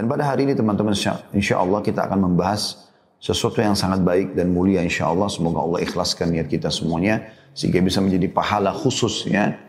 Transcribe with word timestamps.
Dan 0.00 0.08
pada 0.08 0.32
hari 0.32 0.48
ini 0.48 0.56
teman-teman 0.56 0.96
insya 1.36 1.60
Allah 1.60 1.84
kita 1.84 2.08
akan 2.08 2.32
membahas 2.32 2.88
sesuatu 3.20 3.60
yang 3.60 3.76
sangat 3.76 4.00
baik 4.00 4.32
dan 4.32 4.48
mulia 4.48 4.80
insya 4.80 5.12
Allah. 5.12 5.28
Semoga 5.28 5.60
Allah 5.60 5.84
ikhlaskan 5.84 6.32
niat 6.32 6.48
kita 6.48 6.72
semuanya 6.72 7.28
sehingga 7.52 7.84
bisa 7.84 8.00
menjadi 8.00 8.32
pahala 8.32 8.72
khusus 8.72 9.28
ya. 9.28 9.60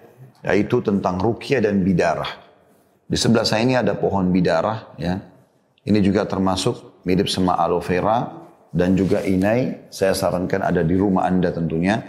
Yaitu 0.48 0.80
tentang 0.88 1.20
rukyah 1.20 1.60
dan 1.60 1.84
bidarah. 1.84 2.32
Di 3.12 3.20
sebelah 3.20 3.44
saya 3.44 3.68
ini 3.68 3.76
ada 3.76 3.92
pohon 3.92 4.32
bidarah 4.32 4.96
ya. 4.96 5.20
Ini 5.84 6.00
juga 6.00 6.24
termasuk 6.24 7.04
mirip 7.04 7.28
sama 7.28 7.60
aloe 7.60 7.84
vera 7.84 8.32
dan 8.72 8.96
juga 8.96 9.28
inai. 9.28 9.92
Saya 9.92 10.16
sarankan 10.16 10.64
ada 10.64 10.80
di 10.80 10.96
rumah 10.96 11.28
Anda 11.28 11.52
tentunya. 11.52 12.00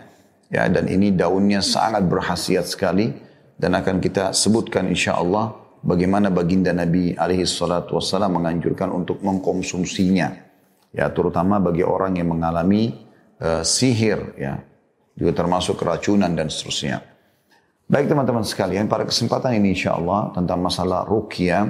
Ya, 0.46 0.70
dan 0.70 0.86
ini 0.86 1.10
daunnya 1.10 1.58
sangat 1.58 2.06
berhasiat 2.06 2.70
sekali 2.70 3.18
dan 3.58 3.74
akan 3.74 3.98
kita 3.98 4.30
sebutkan 4.30 4.86
insya 4.86 5.18
Allah 5.18 5.58
bagaimana 5.82 6.30
baginda 6.30 6.70
Nabi 6.70 7.12
alaihi 7.18 7.44
salatu 7.44 7.98
wassalam 7.98 8.38
menganjurkan 8.38 8.88
untuk 8.94 9.20
mengkonsumsinya. 9.20 10.50
Ya, 10.92 11.08
terutama 11.10 11.58
bagi 11.58 11.82
orang 11.82 12.16
yang 12.16 12.32
mengalami 12.32 12.94
uh, 13.42 13.66
sihir 13.66 14.38
ya. 14.38 14.62
Juga 15.12 15.44
termasuk 15.44 15.76
keracunan 15.76 16.32
dan 16.32 16.48
seterusnya. 16.48 17.04
Baik 17.84 18.08
teman-teman 18.08 18.40
sekalian, 18.40 18.88
pada 18.88 19.04
kesempatan 19.04 19.52
ini 19.60 19.76
insya 19.76 20.00
Allah 20.00 20.32
tentang 20.32 20.64
masalah 20.64 21.04
rukia 21.04 21.68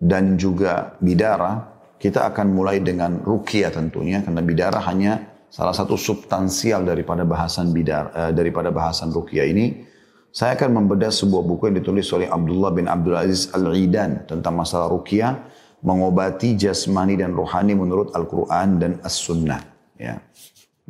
dan 0.00 0.40
juga 0.40 0.96
bidara, 0.96 1.60
kita 2.00 2.24
akan 2.32 2.56
mulai 2.56 2.80
dengan 2.80 3.20
rukia 3.20 3.68
tentunya, 3.68 4.24
karena 4.24 4.40
bidara 4.40 4.80
hanya 4.88 5.44
salah 5.52 5.76
satu 5.76 6.00
substansial 6.00 6.88
daripada 6.88 7.28
bahasan 7.28 7.76
bidar, 7.76 8.08
uh, 8.16 8.32
daripada 8.32 8.72
bahasan 8.72 9.12
rukia 9.12 9.44
ini. 9.44 9.84
Saya 10.34 10.58
akan 10.58 10.82
membedah 10.82 11.14
sebuah 11.14 11.46
buku 11.46 11.70
yang 11.70 11.78
ditulis 11.78 12.10
oleh 12.10 12.26
Abdullah 12.26 12.74
bin 12.74 12.90
Abdul 12.90 13.14
Aziz 13.14 13.54
Al-Idan 13.54 14.26
tentang 14.26 14.58
masalah 14.58 14.90
ruqyah, 14.90 15.46
mengobati 15.86 16.58
jasmani 16.58 17.14
dan 17.14 17.38
rohani 17.38 17.78
menurut 17.78 18.10
Al-Quran 18.18 18.82
dan 18.82 18.92
As-Sunnah. 19.06 19.62
Ya. 19.94 20.18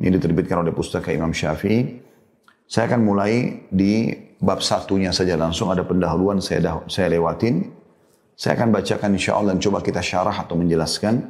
Ini 0.01 0.17
diterbitkan 0.17 0.65
oleh 0.65 0.73
pustaka 0.73 1.13
Imam 1.13 1.29
Syafi'i. 1.29 2.01
Saya 2.65 2.89
akan 2.89 3.05
mulai 3.05 3.69
di 3.69 4.17
bab 4.41 4.65
satunya 4.65 5.13
saja 5.13 5.37
langsung 5.37 5.69
ada 5.69 5.85
pendahuluan 5.85 6.41
saya 6.41 6.65
dah, 6.65 6.75
saya 6.89 7.13
lewatin. 7.13 7.69
Saya 8.33 8.57
akan 8.57 8.73
bacakan 8.73 9.13
insya 9.13 9.37
Allah 9.37 9.53
dan 9.53 9.61
coba 9.61 9.85
kita 9.85 10.01
syarah 10.01 10.41
atau 10.41 10.57
menjelaskan. 10.57 11.21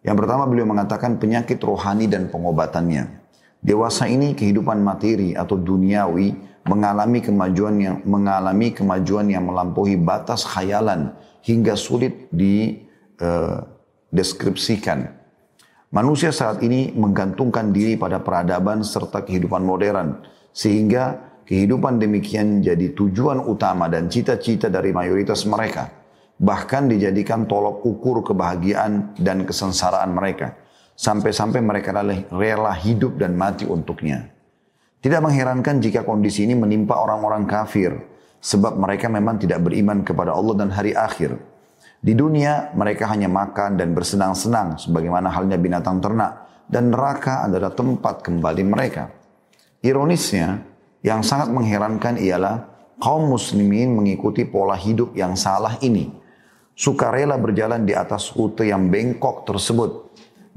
Yang 0.00 0.16
pertama 0.16 0.48
beliau 0.48 0.64
mengatakan 0.64 1.20
penyakit 1.20 1.60
rohani 1.60 2.08
dan 2.08 2.32
pengobatannya. 2.32 3.20
Dewasa 3.60 4.08
ini 4.08 4.32
kehidupan 4.32 4.80
materi 4.80 5.36
atau 5.36 5.60
duniawi 5.60 6.49
mengalami 6.68 7.24
kemajuan 7.24 7.80
yang 7.80 8.04
mengalami 8.04 8.68
kemajuan 8.74 9.30
yang 9.32 9.46
melampaui 9.48 9.96
batas 9.96 10.44
khayalan 10.44 11.16
hingga 11.40 11.72
sulit 11.76 12.28
dideskripsikan. 12.32 15.00
Uh, 15.00 15.08
Manusia 15.90 16.30
saat 16.30 16.62
ini 16.62 16.94
menggantungkan 16.94 17.74
diri 17.74 17.98
pada 17.98 18.22
peradaban 18.22 18.86
serta 18.86 19.26
kehidupan 19.26 19.66
modern 19.66 20.22
sehingga 20.54 21.18
kehidupan 21.50 21.98
demikian 21.98 22.62
jadi 22.62 22.94
tujuan 22.94 23.42
utama 23.42 23.90
dan 23.90 24.06
cita-cita 24.06 24.70
dari 24.70 24.94
mayoritas 24.94 25.42
mereka. 25.50 25.90
Bahkan 26.38 26.94
dijadikan 26.94 27.50
tolok 27.50 27.82
ukur 27.82 28.22
kebahagiaan 28.22 29.18
dan 29.18 29.42
kesengsaraan 29.42 30.14
mereka. 30.14 30.54
Sampai-sampai 30.94 31.58
mereka 31.58 31.90
rela 32.30 32.70
hidup 32.70 33.18
dan 33.18 33.34
mati 33.34 33.66
untuknya. 33.66 34.30
Tidak 35.00 35.20
mengherankan 35.24 35.80
jika 35.80 36.04
kondisi 36.04 36.44
ini 36.44 36.52
menimpa 36.52 37.00
orang-orang 37.00 37.48
kafir, 37.48 37.96
sebab 38.36 38.76
mereka 38.76 39.08
memang 39.08 39.40
tidak 39.40 39.64
beriman 39.64 40.04
kepada 40.04 40.36
Allah 40.36 40.60
dan 40.60 40.68
hari 40.76 40.92
akhir. 40.92 41.40
Di 42.00 42.12
dunia 42.12 42.72
mereka 42.76 43.08
hanya 43.08 43.28
makan 43.28 43.80
dan 43.80 43.92
bersenang-senang 43.96 44.76
sebagaimana 44.80 45.32
halnya 45.32 45.56
binatang 45.60 46.00
ternak 46.00 46.64
dan 46.68 46.92
neraka 46.92 47.44
adalah 47.44 47.72
tempat 47.72 48.24
kembali 48.24 48.64
mereka. 48.64 49.12
Ironisnya, 49.80 50.68
yang 51.00 51.24
sangat 51.24 51.48
mengherankan 51.48 52.20
ialah 52.20 52.68
kaum 53.00 53.32
muslimin 53.32 53.96
mengikuti 53.96 54.44
pola 54.44 54.76
hidup 54.76 55.16
yang 55.16 55.32
salah 55.32 55.80
ini. 55.80 56.12
Sukarela 56.76 57.36
berjalan 57.40 57.84
di 57.84 57.96
atas 57.96 58.32
rute 58.36 58.68
yang 58.68 58.88
bengkok 58.92 59.48
tersebut 59.48 60.09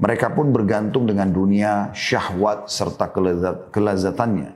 mereka 0.04 0.36
pun 0.36 0.52
bergantung 0.52 1.08
dengan 1.08 1.32
dunia, 1.32 1.88
syahwat, 1.96 2.68
serta 2.68 3.08
kelezatannya. 3.72 4.52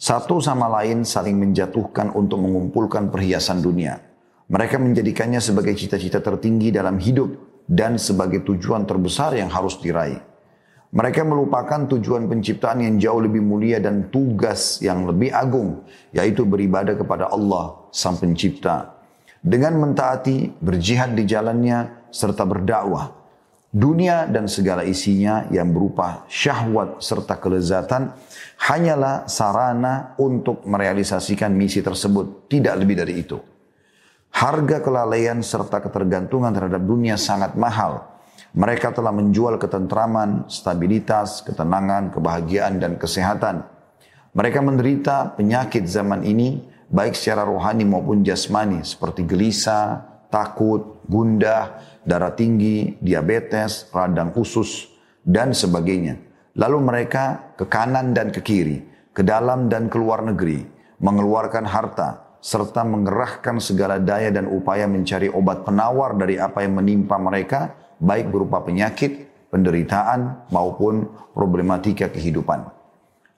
Satu 0.00 0.40
sama 0.40 0.64
lain 0.80 1.04
saling 1.04 1.36
menjatuhkan 1.36 2.08
untuk 2.16 2.40
mengumpulkan 2.40 3.12
perhiasan 3.12 3.60
dunia. 3.60 4.00
Mereka 4.48 4.80
menjadikannya 4.80 5.44
sebagai 5.44 5.76
cita-cita 5.76 6.24
tertinggi 6.24 6.72
dalam 6.72 6.96
hidup 6.96 7.36
dan 7.68 8.00
sebagai 8.00 8.40
tujuan 8.48 8.88
terbesar 8.88 9.36
yang 9.36 9.52
harus 9.52 9.76
diraih. 9.76 10.24
Mereka 10.88 11.20
melupakan 11.20 11.84
tujuan 11.84 12.24
penciptaan 12.24 12.80
yang 12.80 12.96
jauh 12.96 13.20
lebih 13.20 13.44
mulia 13.44 13.84
dan 13.84 14.08
tugas 14.08 14.80
yang 14.80 15.04
lebih 15.04 15.28
agung, 15.36 15.84
yaitu 16.16 16.48
beribadah 16.48 16.96
kepada 16.96 17.28
Allah, 17.28 17.76
Sang 17.92 18.16
Pencipta. 18.16 18.96
Dengan 19.44 19.84
mentaati, 19.84 20.48
berjihad 20.64 21.12
di 21.12 21.28
jalannya, 21.28 22.08
serta 22.08 22.48
berdakwah, 22.48 23.17
Dunia 23.68 24.24
dan 24.24 24.48
segala 24.48 24.80
isinya 24.80 25.44
yang 25.52 25.76
berupa 25.76 26.24
syahwat 26.24 27.04
serta 27.04 27.36
kelezatan 27.36 28.16
hanyalah 28.64 29.28
sarana 29.28 30.16
untuk 30.16 30.64
merealisasikan 30.64 31.52
misi 31.52 31.84
tersebut, 31.84 32.48
tidak 32.48 32.80
lebih 32.80 32.96
dari 32.96 33.20
itu. 33.20 33.36
Harga 34.32 34.80
kelalaian 34.80 35.44
serta 35.44 35.84
ketergantungan 35.84 36.48
terhadap 36.48 36.80
dunia 36.80 37.20
sangat 37.20 37.60
mahal. 37.60 38.08
Mereka 38.56 38.96
telah 38.96 39.12
menjual 39.12 39.60
ketentraman, 39.60 40.48
stabilitas, 40.48 41.44
ketenangan, 41.44 42.08
kebahagiaan, 42.08 42.80
dan 42.80 42.96
kesehatan. 42.96 43.68
Mereka 44.32 44.64
menderita 44.64 45.36
penyakit 45.36 45.84
zaman 45.84 46.24
ini, 46.24 46.64
baik 46.88 47.12
secara 47.12 47.44
rohani 47.44 47.84
maupun 47.84 48.24
jasmani, 48.24 48.80
seperti 48.80 49.28
gelisah, 49.28 50.17
takut, 50.28 51.00
gundah, 51.08 51.80
darah 52.04 52.32
tinggi, 52.32 52.96
diabetes, 53.00 53.88
radang 53.92 54.32
usus, 54.36 54.88
dan 55.24 55.52
sebagainya. 55.52 56.20
Lalu 56.56 56.78
mereka 56.80 57.54
ke 57.56 57.68
kanan 57.68 58.16
dan 58.16 58.32
ke 58.32 58.40
kiri, 58.40 58.84
ke 59.12 59.22
dalam 59.24 59.68
dan 59.68 59.92
ke 59.92 59.96
luar 60.00 60.24
negeri, 60.24 60.64
mengeluarkan 61.00 61.64
harta, 61.68 62.38
serta 62.38 62.86
mengerahkan 62.86 63.58
segala 63.58 63.98
daya 63.98 64.30
dan 64.30 64.46
upaya 64.46 64.86
mencari 64.86 65.30
obat 65.30 65.66
penawar 65.66 66.14
dari 66.14 66.38
apa 66.38 66.62
yang 66.62 66.78
menimpa 66.78 67.18
mereka, 67.18 67.74
baik 67.98 68.30
berupa 68.30 68.62
penyakit, 68.62 69.26
penderitaan, 69.50 70.50
maupun 70.52 71.08
problematika 71.32 72.10
kehidupan. 72.10 72.68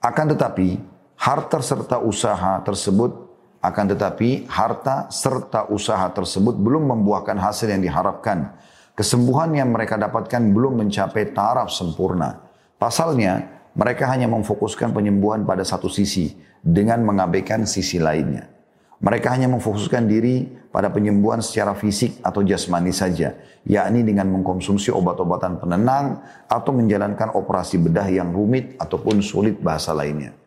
Akan 0.01 0.33
tetapi, 0.33 0.81
harta 1.17 1.61
serta 1.61 2.01
usaha 2.01 2.57
tersebut 2.65 3.30
akan 3.61 3.93
tetapi 3.93 4.49
harta 4.49 5.05
serta 5.13 5.69
usaha 5.69 6.09
tersebut 6.09 6.57
belum 6.57 6.89
membuahkan 6.89 7.37
hasil 7.37 7.69
yang 7.69 7.85
diharapkan. 7.85 8.57
Kesembuhan 8.97 9.53
yang 9.53 9.69
mereka 9.69 10.01
dapatkan 10.01 10.41
belum 10.49 10.81
mencapai 10.81 11.29
taraf 11.31 11.69
sempurna. 11.69 12.41
Pasalnya, 12.81 13.61
mereka 13.77 14.09
hanya 14.09 14.25
memfokuskan 14.27 14.91
penyembuhan 14.91 15.45
pada 15.45 15.61
satu 15.61 15.87
sisi 15.87 16.33
dengan 16.59 17.05
mengabaikan 17.05 17.63
sisi 17.69 18.01
lainnya. 18.01 18.49
Mereka 19.01 19.33
hanya 19.33 19.49
memfokuskan 19.49 20.09
diri 20.09 20.45
pada 20.69 20.89
penyembuhan 20.89 21.41
secara 21.41 21.73
fisik 21.77 22.21
atau 22.21 22.45
jasmani 22.45 22.93
saja, 22.93 23.33
yakni 23.65 24.05
dengan 24.05 24.29
mengkonsumsi 24.29 24.93
obat-obatan 24.93 25.57
penenang 25.57 26.21
atau 26.45 26.73
menjalankan 26.73 27.33
operasi 27.33 27.81
bedah 27.81 28.09
yang 28.09 28.29
rumit 28.29 28.77
ataupun 28.77 29.21
sulit 29.25 29.57
bahasa 29.57 29.93
lainnya. 29.93 30.40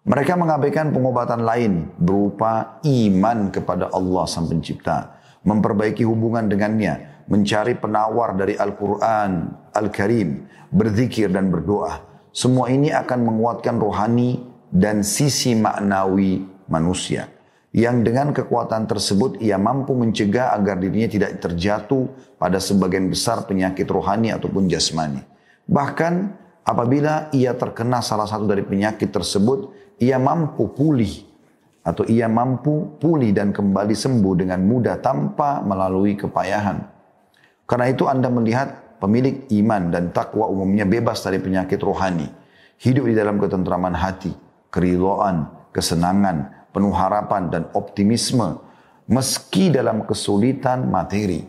Mereka 0.00 0.32
mengabaikan 0.32 0.96
pengobatan 0.96 1.44
lain 1.44 1.92
berupa 2.00 2.80
iman 2.88 3.52
kepada 3.52 3.92
Allah 3.92 4.24
Sang 4.24 4.48
Pencipta, 4.48 5.20
memperbaiki 5.44 6.08
hubungan 6.08 6.48
dengannya, 6.48 7.24
mencari 7.28 7.76
penawar 7.76 8.32
dari 8.32 8.56
Al-Quran, 8.56 9.52
Al-Karim, 9.76 10.48
berzikir 10.72 11.28
dan 11.28 11.52
berdoa. 11.52 12.00
Semua 12.32 12.72
ini 12.72 12.88
akan 12.88 13.28
menguatkan 13.28 13.76
rohani 13.76 14.40
dan 14.72 15.04
sisi 15.04 15.52
maknawi 15.52 16.48
manusia. 16.72 17.28
Yang 17.70 17.96
dengan 18.00 18.32
kekuatan 18.32 18.88
tersebut 18.88 19.36
ia 19.44 19.60
mampu 19.60 19.92
mencegah 19.92 20.56
agar 20.56 20.80
dirinya 20.80 21.12
tidak 21.12 21.44
terjatuh 21.44 22.08
pada 22.40 22.56
sebagian 22.56 23.12
besar 23.12 23.44
penyakit 23.44 23.84
rohani 23.84 24.32
ataupun 24.32 24.64
jasmani. 24.64 25.20
Bahkan 25.68 26.12
apabila 26.64 27.28
ia 27.36 27.52
terkena 27.52 28.00
salah 28.00 28.26
satu 28.26 28.48
dari 28.48 28.64
penyakit 28.64 29.12
tersebut, 29.12 29.79
ia 30.00 30.16
mampu 30.16 30.72
pulih 30.72 31.28
atau 31.84 32.08
ia 32.08 32.26
mampu 32.26 32.96
pulih 32.96 33.36
dan 33.36 33.52
kembali 33.52 33.92
sembuh 33.92 34.34
dengan 34.34 34.64
mudah 34.64 35.00
tanpa 35.04 35.60
melalui 35.60 36.16
kepayahan. 36.16 36.80
Karena 37.68 37.86
itu 37.86 38.08
Anda 38.08 38.32
melihat 38.32 38.98
pemilik 38.98 39.46
iman 39.62 39.92
dan 39.92 40.10
takwa 40.10 40.48
umumnya 40.48 40.88
bebas 40.88 41.22
dari 41.22 41.38
penyakit 41.38 41.78
rohani. 41.80 42.26
Hidup 42.80 43.12
di 43.12 43.14
dalam 43.14 43.36
ketentraman 43.36 43.92
hati, 43.92 44.32
keridoan, 44.72 45.48
kesenangan, 45.70 46.68
penuh 46.72 46.96
harapan 46.96 47.52
dan 47.52 47.62
optimisme 47.76 48.56
meski 49.10 49.68
dalam 49.68 50.08
kesulitan 50.08 50.88
materi. 50.88 51.44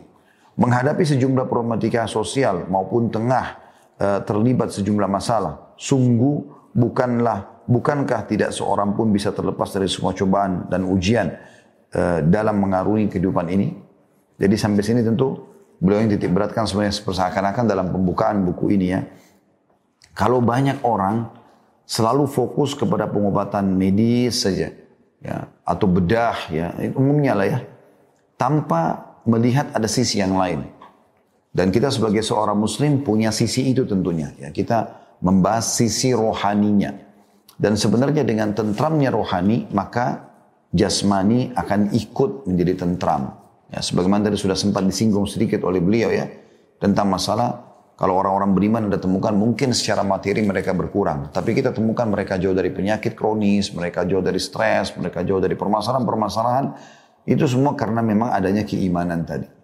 Menghadapi 0.52 1.00
sejumlah 1.00 1.48
problematika 1.48 2.04
sosial 2.04 2.68
maupun 2.68 3.08
tengah 3.08 3.56
uh, 3.96 4.20
terlibat 4.28 4.68
sejumlah 4.68 5.08
masalah, 5.08 5.72
sungguh 5.80 6.68
bukanlah 6.76 7.51
bukankah 7.66 8.26
tidak 8.28 8.50
seorang 8.54 8.94
pun 8.96 9.10
bisa 9.10 9.30
terlepas 9.30 9.70
dari 9.72 9.86
semua 9.86 10.12
cobaan 10.12 10.66
dan 10.70 10.86
ujian 10.86 11.32
uh, 11.94 12.20
dalam 12.24 12.58
mengarungi 12.62 13.10
kehidupan 13.10 13.46
ini? 13.50 13.74
Jadi 14.38 14.54
sampai 14.58 14.82
sini 14.82 15.00
tentu 15.04 15.38
beliau 15.78 16.02
yang 16.02 16.10
titik 16.14 16.30
beratkan 16.30 16.66
sebenarnya 16.66 16.94
seakan-akan 16.94 17.64
dalam 17.66 17.90
pembukaan 17.90 18.42
buku 18.42 18.74
ini 18.74 18.86
ya. 18.90 19.00
Kalau 20.12 20.44
banyak 20.44 20.84
orang 20.84 21.30
selalu 21.88 22.28
fokus 22.28 22.76
kepada 22.76 23.08
pengobatan 23.08 23.74
medis 23.74 24.44
saja 24.44 24.70
ya 25.22 25.36
atau 25.64 25.86
bedah 25.86 26.36
ya 26.50 26.74
umumnya 26.94 27.32
lah 27.32 27.46
ya 27.48 27.58
tanpa 28.42 29.12
melihat 29.22 29.70
ada 29.70 29.86
sisi 29.86 30.18
yang 30.18 30.34
lain. 30.34 30.66
Dan 31.52 31.68
kita 31.68 31.92
sebagai 31.92 32.24
seorang 32.24 32.56
muslim 32.56 33.04
punya 33.04 33.28
sisi 33.28 33.70
itu 33.70 33.84
tentunya. 33.84 34.32
Ya, 34.40 34.48
kita 34.48 34.98
membahas 35.20 35.76
sisi 35.76 36.16
rohaninya. 36.16 36.96
Dan 37.62 37.78
sebenarnya 37.78 38.26
dengan 38.26 38.50
tentramnya 38.50 39.14
rohani, 39.14 39.70
maka 39.70 40.34
jasmani 40.74 41.54
akan 41.54 41.94
ikut 41.94 42.50
menjadi 42.50 42.82
tentram. 42.82 43.38
Ya, 43.70 43.78
sebagaimana 43.78 44.26
tadi 44.26 44.34
sudah 44.34 44.58
sempat 44.58 44.82
disinggung 44.82 45.30
sedikit 45.30 45.62
oleh 45.62 45.78
beliau 45.78 46.10
ya, 46.10 46.26
tentang 46.82 47.06
masalah 47.06 47.72
kalau 47.94 48.18
orang-orang 48.18 48.50
beriman 48.50 48.82
Anda 48.90 48.98
temukan 48.98 49.30
mungkin 49.30 49.70
secara 49.70 50.02
materi 50.02 50.42
mereka 50.42 50.74
berkurang. 50.74 51.30
Tapi 51.30 51.54
kita 51.54 51.70
temukan 51.70 52.10
mereka 52.10 52.34
jauh 52.34 52.50
dari 52.50 52.74
penyakit 52.74 53.14
kronis, 53.14 53.70
mereka 53.70 54.02
jauh 54.10 54.26
dari 54.26 54.42
stres, 54.42 54.90
mereka 54.98 55.22
jauh 55.22 55.38
dari 55.38 55.54
permasalahan-permasalahan 55.54 56.66
itu 57.30 57.46
semua 57.46 57.78
karena 57.78 58.02
memang 58.02 58.34
adanya 58.34 58.66
keimanan 58.66 59.22
tadi. 59.22 59.61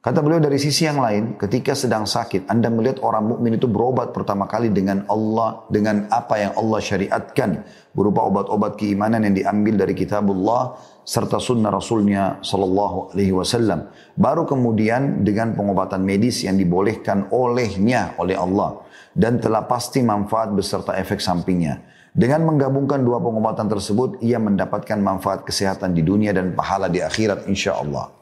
Kata 0.00 0.24
beliau 0.24 0.40
dari 0.40 0.56
sisi 0.56 0.88
yang 0.88 0.96
lain, 0.96 1.36
ketika 1.36 1.76
sedang 1.76 2.08
sakit, 2.08 2.48
Anda 2.48 2.72
melihat 2.72 3.04
orang 3.04 3.36
mukmin 3.36 3.60
itu 3.60 3.68
berobat 3.68 4.16
pertama 4.16 4.48
kali 4.48 4.72
dengan 4.72 5.04
Allah, 5.12 5.68
dengan 5.68 6.08
apa 6.08 6.40
yang 6.40 6.56
Allah 6.56 6.80
syariatkan, 6.80 7.68
berupa 7.92 8.24
obat-obat 8.24 8.80
keimanan 8.80 9.28
yang 9.28 9.36
diambil 9.36 9.84
dari 9.84 9.92
kitabullah 9.92 10.80
serta 11.04 11.36
sunnah 11.36 11.68
Rasulnya 11.68 12.40
Sallallahu 12.40 13.12
Alaihi 13.12 13.36
Wasallam. 13.36 13.92
Baru 14.16 14.48
kemudian 14.48 15.20
dengan 15.20 15.52
pengobatan 15.52 16.00
medis 16.00 16.48
yang 16.48 16.56
dibolehkan 16.56 17.28
olehnya 17.28 18.16
oleh 18.16 18.40
Allah 18.40 18.80
dan 19.12 19.36
telah 19.36 19.68
pasti 19.68 20.00
manfaat 20.00 20.48
beserta 20.56 20.96
efek 20.96 21.20
sampingnya. 21.20 21.76
Dengan 22.16 22.48
menggabungkan 22.48 23.04
dua 23.04 23.20
pengobatan 23.20 23.68
tersebut, 23.68 24.24
ia 24.24 24.40
mendapatkan 24.40 24.96
manfaat 24.96 25.44
kesehatan 25.44 25.92
di 25.92 26.00
dunia 26.00 26.32
dan 26.32 26.56
pahala 26.56 26.88
di 26.88 27.04
akhirat 27.04 27.44
insya 27.52 27.76
Allah. 27.76 28.19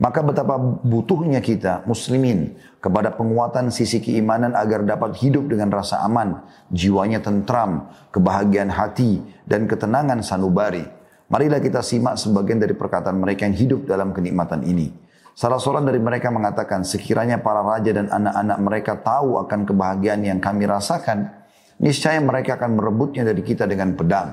Maka 0.00 0.24
betapa 0.24 0.56
butuhnya 0.80 1.44
kita 1.44 1.84
muslimin 1.84 2.56
kepada 2.80 3.12
penguatan 3.12 3.68
sisi 3.68 4.00
keimanan 4.00 4.56
agar 4.56 4.80
dapat 4.80 5.12
hidup 5.20 5.52
dengan 5.52 5.68
rasa 5.68 6.00
aman, 6.00 6.40
jiwanya 6.72 7.20
tentram, 7.20 7.84
kebahagiaan 8.08 8.72
hati, 8.72 9.20
dan 9.44 9.68
ketenangan 9.68 10.24
sanubari. 10.24 10.88
Marilah 11.28 11.60
kita 11.60 11.84
simak 11.84 12.16
sebagian 12.16 12.56
dari 12.56 12.72
perkataan 12.72 13.20
mereka 13.20 13.44
yang 13.44 13.52
hidup 13.52 13.84
dalam 13.84 14.16
kenikmatan 14.16 14.64
ini. 14.64 14.88
Salah 15.36 15.60
seorang 15.60 15.84
dari 15.84 16.00
mereka 16.00 16.32
mengatakan, 16.32 16.80
sekiranya 16.80 17.36
para 17.44 17.60
raja 17.60 17.92
dan 17.92 18.08
anak-anak 18.08 18.56
mereka 18.56 18.92
tahu 19.04 19.36
akan 19.36 19.68
kebahagiaan 19.68 20.24
yang 20.24 20.40
kami 20.40 20.64
rasakan, 20.64 21.28
niscaya 21.76 22.16
mereka 22.24 22.56
akan 22.56 22.72
merebutnya 22.72 23.20
dari 23.20 23.44
kita 23.44 23.68
dengan 23.68 23.92
pedang. 23.92 24.32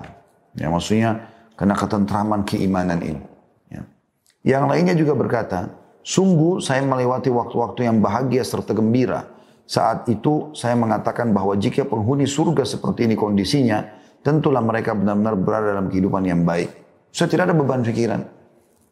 Ya, 0.55 0.71
maksudnya 0.71 1.27
karena 1.59 1.75
ketentraman 1.75 2.47
keimanan 2.47 3.03
ini. 3.03 3.26
Ya. 4.47 4.63
Yang 4.63 4.63
lainnya 4.71 4.95
juga 4.95 5.11
berkata, 5.11 5.75
sungguh 6.07 6.63
saya 6.63 6.79
melewati 6.88 7.27
waktu-waktu 7.27 7.83
yang 7.83 7.99
bahagia 7.99 8.47
serta 8.47 8.71
gembira. 8.71 9.27
Saat 9.67 10.07
itu 10.07 10.55
saya 10.55 10.79
mengatakan 10.79 11.35
bahwa 11.35 11.51
jika 11.59 11.83
penghuni 11.83 12.23
surga 12.23 12.63
seperti 12.63 13.11
ini 13.11 13.19
kondisinya, 13.19 13.83
tentulah 14.23 14.63
mereka 14.63 14.95
benar-benar 14.95 15.35
berada 15.35 15.75
dalam 15.75 15.91
kehidupan 15.91 16.23
yang 16.23 16.47
baik. 16.47 16.71
Saya 17.11 17.27
tidak 17.27 17.51
ada 17.51 17.55
beban 17.59 17.83
pikiran. 17.83 18.23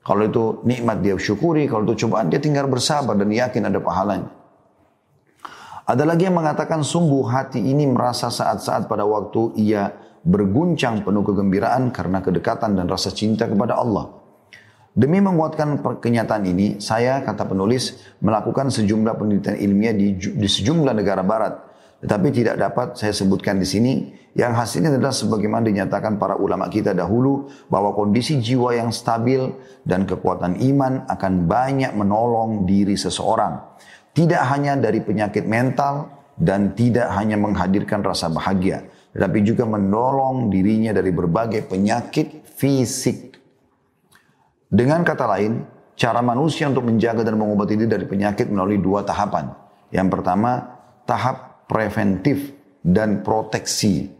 Kalau 0.03 0.27
itu 0.27 0.59
nikmat 0.67 0.99
dia 0.99 1.15
syukuri, 1.15 1.71
kalau 1.71 1.87
itu 1.87 2.03
cobaan 2.03 2.27
dia 2.27 2.43
tinggal 2.43 2.67
bersabar 2.67 3.15
dan 3.15 3.31
yakin 3.31 3.71
ada 3.71 3.79
pahalanya. 3.79 4.29
Ada 5.87 6.03
lagi 6.03 6.27
yang 6.27 6.35
mengatakan 6.35 6.83
sungguh 6.83 7.31
hati 7.31 7.63
ini 7.63 7.87
merasa 7.87 8.27
saat-saat 8.27 8.91
pada 8.91 9.07
waktu 9.07 9.55
ia 9.55 9.93
berguncang 10.25 11.05
penuh 11.05 11.23
kegembiraan 11.23 11.93
karena 11.95 12.19
kedekatan 12.19 12.75
dan 12.75 12.91
rasa 12.91 13.13
cinta 13.15 13.47
kepada 13.47 13.79
Allah. 13.79 14.24
Demi 14.95 15.19
menguatkan 15.19 15.83
kenyataan 15.99 16.47
ini, 16.47 16.79
saya, 16.79 17.19
kata 17.19 17.43
penulis, 17.51 17.99
melakukan 18.23 18.71
sejumlah 18.71 19.19
penelitian 19.19 19.59
ilmiah 19.59 19.91
di, 19.91 20.15
di 20.15 20.47
sejumlah 20.47 20.95
negara 20.95 21.19
barat. 21.19 21.59
Tetapi 21.99 22.31
tidak 22.31 22.55
dapat 22.55 22.87
saya 22.95 23.11
sebutkan 23.11 23.59
di 23.59 23.67
sini, 23.67 23.93
yang 24.39 24.55
hasilnya 24.55 24.95
adalah 24.95 25.11
sebagaimana 25.11 25.67
dinyatakan 25.67 26.15
para 26.15 26.39
ulama 26.39 26.71
kita 26.71 26.95
dahulu, 26.95 27.51
bahwa 27.67 27.91
kondisi 27.91 28.39
jiwa 28.39 28.71
yang 28.71 28.95
stabil 28.95 29.51
dan 29.83 30.07
kekuatan 30.07 30.63
iman 30.63 31.03
akan 31.11 31.43
banyak 31.43 31.91
menolong 31.91 32.63
diri 32.63 32.95
seseorang. 32.95 33.59
Tidak 34.15 34.47
hanya 34.47 34.79
dari 34.79 35.03
penyakit 35.03 35.43
mental 35.43 36.07
dan 36.39 36.71
tidak 36.71 37.11
hanya 37.19 37.35
menghadirkan 37.35 37.99
rasa 37.99 38.31
bahagia. 38.31 38.87
Tetapi 39.11 39.43
juga 39.43 39.67
menolong 39.67 40.47
dirinya 40.47 40.95
dari 40.95 41.11
berbagai 41.11 41.67
penyakit 41.67 42.47
fisik. 42.47 43.34
Dengan 44.69 45.05
kata 45.05 45.25
lain, 45.29 45.63
cara 45.93 46.19
manusia 46.25 46.67
untuk 46.67 46.89
menjaga 46.89 47.21
dan 47.21 47.37
mengobati 47.39 47.77
diri 47.79 47.89
dari 47.89 48.05
penyakit 48.05 48.51
melalui 48.51 48.81
dua 48.81 49.05
tahapan. 49.05 49.53
Yang 49.93 50.07
pertama, 50.11 50.51
tahap 51.05 51.67
preventif 51.69 52.51
dan 52.81 53.21
proteksi. 53.21 54.11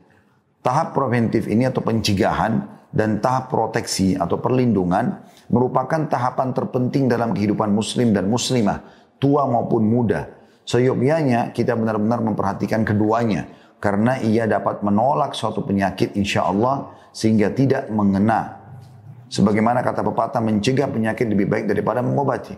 Tahap 0.65 0.97
preventif 0.97 1.45
ini 1.45 1.69
atau 1.69 1.86
pencegahan 1.86 2.65
dan 2.89 3.21
tahap 3.21 3.51
proteksi 3.51 4.18
atau 4.18 4.42
perlindungan 4.42 5.21
merupakan 5.51 6.09
tahapan 6.09 6.56
terpenting 6.56 7.06
dalam 7.06 7.36
kehidupan 7.36 7.69
muslim 7.69 8.15
dan 8.15 8.25
muslimah 8.25 8.81
tua 9.21 9.45
maupun 9.45 9.86
muda. 9.86 10.31
Seyogyanya 10.65 11.53
kita 11.53 11.77
benar-benar 11.77 12.25
memperhatikan 12.25 12.81
keduanya. 12.81 13.45
Karena 13.77 14.18
ia 14.18 14.50
dapat 14.50 14.81
menolak 14.81 15.38
suatu 15.38 15.62
penyakit 15.62 16.18
insya 16.18 16.50
Allah 16.50 16.89
sehingga 17.13 17.53
tidak 17.53 17.86
mengena. 17.94 18.64
Sebagaimana 19.30 19.81
kata 19.81 20.06
pepatah 20.06 20.42
mencegah 20.42 20.89
penyakit 20.89 21.25
lebih 21.25 21.50
baik 21.50 21.66
daripada 21.66 22.06
mengobati. 22.06 22.54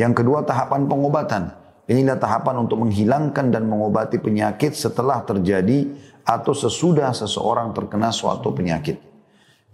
Yang 0.00 0.24
kedua 0.24 0.42
tahapan 0.42 0.88
pengobatan. 0.88 1.52
Inilah 1.90 2.16
tahapan 2.16 2.64
untuk 2.64 2.80
menghilangkan 2.80 3.52
dan 3.52 3.68
mengobati 3.68 4.16
penyakit 4.16 4.72
setelah 4.72 5.20
terjadi 5.26 5.92
atau 6.22 6.54
sesudah 6.54 7.10
seseorang 7.12 7.74
terkena 7.74 8.14
suatu 8.14 8.54
penyakit. 8.54 8.96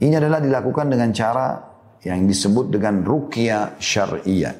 Ini 0.00 0.18
adalah 0.18 0.40
dilakukan 0.42 0.88
dengan 0.88 1.12
cara 1.12 1.58
yang 2.02 2.24
disebut 2.26 2.70
dengan 2.70 3.02
rukyah 3.02 3.76
syariah 3.78 4.54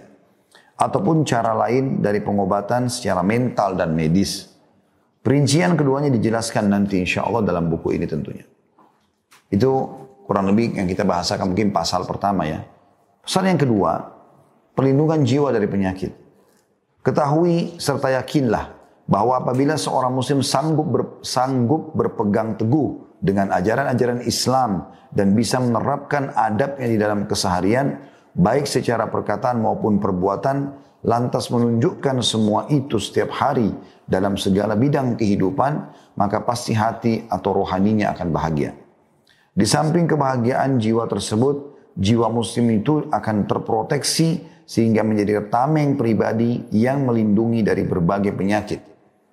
ataupun 0.79 1.27
cara 1.27 1.55
lain 1.55 1.99
dari 1.99 2.23
pengobatan 2.23 2.87
secara 2.87 3.27
mental 3.27 3.75
dan 3.75 3.95
medis. 3.95 4.47
Perincian 5.19 5.75
keduanya 5.75 6.15
dijelaskan 6.15 6.71
nanti 6.71 7.03
insya 7.03 7.27
Allah 7.27 7.43
dalam 7.43 7.67
buku 7.67 7.99
ini 7.99 8.07
tentunya. 8.07 8.47
Itu 9.51 10.07
kurang 10.29 10.53
lebih 10.53 10.77
yang 10.77 10.85
kita 10.85 11.09
bahasakan 11.09 11.57
mungkin 11.57 11.73
pasal 11.73 12.05
pertama 12.05 12.45
ya. 12.45 12.61
Pasal 13.25 13.49
yang 13.49 13.57
kedua, 13.57 13.97
perlindungan 14.77 15.25
jiwa 15.25 15.49
dari 15.49 15.65
penyakit. 15.65 16.13
Ketahui 17.01 17.81
serta 17.81 18.13
yakinlah 18.13 18.77
bahwa 19.09 19.41
apabila 19.41 19.81
seorang 19.81 20.13
muslim 20.13 20.45
sanggup 20.45 20.85
ber, 20.85 21.03
sanggup 21.25 21.97
berpegang 21.97 22.61
teguh 22.61 23.17
dengan 23.25 23.49
ajaran-ajaran 23.57 24.21
Islam 24.29 24.93
dan 25.09 25.33
bisa 25.33 25.57
menerapkan 25.65 26.37
adabnya 26.37 26.87
di 26.93 27.01
dalam 27.01 27.25
keseharian, 27.25 27.97
baik 28.37 28.69
secara 28.69 29.09
perkataan 29.09 29.65
maupun 29.65 29.97
perbuatan, 29.97 30.77
lantas 31.09 31.49
menunjukkan 31.49 32.21
semua 32.21 32.69
itu 32.69 33.01
setiap 33.01 33.33
hari 33.33 33.73
dalam 34.05 34.37
segala 34.37 34.77
bidang 34.77 35.17
kehidupan, 35.17 35.73
maka 36.21 36.45
pasti 36.45 36.77
hati 36.77 37.25
atau 37.33 37.65
rohaninya 37.65 38.13
akan 38.13 38.29
bahagia. 38.29 38.77
Di 39.59 39.67
samping 39.67 40.07
kebahagiaan 40.07 40.79
jiwa 40.79 41.11
tersebut, 41.11 41.75
jiwa 41.99 42.31
muslim 42.31 42.79
itu 42.79 43.11
akan 43.11 43.51
terproteksi 43.51 44.47
sehingga 44.63 45.03
menjadi 45.03 45.51
tameng 45.51 45.99
pribadi 45.99 46.63
yang 46.71 47.03
melindungi 47.03 47.67
dari 47.67 47.83
berbagai 47.83 48.39
penyakit. 48.39 48.79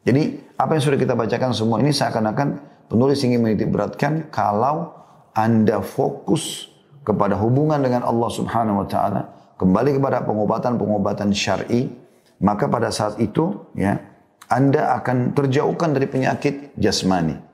Jadi 0.01 0.41
apa 0.57 0.73
yang 0.73 0.81
sudah 0.81 0.97
kita 0.97 1.13
bacakan 1.13 1.53
semua 1.53 1.77
ini 1.77 1.93
seakan-akan 1.93 2.57
penulis 2.89 3.21
ingin 3.21 3.37
menitik 3.37 3.69
beratkan 3.69 4.25
kalau 4.33 4.97
Anda 5.37 5.85
fokus 5.85 6.73
kepada 7.05 7.37
hubungan 7.37 7.77
dengan 7.85 8.01
Allah 8.01 8.29
Subhanahu 8.33 8.81
wa 8.81 8.87
taala, 8.89 9.29
kembali 9.61 10.01
kepada 10.01 10.25
pengobatan-pengobatan 10.25 11.29
syar'i, 11.37 11.93
maka 12.41 12.65
pada 12.65 12.89
saat 12.89 13.21
itu 13.21 13.61
ya 13.77 14.01
Anda 14.49 14.97
akan 14.97 15.37
terjauhkan 15.37 15.93
dari 15.93 16.09
penyakit 16.09 16.73
jasmani. 16.81 17.44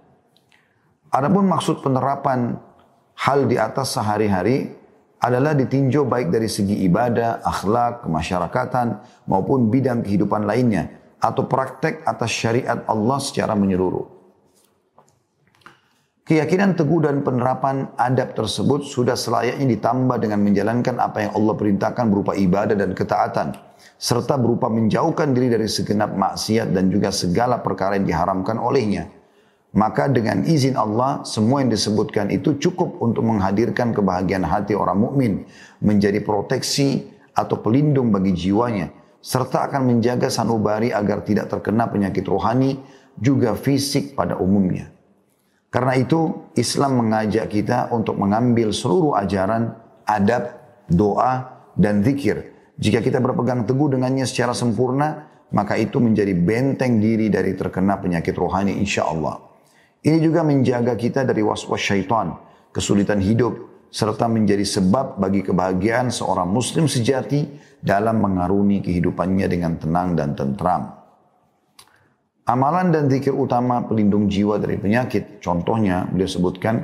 Adapun 1.11 1.43
maksud 1.43 1.83
penerapan 1.83 2.55
hal 3.19 3.43
di 3.43 3.59
atas 3.59 3.99
sehari-hari 3.99 4.71
adalah 5.19 5.51
ditinjau 5.51 6.07
baik 6.07 6.31
dari 6.31 6.47
segi 6.47 6.87
ibadah, 6.87 7.43
akhlak, 7.43 8.07
kemasyarakatan, 8.07 8.87
maupun 9.27 9.67
bidang 9.67 10.07
kehidupan 10.07 10.47
lainnya, 10.47 10.87
atau 11.19 11.45
praktek 11.45 12.07
atas 12.07 12.31
syariat 12.31 12.81
Allah 12.87 13.19
secara 13.19 13.53
menyeluruh. 13.59 14.07
Keyakinan 16.25 16.79
teguh 16.79 17.03
dan 17.03 17.27
penerapan 17.27 17.91
adab 17.99 18.31
tersebut 18.31 18.87
sudah 18.87 19.19
selayaknya 19.19 19.67
ditambah 19.67 20.15
dengan 20.15 20.39
menjalankan 20.39 20.95
apa 20.95 21.27
yang 21.27 21.31
Allah 21.35 21.53
perintahkan 21.59 22.07
berupa 22.07 22.39
ibadah 22.39 22.73
dan 22.73 22.95
ketaatan, 22.95 23.51
serta 23.99 24.39
berupa 24.39 24.71
menjauhkan 24.71 25.35
diri 25.35 25.51
dari 25.51 25.67
segenap 25.67 26.15
maksiat 26.15 26.71
dan 26.71 26.87
juga 26.87 27.11
segala 27.11 27.59
perkara 27.59 27.99
yang 27.99 28.07
diharamkan 28.07 28.55
olehnya. 28.55 29.20
Maka 29.71 30.11
dengan 30.11 30.43
izin 30.43 30.75
Allah, 30.75 31.23
semua 31.23 31.63
yang 31.63 31.71
disebutkan 31.71 32.27
itu 32.27 32.59
cukup 32.59 32.99
untuk 32.99 33.23
menghadirkan 33.23 33.95
kebahagiaan 33.95 34.43
hati 34.43 34.75
orang 34.75 34.99
mukmin, 34.99 35.47
menjadi 35.79 36.19
proteksi 36.19 37.07
atau 37.31 37.63
pelindung 37.63 38.11
bagi 38.11 38.35
jiwanya, 38.35 38.91
serta 39.23 39.71
akan 39.71 39.95
menjaga 39.95 40.27
sanubari 40.27 40.91
agar 40.91 41.23
tidak 41.23 41.47
terkena 41.47 41.87
penyakit 41.87 42.27
rohani, 42.27 42.83
juga 43.15 43.55
fisik 43.55 44.11
pada 44.11 44.35
umumnya. 44.35 44.91
Karena 45.71 45.95
itu, 45.95 46.51
Islam 46.59 47.07
mengajak 47.07 47.47
kita 47.47 47.95
untuk 47.95 48.19
mengambil 48.19 48.75
seluruh 48.75 49.15
ajaran, 49.15 49.71
adab, 50.03 50.51
doa, 50.91 51.63
dan 51.79 52.03
zikir. 52.03 52.51
Jika 52.75 52.99
kita 52.99 53.23
berpegang 53.23 53.63
teguh 53.63 53.87
dengannya 53.95 54.27
secara 54.27 54.51
sempurna, 54.51 55.31
maka 55.55 55.79
itu 55.79 56.03
menjadi 56.03 56.35
benteng 56.35 56.99
diri 56.99 57.31
dari 57.31 57.55
terkena 57.55 58.03
penyakit 58.03 58.35
rohani 58.35 58.75
insya 58.75 59.07
Allah. 59.07 59.50
Ini 60.01 60.17
juga 60.17 60.41
menjaga 60.41 60.97
kita 60.97 61.21
dari 61.21 61.45
was-was 61.45 61.77
syaitan, 61.77 62.33
kesulitan 62.73 63.21
hidup, 63.21 63.85
serta 63.93 64.25
menjadi 64.25 64.65
sebab 64.65 65.21
bagi 65.21 65.45
kebahagiaan 65.45 66.09
seorang 66.09 66.49
muslim 66.49 66.89
sejati 66.89 67.45
dalam 67.77 68.17
mengaruni 68.17 68.81
kehidupannya 68.81 69.45
dengan 69.45 69.77
tenang 69.77 70.17
dan 70.17 70.33
tentram. 70.33 70.89
Amalan 72.49 72.89
dan 72.89 73.13
zikir 73.13 73.29
utama 73.29 73.85
pelindung 73.85 74.25
jiwa 74.25 74.57
dari 74.57 74.81
penyakit, 74.81 75.37
contohnya 75.37 76.09
beliau 76.09 76.25
sebutkan, 76.25 76.81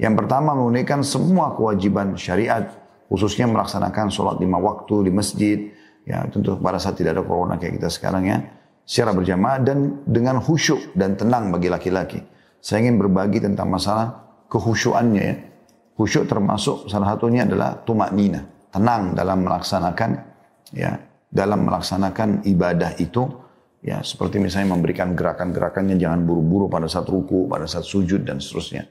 yang 0.00 0.16
pertama 0.16 0.56
menunaikan 0.56 1.04
semua 1.04 1.52
kewajiban 1.52 2.16
syariat, 2.16 2.64
khususnya 3.12 3.44
melaksanakan 3.44 4.08
sholat 4.08 4.40
lima 4.40 4.56
waktu 4.56 5.04
di 5.04 5.12
masjid, 5.12 5.58
ya 6.08 6.24
tentu 6.32 6.56
pada 6.56 6.80
saat 6.80 6.96
tidak 6.96 7.20
ada 7.20 7.22
corona 7.28 7.60
kayak 7.60 7.76
kita 7.76 7.92
sekarang 7.92 8.24
ya, 8.24 8.40
secara 8.88 9.12
berjamaah 9.12 9.60
dan 9.60 10.00
dengan 10.08 10.40
khusyuk 10.40 10.96
dan 10.96 11.20
tenang 11.20 11.52
bagi 11.52 11.68
laki-laki. 11.68 12.32
Saya 12.64 12.88
ingin 12.88 12.96
berbagi 12.96 13.44
tentang 13.44 13.68
masalah 13.68 14.24
kehusyuannya 14.48 15.20
ya. 15.20 15.36
Khusyuk 16.00 16.24
termasuk 16.24 16.88
salah 16.88 17.12
satunya 17.12 17.44
adalah 17.44 17.76
tumak 17.84 18.16
nina. 18.16 18.40
Tenang 18.72 19.12
dalam 19.12 19.44
melaksanakan 19.44 20.10
ya 20.72 20.96
dalam 21.28 21.68
melaksanakan 21.68 22.42
ibadah 22.48 22.96
itu 22.96 23.28
ya 23.84 24.00
seperti 24.00 24.40
misalnya 24.40 24.74
memberikan 24.80 25.12
gerakan-gerakannya 25.12 26.00
jangan 26.00 26.24
buru-buru 26.24 26.72
pada 26.72 26.88
saat 26.88 27.04
ruku, 27.04 27.44
pada 27.46 27.68
saat 27.68 27.84
sujud 27.84 28.24
dan 28.24 28.40
seterusnya. 28.40 28.88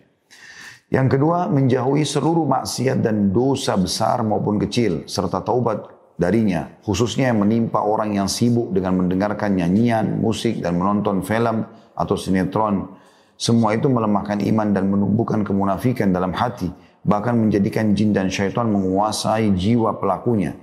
Yang 0.93 1.17
kedua, 1.17 1.49
menjauhi 1.49 2.05
seluruh 2.05 2.45
maksiat 2.45 3.01
dan 3.01 3.33
dosa 3.33 3.73
besar 3.73 4.21
maupun 4.21 4.61
kecil 4.61 5.09
serta 5.09 5.41
taubat 5.41 5.89
darinya, 6.21 6.77
khususnya 6.85 7.33
yang 7.33 7.41
menimpa 7.41 7.81
orang 7.81 8.13
yang 8.13 8.29
sibuk 8.29 8.69
dengan 8.69 9.01
mendengarkan 9.01 9.57
nyanyian, 9.57 10.21
musik 10.21 10.61
dan 10.61 10.77
menonton 10.77 11.25
film 11.25 11.65
atau 11.97 12.13
sinetron 12.13 13.01
semua 13.43 13.75
itu 13.75 13.91
melemahkan 13.91 14.39
iman 14.39 14.71
dan 14.71 14.87
menumbuhkan 14.87 15.43
kemunafikan 15.43 16.15
dalam 16.15 16.31
hati, 16.31 16.71
bahkan 17.03 17.35
menjadikan 17.35 17.91
jin 17.91 18.15
dan 18.15 18.31
syaitan 18.31 18.71
menguasai 18.71 19.51
jiwa 19.51 19.99
pelakunya. 19.99 20.55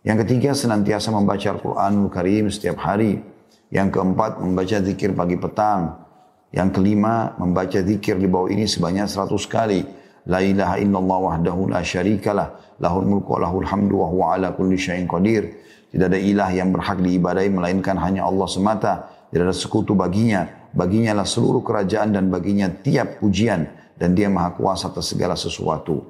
Yang 0.00 0.24
ketiga, 0.24 0.56
senantiasa 0.56 1.12
membaca 1.12 1.44
Al-Quranul 1.52 2.08
Karim 2.08 2.48
setiap 2.48 2.80
hari. 2.80 3.20
Yang 3.68 4.00
keempat, 4.00 4.40
membaca 4.40 4.80
zikir 4.80 5.12
pagi 5.12 5.36
petang. 5.36 6.08
Yang 6.56 6.80
kelima, 6.80 7.36
membaca 7.36 7.84
zikir 7.84 8.16
di 8.16 8.24
bawah 8.24 8.48
ini 8.48 8.64
sebanyak 8.64 9.12
seratus 9.12 9.44
kali. 9.44 9.84
La 10.24 10.40
ilaha 10.40 10.80
illallah 10.80 11.18
wahdahu 11.20 11.68
la 11.68 11.84
syarikalah. 11.84 12.80
Lahul 12.80 13.12
mulku 13.12 13.36
wa 13.36 13.44
lahul 13.44 13.68
hamdu 13.68 14.00
wa 14.00 14.08
huwa 14.08 14.24
ala 14.32 14.56
kulli 14.56 14.80
syai'in 14.80 15.04
qadir. 15.04 15.52
Tidak 15.92 16.08
ada 16.08 16.16
ilah 16.16 16.48
yang 16.48 16.72
berhak 16.72 16.96
diibadai 16.96 17.52
melainkan 17.52 18.00
hanya 18.00 18.24
Allah 18.24 18.48
semata. 18.48 18.92
Tidak 19.28 19.42
ada 19.42 19.52
sekutu 19.52 19.92
baginya 19.92 20.48
Baginya 20.76 21.16
lah 21.16 21.24
seluruh 21.24 21.64
kerajaan 21.64 22.12
dan 22.12 22.28
baginya 22.28 22.68
tiap 22.68 23.24
pujian 23.24 23.64
dan 23.96 24.12
dia 24.12 24.28
maha 24.28 24.52
kuasa 24.52 24.92
atas 24.92 25.16
segala 25.16 25.32
sesuatu. 25.32 26.04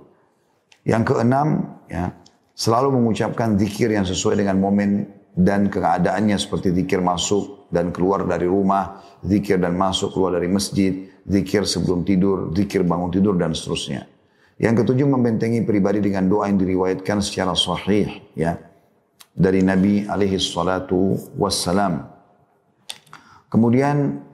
Yang 0.83 1.15
keenam, 1.15 1.79
ya, 1.87 2.11
selalu 2.51 2.99
mengucapkan 2.99 3.55
zikir 3.55 3.95
yang 3.95 4.03
sesuai 4.03 4.43
dengan 4.43 4.59
momen 4.59 5.07
dan 5.39 5.71
keadaannya 5.71 6.35
seperti 6.35 6.75
zikir 6.75 6.99
masuk 6.99 7.71
dan 7.71 7.95
keluar 7.95 8.27
dari 8.27 8.51
rumah, 8.51 9.07
zikir 9.23 9.63
dan 9.63 9.79
masuk 9.79 10.11
keluar 10.19 10.35
dari 10.35 10.51
masjid, 10.51 11.07
zikir 11.23 11.63
sebelum 11.63 12.03
tidur, 12.03 12.51
zikir 12.51 12.83
bangun 12.83 13.15
tidur 13.15 13.39
dan 13.39 13.55
seterusnya. 13.55 14.09
Yang 14.57 14.83
ketujuh 14.83 15.07
membentengi 15.07 15.63
pribadi 15.63 16.01
dengan 16.01 16.27
doa 16.27 16.49
yang 16.49 16.57
diriwayatkan 16.57 17.21
secara 17.21 17.53
sahih 17.53 18.09
ya 18.33 18.57
dari 19.37 19.61
Nabi 19.61 20.09
alaihi 20.09 20.41
salatu 20.41 21.21
wassalam. 21.37 22.09
Kemudian 23.53 24.25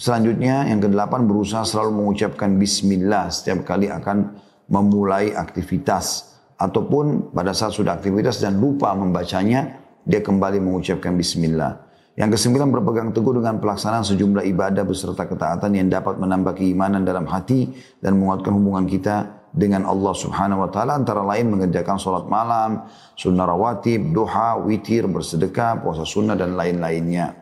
Selanjutnya 0.00 0.64
yang 0.64 0.80
kedelapan 0.80 1.28
berusaha 1.28 1.60
selalu 1.60 2.00
mengucapkan 2.00 2.56
bismillah 2.56 3.28
setiap 3.28 3.68
kali 3.68 3.92
akan 3.92 4.32
memulai 4.72 5.36
aktivitas. 5.36 6.32
Ataupun 6.56 7.36
pada 7.36 7.52
saat 7.52 7.76
sudah 7.76 8.00
aktivitas 8.00 8.40
dan 8.40 8.56
lupa 8.56 8.96
membacanya, 8.96 9.76
dia 10.08 10.24
kembali 10.24 10.56
mengucapkan 10.56 11.12
bismillah. 11.12 11.84
Yang 12.16 12.40
kesembilan 12.40 12.72
berpegang 12.72 13.12
teguh 13.12 13.44
dengan 13.44 13.60
pelaksanaan 13.60 14.08
sejumlah 14.08 14.44
ibadah 14.48 14.88
beserta 14.88 15.28
ketaatan 15.28 15.76
yang 15.76 15.92
dapat 15.92 16.16
menambah 16.16 16.56
keimanan 16.56 17.04
dalam 17.04 17.28
hati 17.28 17.68
dan 18.00 18.16
menguatkan 18.16 18.56
hubungan 18.56 18.88
kita 18.88 19.44
dengan 19.52 19.84
Allah 19.84 20.16
Subhanahu 20.16 20.64
wa 20.64 20.70
taala 20.72 20.96
antara 20.96 21.20
lain 21.20 21.52
mengerjakan 21.52 22.00
sholat 22.00 22.24
malam, 22.24 22.88
sunnah 23.20 23.44
rawatib, 23.44 24.16
duha, 24.16 24.56
witir, 24.64 25.04
bersedekah, 25.12 25.84
puasa 25.84 26.08
sunnah 26.08 26.40
dan 26.40 26.56
lain-lainnya. 26.56 27.39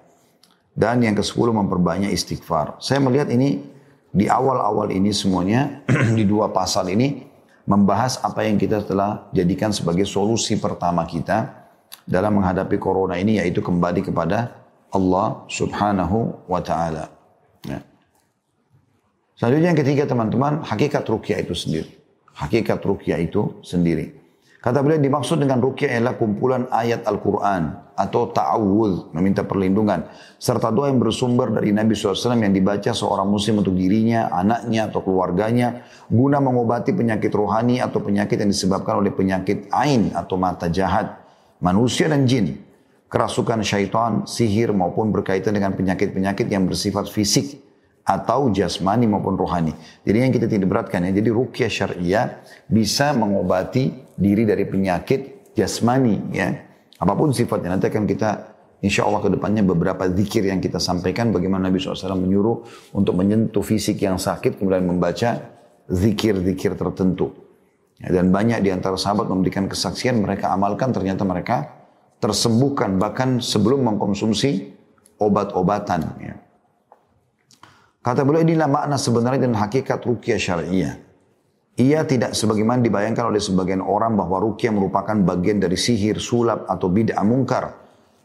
Dan 0.79 1.03
yang 1.03 1.19
ke-10 1.19 1.51
memperbanyak 1.51 2.15
istighfar. 2.15 2.79
Saya 2.79 3.03
melihat 3.03 3.27
ini 3.35 3.59
di 4.15 4.31
awal-awal 4.31 4.95
ini 4.95 5.11
semuanya 5.11 5.83
di 6.19 6.23
dua 6.23 6.55
pasal 6.55 6.87
ini 6.95 7.27
membahas 7.67 8.23
apa 8.23 8.47
yang 8.47 8.57
kita 8.57 8.87
telah 8.87 9.27
jadikan 9.35 9.75
sebagai 9.75 10.07
solusi 10.07 10.55
pertama 10.57 11.03
kita 11.03 11.69
dalam 12.07 12.41
menghadapi 12.41 12.79
corona 12.79 13.19
ini 13.19 13.43
yaitu 13.43 13.59
kembali 13.61 14.07
kepada 14.07 14.55
Allah 14.95 15.45
Subhanahu 15.51 16.49
wa 16.49 16.63
taala. 16.65 17.13
Ya. 17.67 17.85
Selanjutnya 19.37 19.75
yang 19.75 19.81
ketiga 19.83 20.05
teman-teman, 20.09 20.65
hakikat 20.65 21.05
rukyah 21.05 21.45
itu 21.45 21.53
sendiri. 21.53 21.91
Hakikat 22.33 22.81
rukyah 22.81 23.19
itu 23.19 23.61
sendiri. 23.61 24.17
Kata 24.59 24.83
beliau 24.83 24.99
dimaksud 24.99 25.39
dengan 25.39 25.63
rukyah 25.63 25.87
ialah 25.87 26.19
kumpulan 26.19 26.67
ayat 26.75 27.07
Al-Quran 27.07 27.95
atau 27.95 28.27
ta'awud, 28.27 29.15
meminta 29.15 29.47
perlindungan. 29.47 30.11
Serta 30.35 30.75
doa 30.75 30.91
yang 30.91 30.99
bersumber 30.99 31.55
dari 31.55 31.71
Nabi 31.71 31.95
SAW 31.95 32.43
yang 32.43 32.51
dibaca 32.51 32.91
seorang 32.91 33.31
muslim 33.31 33.63
untuk 33.63 33.79
dirinya, 33.79 34.27
anaknya 34.35 34.91
atau 34.91 35.07
keluarganya. 35.07 35.87
Guna 36.11 36.43
mengobati 36.43 36.91
penyakit 36.91 37.31
rohani 37.31 37.79
atau 37.79 38.03
penyakit 38.03 38.35
yang 38.35 38.51
disebabkan 38.51 38.99
oleh 38.99 39.15
penyakit 39.15 39.71
ain 39.71 40.11
atau 40.11 40.35
mata 40.35 40.67
jahat. 40.67 41.23
Manusia 41.63 42.11
dan 42.11 42.27
jin. 42.27 42.59
Kerasukan 43.07 43.63
syaitan, 43.63 44.27
sihir 44.27 44.75
maupun 44.75 45.15
berkaitan 45.15 45.55
dengan 45.55 45.71
penyakit-penyakit 45.79 46.51
yang 46.51 46.67
bersifat 46.67 47.07
fisik 47.07 47.68
atau 48.09 48.49
jasmani 48.49 49.05
maupun 49.05 49.37
rohani. 49.37 49.77
Jadi 50.01 50.17
yang 50.17 50.33
kita 50.33 50.49
tidak 50.49 50.73
beratkan 50.73 51.05
ya, 51.05 51.13
jadi 51.13 51.29
rukyah 51.29 51.69
syariah 51.69 52.41
bisa 52.65 53.13
mengobati 53.13 53.93
diri 54.17 54.49
dari 54.49 54.65
penyakit 54.65 55.53
jasmani 55.53 56.17
ya. 56.33 56.49
Apa 56.97 57.13
pun 57.13 57.37
sifatnya 57.37 57.77
nanti 57.77 57.93
akan 57.93 58.09
kita 58.09 58.31
insya 58.81 59.05
Allah 59.05 59.21
ke 59.21 59.29
depannya 59.29 59.61
beberapa 59.61 60.09
zikir 60.09 60.49
yang 60.49 60.59
kita 60.59 60.81
sampaikan 60.81 61.29
bagaimana 61.37 61.69
Nabi 61.69 61.77
SAW 61.79 62.17
menyuruh 62.17 62.65
untuk 62.97 63.13
menyentuh 63.13 63.61
fisik 63.61 64.01
yang 64.01 64.17
sakit 64.17 64.57
kemudian 64.57 64.89
membaca 64.89 65.61
zikir-zikir 65.93 66.81
tertentu. 66.81 67.37
Ya, 68.01 68.15
dan 68.15 68.33
banyak 68.33 68.65
di 68.65 68.71
antara 68.73 68.97
sahabat 68.97 69.29
memberikan 69.29 69.69
kesaksian 69.69 70.17
mereka 70.23 70.55
amalkan 70.55 70.97
ternyata 70.97 71.29
mereka 71.29 71.77
tersembuhkan 72.25 72.97
bahkan 72.97 73.39
sebelum 73.39 73.85
mengkonsumsi 73.85 74.75
obat-obatan. 75.19 76.01
Ya. 76.23 76.35
Kata 78.09 78.25
beliau 78.25 78.41
inilah 78.41 78.73
makna 78.73 78.97
sebenarnya 78.97 79.45
dan 79.45 79.53
hakikat 79.53 80.01
rukyah 80.01 80.41
syariah. 80.41 80.97
Ia 81.77 82.09
tidak 82.09 82.33
sebagaimana 82.33 82.81
dibayangkan 82.81 83.29
oleh 83.29 83.37
sebagian 83.37 83.85
orang 83.85 84.17
bahwa 84.17 84.41
rukyah 84.49 84.73
merupakan 84.73 85.13
bagian 85.13 85.61
dari 85.61 85.77
sihir, 85.77 86.17
sulap 86.17 86.65
atau 86.73 86.89
bid'ah 86.89 87.21
mungkar 87.21 87.77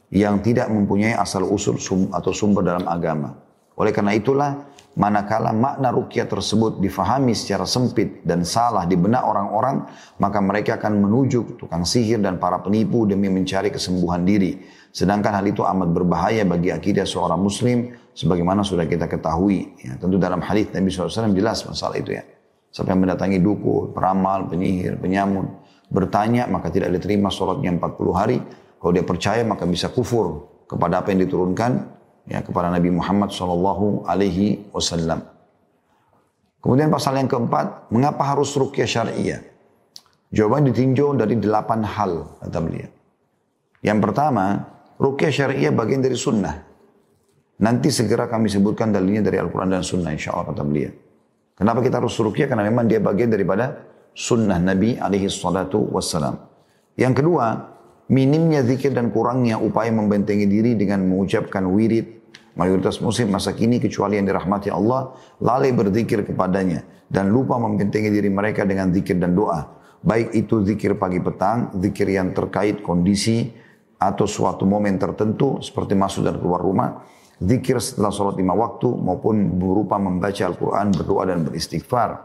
yang 0.07 0.39
tidak 0.39 0.71
mempunyai 0.71 1.19
asal 1.19 1.43
usul 1.43 1.75
atau 2.15 2.31
sumber 2.31 2.63
dalam 2.63 2.87
agama. 2.87 3.35
Oleh 3.75 3.91
karena 3.91 4.15
itulah 4.15 4.71
manakala 4.93 5.49
makna 5.49 5.89
rukyah 5.89 6.29
tersebut 6.29 6.77
difahami 6.77 7.33
secara 7.33 7.65
sempit 7.65 8.21
dan 8.21 8.45
salah 8.45 8.85
di 8.85 8.93
benak 8.93 9.25
orang-orang, 9.25 9.89
maka 10.21 10.37
mereka 10.37 10.77
akan 10.77 11.01
menuju 11.09 11.57
tukang 11.57 11.81
sihir 11.81 12.21
dan 12.21 12.37
para 12.37 12.61
penipu 12.61 13.09
demi 13.09 13.29
mencari 13.29 13.73
kesembuhan 13.73 14.21
diri. 14.21 14.61
Sedangkan 14.93 15.33
hal 15.33 15.45
itu 15.49 15.65
amat 15.65 15.89
berbahaya 15.89 16.45
bagi 16.45 16.69
akidah 16.69 17.09
seorang 17.09 17.41
muslim 17.41 17.89
sebagaimana 18.13 18.61
sudah 18.61 18.85
kita 18.85 19.09
ketahui. 19.09 19.73
Ya, 19.81 19.97
tentu 19.97 20.21
dalam 20.21 20.37
hadis 20.45 20.69
Nabi 20.69 20.93
SAW 20.93 21.33
jelas 21.33 21.65
masalah 21.65 21.97
itu 21.97 22.13
ya. 22.13 22.23
Siapa 22.69 22.93
yang 22.93 23.05
mendatangi 23.05 23.41
duku, 23.41 23.93
peramal, 23.93 24.49
penyihir, 24.49 24.97
penyamun, 24.97 25.45
bertanya 25.89 26.45
maka 26.49 26.69
tidak 26.73 26.93
diterima 26.93 27.33
sholatnya 27.33 27.73
40 27.77 28.13
hari. 28.13 28.37
Kalau 28.77 28.91
dia 28.93 29.05
percaya 29.05 29.41
maka 29.41 29.65
bisa 29.65 29.89
kufur 29.89 30.45
kepada 30.69 31.01
apa 31.01 31.13
yang 31.13 31.25
diturunkan 31.25 31.71
ya 32.27 32.39
kepada 32.43 32.71
Nabi 32.71 32.89
Muhammad 32.93 33.31
Shallallahu 33.31 34.07
Alaihi 34.07 34.69
Wasallam. 34.71 35.23
Kemudian 36.63 36.87
pasal 36.87 37.19
yang 37.19 37.27
keempat, 37.27 37.91
mengapa 37.91 38.23
harus 38.23 38.55
rukyah 38.55 38.87
syariah? 38.87 39.43
Jawaban 40.31 40.71
ditinjau 40.71 41.13
dari 41.13 41.35
delapan 41.37 41.83
hal 41.83 42.39
kata 42.39 42.59
beliau. 42.63 42.89
Yang 43.83 43.99
pertama, 43.99 44.63
rukyah 44.95 45.29
syariah 45.29 45.69
bagian 45.75 45.99
dari 45.99 46.15
sunnah. 46.15 46.55
Nanti 47.59 47.91
segera 47.91 48.31
kami 48.31 48.47
sebutkan 48.47 48.95
dalilnya 48.95 49.21
dari 49.27 49.37
Al-Quran 49.43 49.75
dan 49.75 49.83
sunnah 49.83 50.15
insya 50.15 50.33
Allah 50.33 50.55
kata 50.55 50.63
beliau. 50.63 50.91
Kenapa 51.53 51.83
kita 51.85 52.01
harus 52.01 52.15
rukyah? 52.17 52.47
Karena 52.49 52.65
memang 52.65 52.89
dia 52.89 52.97
bagian 52.97 53.29
daripada 53.29 53.83
sunnah 54.15 54.57
Nabi 54.57 54.97
alaihi 54.97 55.29
salatu 55.29 55.85
wassalam. 55.91 56.39
Yang 56.95 57.21
kedua, 57.21 57.72
minimnya 58.11 58.65
zikir 58.65 58.91
dan 58.91 59.11
kurangnya 59.13 59.59
upaya 59.59 59.91
membentengi 59.91 60.47
diri 60.49 60.75
dengan 60.75 61.05
mengucapkan 61.07 61.63
wirid. 61.67 62.23
Mayoritas 62.53 63.01
muslim 63.01 63.33
masa 63.33 63.49
kini 63.57 63.81
kecuali 63.81 64.21
yang 64.21 64.29
dirahmati 64.29 64.69
Allah, 64.69 65.17
lalai 65.41 65.73
berzikir 65.73 66.21
kepadanya 66.21 66.85
dan 67.09 67.33
lupa 67.33 67.57
membentengi 67.57 68.13
diri 68.13 68.29
mereka 68.29 68.61
dengan 68.61 68.93
zikir 68.93 69.17
dan 69.17 69.33
doa. 69.33 69.73
Baik 70.03 70.35
itu 70.37 70.61
zikir 70.61 70.99
pagi 70.99 71.17
petang, 71.17 71.73
zikir 71.79 72.11
yang 72.13 72.35
terkait 72.35 72.85
kondisi 72.85 73.49
atau 73.97 74.27
suatu 74.27 74.67
momen 74.67 74.99
tertentu 74.99 75.63
seperti 75.63 75.95
masuk 75.95 76.27
dan 76.27 76.37
keluar 76.37 76.59
rumah, 76.59 77.07
zikir 77.39 77.79
setelah 77.79 78.11
sholat 78.11 78.35
lima 78.35 78.51
waktu 78.53 78.91
maupun 78.91 79.55
berupa 79.55 79.95
membaca 79.95 80.43
Al-Quran, 80.43 80.91
berdoa 80.91 81.23
dan 81.25 81.47
beristighfar. 81.47 82.19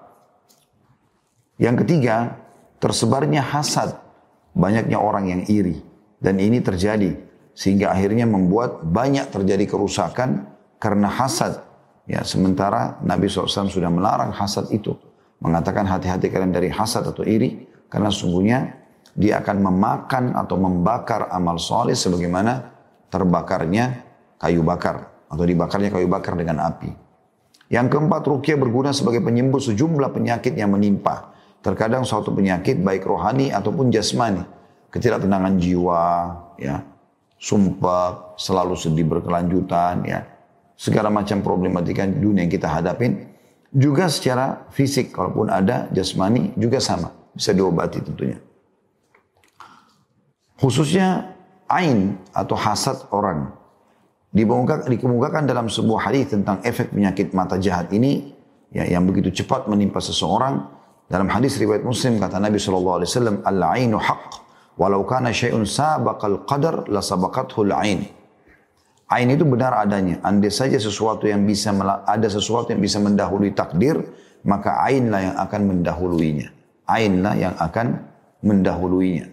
Yang 1.58 1.86
ketiga, 1.86 2.38
tersebarnya 2.82 3.42
hasad, 3.42 3.94
banyaknya 4.54 4.98
orang 5.00 5.28
yang 5.28 5.42
iri. 5.48 5.80
Dan 6.18 6.42
ini 6.42 6.58
terjadi 6.58 7.14
sehingga 7.58 7.90
akhirnya 7.90 8.26
membuat 8.26 8.86
banyak 8.86 9.34
terjadi 9.34 9.66
kerusakan 9.66 10.46
karena 10.78 11.10
hasad. 11.10 11.62
Ya, 12.08 12.24
sementara 12.24 13.02
Nabi 13.04 13.28
SAW 13.28 13.68
sudah 13.68 13.90
melarang 13.90 14.30
hasad 14.30 14.70
itu. 14.70 14.94
Mengatakan 15.38 15.86
hati-hati 15.86 16.30
kalian 16.30 16.54
dari 16.54 16.70
hasad 16.70 17.06
atau 17.06 17.26
iri. 17.26 17.66
Karena 17.90 18.14
sungguhnya 18.14 18.78
dia 19.12 19.40
akan 19.42 19.58
memakan 19.64 20.24
atau 20.38 20.56
membakar 20.56 21.28
amal 21.34 21.58
soleh 21.58 21.98
sebagaimana 21.98 22.72
terbakarnya 23.10 24.06
kayu 24.38 24.62
bakar. 24.62 25.26
Atau 25.28 25.44
dibakarnya 25.44 25.92
kayu 25.92 26.08
bakar 26.08 26.38
dengan 26.38 26.64
api. 26.64 26.90
Yang 27.68 27.86
keempat, 27.92 28.24
rukyah 28.24 28.56
berguna 28.56 28.96
sebagai 28.96 29.20
penyembuh 29.20 29.60
sejumlah 29.60 30.08
penyakit 30.08 30.56
yang 30.56 30.72
menimpa. 30.72 31.36
Terkadang 31.58 32.06
suatu 32.06 32.30
penyakit 32.30 32.78
baik 32.80 33.02
rohani 33.02 33.50
ataupun 33.50 33.90
jasmani. 33.90 34.46
Ketidaktenangan 34.88 35.58
jiwa, 35.60 36.04
ya, 36.56 36.80
sumpah, 37.36 38.38
selalu 38.40 38.72
sedih 38.78 39.04
berkelanjutan, 39.04 40.06
ya. 40.06 40.24
Segala 40.78 41.10
macam 41.10 41.42
problematika 41.42 42.06
dunia 42.06 42.46
yang 42.46 42.52
kita 42.54 42.70
hadapin. 42.70 43.26
Juga 43.68 44.08
secara 44.08 44.64
fisik, 44.70 45.12
kalaupun 45.12 45.50
ada 45.52 45.90
jasmani 45.92 46.54
juga 46.54 46.78
sama. 46.80 47.12
Bisa 47.34 47.52
diobati 47.52 48.00
tentunya. 48.00 48.38
Khususnya 50.56 51.36
ain 51.68 52.16
atau 52.32 52.56
hasad 52.56 52.96
orang. 53.12 53.52
Dikemukakan 54.32 55.44
dalam 55.44 55.68
sebuah 55.68 56.08
hadis 56.08 56.32
tentang 56.32 56.62
efek 56.64 56.94
penyakit 56.94 57.34
mata 57.36 57.60
jahat 57.60 57.92
ini 57.92 58.32
ya, 58.72 58.88
yang 58.88 59.04
begitu 59.04 59.42
cepat 59.42 59.68
menimpa 59.68 60.00
seseorang. 60.00 60.77
Dalam 61.08 61.32
hadis 61.32 61.56
riwayat 61.56 61.82
Muslim 61.82 62.20
kata 62.20 62.36
Nabi 62.36 62.60
SAW, 62.60 63.00
Al-ainu 63.44 63.96
haqq 63.96 64.48
Walau 64.78 65.02
kana 65.02 65.34
syai'un 65.34 65.66
sabaqal 65.66 66.46
qadar 66.46 66.86
la 66.86 67.02
sabaqathu 67.02 67.66
ain. 67.74 68.06
Ain 69.10 69.28
itu 69.34 69.42
benar 69.42 69.74
adanya. 69.74 70.22
Andai 70.22 70.54
saja 70.54 70.78
sesuatu 70.78 71.26
yang 71.26 71.42
bisa 71.42 71.74
ada 72.06 72.28
sesuatu 72.30 72.70
yang 72.70 72.78
bisa 72.78 73.02
mendahului 73.02 73.50
takdir, 73.58 73.98
maka 74.46 74.78
ainlah 74.86 75.20
yang 75.32 75.36
akan 75.36 75.60
mendahuluinya. 75.74 76.48
Ainlah 76.86 77.34
yang 77.34 77.54
akan 77.58 78.06
mendahuluinya. 78.46 79.26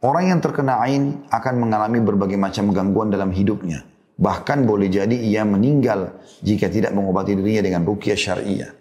Orang 0.00 0.32
yang 0.32 0.40
terkena 0.40 0.80
ain 0.80 1.26
akan 1.28 1.54
mengalami 1.60 1.98
berbagai 2.00 2.38
macam 2.38 2.70
gangguan 2.72 3.10
dalam 3.10 3.34
hidupnya. 3.34 3.84
Bahkan 4.16 4.64
boleh 4.64 4.86
jadi 4.86 5.12
ia 5.12 5.42
meninggal 5.42 6.14
jika 6.40 6.70
tidak 6.70 6.94
mengobati 6.94 7.34
dirinya 7.34 7.66
dengan 7.66 7.82
rukyah 7.84 8.16
syariah. 8.16 8.79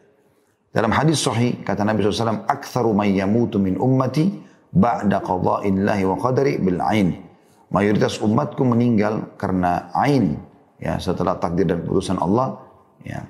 Dalam 0.69 0.93
hadis 0.93 1.25
sahih 1.25 1.65
kata 1.65 1.81
Nabi 1.81 2.05
SAW, 2.05 2.45
"Aktsaru 2.45 2.93
may 2.93 3.17
yamutu 3.17 3.57
min 3.57 3.77
ummati 3.77 4.49
ba'da 4.69 5.21
qada'illahi 5.21 6.03
wa 6.05 6.15
qadari 6.17 6.61
bil 6.61 6.79
ain. 6.81 7.17
Mayoritas 7.69 8.17
umatku 8.21 8.65
meninggal 8.65 9.37
karena 9.37 9.93
ain 9.93 10.41
ya 10.81 10.97
setelah 10.97 11.37
takdir 11.37 11.69
dan 11.69 11.85
keputusan 11.85 12.17
Allah 12.17 12.57
ya. 13.05 13.25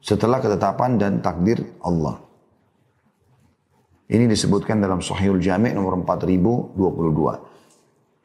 Setelah 0.00 0.40
ketetapan 0.42 0.96
dan 0.98 1.12
takdir 1.22 1.60
Allah. 1.84 2.18
Ini 4.10 4.26
disebutkan 4.26 4.82
dalam 4.82 4.98
Sahihul 4.98 5.38
Jami' 5.38 5.70
nomor 5.70 5.94
4022. 6.02 6.74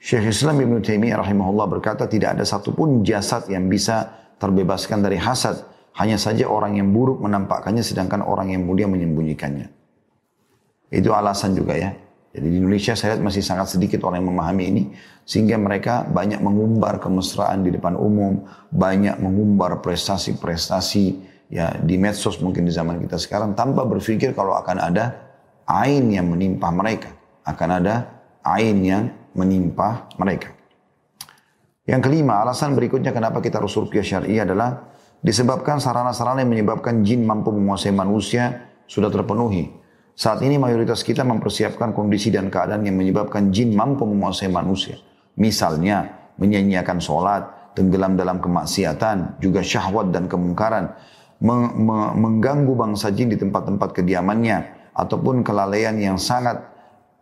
Syekh 0.01 0.33
Islam 0.33 0.57
Ibn 0.57 0.81
Taimiyah 0.81 1.21
rahimahullah 1.21 1.67
berkata 1.69 2.09
tidak 2.09 2.39
ada 2.39 2.45
satupun 2.45 3.05
jasad 3.05 3.45
yang 3.53 3.69
bisa 3.69 4.09
terbebaskan 4.41 5.05
dari 5.05 5.21
hasad. 5.21 5.61
Hanya 5.95 6.19
saja 6.19 6.43
orang 6.51 6.75
yang 6.75 6.91
buruk 6.91 7.23
menampakkannya 7.23 7.79
sedangkan 7.79 8.19
orang 8.19 8.51
yang 8.51 8.67
mulia 8.67 8.83
menyembunyikannya. 8.83 9.71
Itu 10.91 11.15
alasan 11.15 11.55
juga 11.55 11.79
ya. 11.79 11.95
Jadi 12.35 12.51
di 12.51 12.55
Indonesia 12.59 12.99
saya 12.99 13.15
lihat 13.15 13.23
masih 13.23 13.39
sangat 13.39 13.71
sedikit 13.71 14.03
orang 14.03 14.19
yang 14.19 14.35
memahami 14.35 14.63
ini. 14.67 14.83
Sehingga 15.23 15.55
mereka 15.55 16.03
banyak 16.03 16.43
mengumbar 16.43 16.99
kemesraan 16.99 17.63
di 17.63 17.71
depan 17.71 17.95
umum. 17.95 18.43
Banyak 18.75 19.23
mengumbar 19.23 19.79
prestasi-prestasi 19.79 21.05
ya 21.47 21.71
di 21.79 21.95
medsos 21.95 22.43
mungkin 22.43 22.67
di 22.67 22.75
zaman 22.75 22.99
kita 22.99 23.15
sekarang. 23.15 23.55
Tanpa 23.55 23.87
berpikir 23.87 24.35
kalau 24.35 24.51
akan 24.51 24.83
ada 24.83 25.15
ain 25.63 26.11
yang 26.11 26.27
menimpa 26.27 26.75
mereka. 26.75 27.07
Akan 27.47 27.71
ada 27.71 28.03
ain 28.43 28.83
yang 28.83 29.15
menimpa 29.31 30.11
mereka. 30.19 30.51
Yang 31.87 32.01
kelima, 32.09 32.43
alasan 32.43 32.75
berikutnya 32.75 33.15
kenapa 33.15 33.39
kita 33.39 33.63
harus 33.63 33.77
rukyah 33.77 34.03
syariah 34.03 34.43
adalah 34.43 34.94
disebabkan 35.21 35.79
sarana-sarana 35.79 36.43
yang 36.43 36.51
menyebabkan 36.51 37.03
jin 37.05 37.23
mampu 37.23 37.53
menguasai 37.53 37.95
manusia 37.95 38.71
sudah 38.89 39.11
terpenuhi. 39.11 39.71
Saat 40.15 40.39
ini 40.47 40.55
mayoritas 40.55 41.03
kita 41.03 41.27
mempersiapkan 41.27 41.91
kondisi 41.91 42.31
dan 42.31 42.47
keadaan 42.47 42.87
yang 42.87 42.95
menyebabkan 42.95 43.51
jin 43.51 43.75
mampu 43.75 44.07
menguasai 44.07 44.47
manusia. 44.47 44.95
Misalnya, 45.35 46.31
menyanyiakan 46.39 47.03
sholat, 47.03 47.75
tenggelam 47.75 48.15
dalam 48.15 48.39
kemaksiatan, 48.39 49.43
juga 49.43 49.59
syahwat 49.59 50.15
dan 50.15 50.31
kemungkaran, 50.31 50.95
mengganggu 52.15 52.71
bangsa 52.79 53.11
jin 53.11 53.27
di 53.27 53.35
tempat-tempat 53.35 53.91
kediamannya, 53.91 54.87
ataupun 54.95 55.43
kelalaian 55.43 55.99
yang 55.99 56.15
sangat 56.15 56.63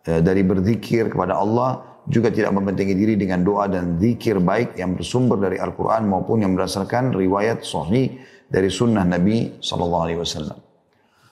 e, 0.06 0.22
dari 0.22 0.46
berzikir 0.46 1.10
kepada 1.10 1.34
Allah, 1.34 1.93
juga 2.04 2.28
tidak 2.28 2.52
membentengi 2.52 2.92
diri 2.92 3.14
dengan 3.16 3.40
doa 3.40 3.64
dan 3.64 3.96
zikir 3.96 4.36
baik 4.40 4.76
yang 4.76 4.92
bersumber 4.92 5.40
dari 5.40 5.56
Al-Quran 5.56 6.04
maupun 6.04 6.44
yang 6.44 6.52
berdasarkan 6.52 7.16
riwayat 7.16 7.64
sahih 7.64 8.20
dari 8.48 8.68
sunnah 8.68 9.04
Nabi 9.08 9.56
Wasallam. 9.60 10.58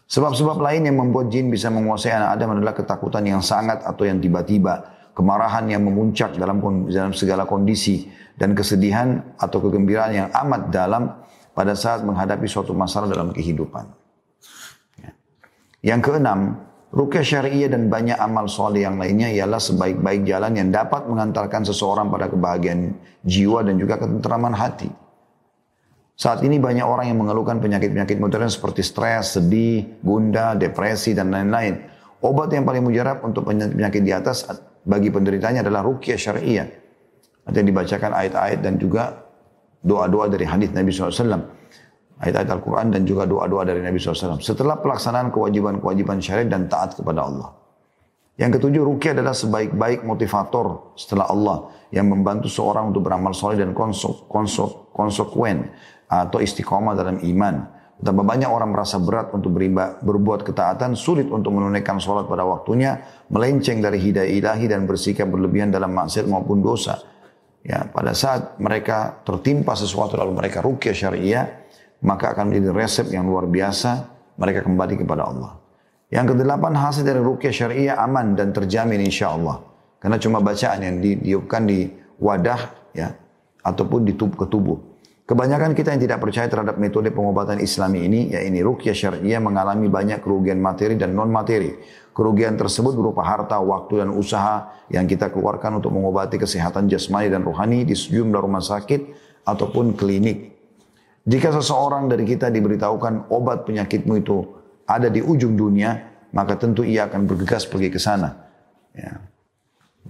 Sebab-sebab 0.09 0.61
lain 0.61 0.89
yang 0.89 0.97
membuat 1.01 1.33
jin 1.33 1.49
bisa 1.49 1.73
menguasai 1.73 2.13
anak 2.13 2.37
Adam 2.37 2.49
adalah 2.57 2.75
ketakutan 2.77 3.25
yang 3.25 3.41
sangat 3.41 3.81
atau 3.81 4.05
yang 4.05 4.21
tiba-tiba, 4.21 5.09
kemarahan 5.17 5.69
yang 5.73 5.85
memuncak 5.85 6.37
dalam, 6.37 6.61
dalam 6.89 7.17
segala 7.17 7.49
kondisi, 7.49 8.09
dan 8.37 8.53
kesedihan 8.53 9.37
atau 9.41 9.61
kegembiraan 9.61 10.13
yang 10.13 10.29
amat 10.33 10.73
dalam 10.73 11.17
pada 11.53 11.77
saat 11.77 12.05
menghadapi 12.05 12.49
suatu 12.49 12.73
masalah 12.73 13.09
dalam 13.09 13.33
kehidupan. 13.33 13.89
Ya. 15.01 15.11
Yang 15.97 16.01
keenam, 16.13 16.61
rukyah 16.92 17.24
syariah 17.24 17.72
dan 17.72 17.88
banyak 17.88 18.14
amal 18.20 18.46
soleh 18.46 18.85
yang 18.85 19.00
lainnya 19.00 19.33
ialah 19.33 19.59
sebaik-baik 19.59 20.28
jalan 20.28 20.52
yang 20.52 20.68
dapat 20.68 21.09
mengantarkan 21.09 21.64
seseorang 21.64 22.12
pada 22.12 22.28
kebahagiaan 22.28 22.92
jiwa 23.24 23.64
dan 23.64 23.81
juga 23.81 23.96
ketentraman 23.96 24.52
hati. 24.52 24.92
Saat 26.12 26.44
ini 26.44 26.61
banyak 26.61 26.85
orang 26.85 27.09
yang 27.09 27.18
mengeluhkan 27.18 27.59
penyakit-penyakit 27.59 28.20
modern 28.20 28.46
seperti 28.46 28.85
stres, 28.85 29.40
sedih, 29.40 29.98
gundah, 30.05 30.55
depresi, 30.55 31.16
dan 31.16 31.33
lain-lain. 31.33 31.83
Obat 32.22 32.52
yang 32.55 32.62
paling 32.62 32.85
mujarab 32.85 33.24
untuk 33.26 33.48
penyakit 33.48 34.05
di 34.05 34.12
atas 34.14 34.46
bagi 34.85 35.11
penderitanya 35.11 35.66
adalah 35.66 35.83
rukyah 35.83 36.20
syariah. 36.20 36.68
Artinya 37.42 37.66
dibacakan 37.74 38.11
ayat-ayat 38.14 38.61
dan 38.62 38.78
juga 38.78 39.18
doa-doa 39.83 40.31
dari 40.31 40.46
hadis 40.46 40.70
Nabi 40.70 40.94
SAW. 40.94 41.62
Ayat-ayat 42.23 42.55
Al-Quran 42.55 42.95
dan 42.95 43.03
juga 43.03 43.27
doa-doa 43.27 43.67
dari 43.67 43.83
Nabi 43.83 43.99
SAW. 43.99 44.39
Setelah 44.39 44.79
pelaksanaan 44.79 45.35
kewajiban-kewajiban 45.35 46.23
syariat 46.23 46.47
dan 46.55 46.71
taat 46.71 46.95
kepada 46.95 47.27
Allah. 47.27 47.51
Yang 48.39 48.63
ketujuh, 48.63 48.83
rukyah 48.87 49.13
adalah 49.19 49.35
sebaik-baik 49.35 50.07
motivator 50.07 50.95
setelah 50.95 51.29
Allah 51.29 51.69
yang 51.91 52.09
membantu 52.09 52.49
seorang 52.49 52.95
untuk 52.95 53.05
beramal 53.05 53.35
soleh 53.37 53.59
dan 53.59 53.75
konsekuen 54.95 55.69
atau 56.09 56.39
istiqomah 56.41 56.95
dalam 56.97 57.21
iman. 57.21 57.55
Betapa 58.03 58.23
banyak 58.27 58.51
orang 58.51 58.75
merasa 58.75 58.99
berat 58.99 59.31
untuk 59.31 59.55
beriba, 59.55 60.01
berbuat 60.03 60.43
ketaatan, 60.43 60.99
sulit 60.99 61.31
untuk 61.31 61.55
menunaikan 61.55 62.03
sholat 62.03 62.27
pada 62.27 62.43
waktunya, 62.43 62.99
melenceng 63.31 63.79
dari 63.79 64.03
hidayah 64.03 64.31
ilahi 64.31 64.67
dan 64.67 64.91
bersikap 64.91 65.31
berlebihan 65.31 65.71
dalam 65.71 65.95
maksiat 65.95 66.27
maupun 66.27 66.65
dosa. 66.65 66.99
Ya, 67.63 67.87
pada 67.87 68.11
saat 68.11 68.59
mereka 68.59 69.23
tertimpa 69.23 69.79
sesuatu 69.79 70.19
lalu 70.19 70.35
mereka 70.35 70.59
rukyah 70.67 70.91
syariah, 70.91 71.62
maka 72.03 72.35
akan 72.35 72.51
menjadi 72.51 72.71
resep 72.75 73.07
yang 73.15 73.27
luar 73.27 73.47
biasa, 73.47 74.11
mereka 74.37 74.67
kembali 74.67 74.95
kepada 74.99 75.23
Allah. 75.27 75.62
Yang 76.12 76.37
kedelapan 76.37 76.77
hasil 76.77 77.03
dari 77.09 77.23
rukyah 77.23 77.55
syariah 77.55 77.97
aman 77.97 78.37
dan 78.37 78.53
terjamin 78.53 79.01
insya 79.01 79.33
Allah. 79.33 79.65
Karena 79.97 80.19
cuma 80.19 80.43
bacaan 80.43 80.83
yang 80.83 80.99
ditiupkan 80.99 81.62
di 81.65 81.88
wadah 82.19 82.91
ya 82.93 83.15
ataupun 83.62 84.05
di 84.05 84.12
tubuh 84.19 84.45
ke 84.45 84.47
tubuh. 84.51 84.79
Kebanyakan 85.23 85.73
kita 85.73 85.95
yang 85.95 86.03
tidak 86.03 86.19
percaya 86.19 86.51
terhadap 86.51 86.77
metode 86.83 87.15
pengobatan 87.15 87.62
islami 87.62 88.05
ini, 88.05 88.35
ya 88.35 88.43
ini 88.43 88.59
rukyah 88.61 88.93
syariah 88.93 89.38
mengalami 89.38 89.87
banyak 89.87 90.21
kerugian 90.21 90.59
materi 90.59 90.99
dan 90.99 91.15
non 91.15 91.31
materi. 91.31 91.79
Kerugian 92.12 92.59
tersebut 92.61 92.93
berupa 92.93 93.25
harta, 93.25 93.57
waktu, 93.62 94.05
dan 94.05 94.12
usaha 94.12 94.85
yang 94.93 95.09
kita 95.09 95.33
keluarkan 95.33 95.81
untuk 95.81 95.95
mengobati 95.95 96.37
kesehatan 96.37 96.91
jasmani 96.91 97.33
dan 97.33 97.41
rohani 97.47 97.88
di 97.88 97.97
sejumlah 97.97 98.43
rumah 98.43 98.61
sakit 98.61 99.01
ataupun 99.49 99.97
klinik. 99.97 100.53
Jika 101.23 101.55
seseorang 101.55 102.11
dari 102.11 102.27
kita 102.27 102.51
diberitahukan 102.51 103.31
obat 103.31 103.63
penyakitmu 103.63 104.19
itu 104.19 104.43
ada 104.87 105.07
di 105.07 105.23
ujung 105.23 105.55
dunia, 105.55 105.95
maka 106.35 106.59
tentu 106.59 106.83
ia 106.83 107.07
akan 107.07 107.31
bergegas 107.31 107.63
pergi 107.69 107.89
ke 107.95 108.01
sana. 108.03 108.43
Ya. 108.91 109.23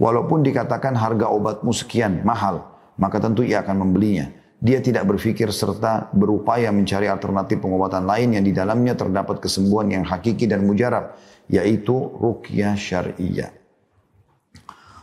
Walaupun 0.01 0.41
dikatakan 0.41 0.97
harga 0.97 1.29
obatmu 1.29 1.69
sekian 1.77 2.25
mahal, 2.25 2.65
maka 2.97 3.21
tentu 3.21 3.45
ia 3.45 3.61
akan 3.61 3.85
membelinya. 3.85 4.33
Dia 4.63 4.79
tidak 4.79 5.11
berpikir 5.11 5.51
serta 5.51 6.09
berupaya 6.15 6.71
mencari 6.71 7.11
alternatif 7.11 7.61
pengobatan 7.61 8.07
lain 8.07 8.39
yang 8.39 8.45
di 8.47 8.55
dalamnya 8.55 8.95
terdapat 8.95 9.43
kesembuhan 9.43 9.91
yang 9.91 10.05
hakiki 10.07 10.49
dan 10.49 10.65
mujarab, 10.65 11.19
yaitu 11.51 11.93
rukyah 11.93 12.79
syariah. 12.79 13.51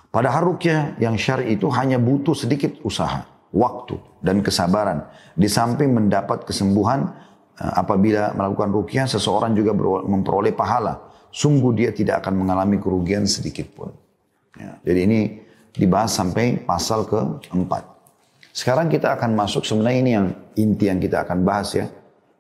Padahal 0.10 0.56
rukyah 0.56 0.98
yang 0.98 1.20
syari 1.20 1.54
itu 1.54 1.70
hanya 1.70 2.02
butuh 2.02 2.34
sedikit 2.34 2.82
usaha, 2.82 3.30
waktu, 3.54 3.98
dan 4.22 4.42
kesabaran. 4.46 5.06
Di 5.34 5.50
samping 5.50 5.94
mendapat 5.94 6.46
kesembuhan 6.46 7.10
eh, 7.58 7.74
apabila 7.76 8.34
melakukan 8.34 8.70
rukyah, 8.72 9.06
seseorang 9.10 9.54
juga 9.58 9.74
memperoleh 10.06 10.54
pahala. 10.54 11.10
Sungguh 11.30 11.78
dia 11.78 11.90
tidak 11.94 12.26
akan 12.26 12.42
mengalami 12.42 12.82
kerugian 12.82 13.30
sedikit 13.30 13.70
pun. 13.74 13.94
Ya, 14.58 14.82
jadi 14.82 15.06
ini 15.06 15.20
dibahas 15.78 16.10
sampai 16.18 16.58
pasal 16.66 17.06
keempat. 17.06 17.86
Sekarang 18.50 18.90
kita 18.90 19.14
akan 19.14 19.38
masuk 19.38 19.64
sebenarnya 19.64 20.00
ini 20.02 20.12
yang 20.18 20.28
inti 20.58 20.90
yang 20.90 20.98
kita 20.98 21.24
akan 21.24 21.46
bahas 21.46 21.78
ya. 21.78 21.86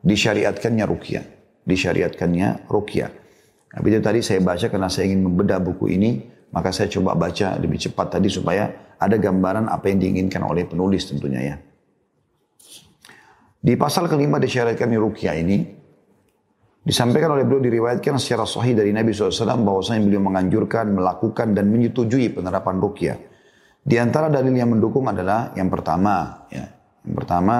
Disyariatkannya 0.01 0.85
rukyah. 0.89 1.25
Disyariatkannya 1.63 2.65
rukyah. 2.65 3.11
Tapi 3.69 3.85
itu 3.93 3.99
tadi 4.01 4.19
saya 4.25 4.41
baca 4.41 4.65
karena 4.65 4.89
saya 4.89 5.13
ingin 5.13 5.21
membedah 5.29 5.61
buku 5.61 5.93
ini. 5.93 6.25
Maka 6.49 6.73
saya 6.73 6.89
coba 6.89 7.13
baca 7.13 7.57
lebih 7.61 7.77
cepat 7.77 8.17
tadi 8.17 8.25
supaya 8.25 8.95
ada 8.97 9.15
gambaran 9.15 9.69
apa 9.69 9.85
yang 9.93 10.01
diinginkan 10.01 10.41
oleh 10.41 10.65
penulis 10.65 11.05
tentunya 11.05 11.41
ya. 11.53 11.55
Di 13.59 13.75
pasal 13.75 14.07
kelima 14.07 14.39
disyariatkan 14.39 14.89
rukyah 14.95 15.35
ini, 15.35 15.57
disampaikan 16.81 17.35
oleh 17.35 17.43
beliau 17.43 17.61
diriwayatkan 17.61 18.15
secara 18.17 18.47
sahih 18.47 18.73
dari 18.73 18.95
Nabi 18.95 19.11
SAW 19.11 19.61
bahwasanya 19.61 20.01
beliau 20.07 20.23
menganjurkan, 20.23 20.95
melakukan 20.95 21.53
dan 21.53 21.67
menyetujui 21.67 22.33
penerapan 22.33 22.79
rukyah. 22.79 23.17
Di 23.83 23.99
antara 23.99 24.31
dalil 24.31 24.55
yang 24.55 24.73
mendukung 24.73 25.05
adalah 25.11 25.51
yang 25.59 25.67
pertama, 25.67 26.47
ya. 26.49 26.65
Yang 27.03 27.15
pertama, 27.15 27.55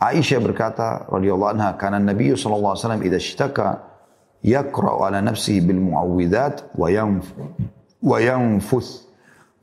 Aisyah 0.00 0.40
berkata 0.40 0.86
radhiyallahu 1.12 1.52
anha, 1.52 1.76
"Kana 1.76 2.00
Nabi 2.00 2.32
sallallahu 2.32 2.72
alaihi 2.76 3.12
wasallam 3.12 3.88
yaqra'u 4.40 5.04
ala 5.04 5.20
nafsihi 5.20 5.60
bil 5.64 5.80
mu'awwidzat 5.80 6.72
wa 6.76 6.88
yanf 6.88 7.28
wa 8.00 8.16
yanfuth 8.20 9.06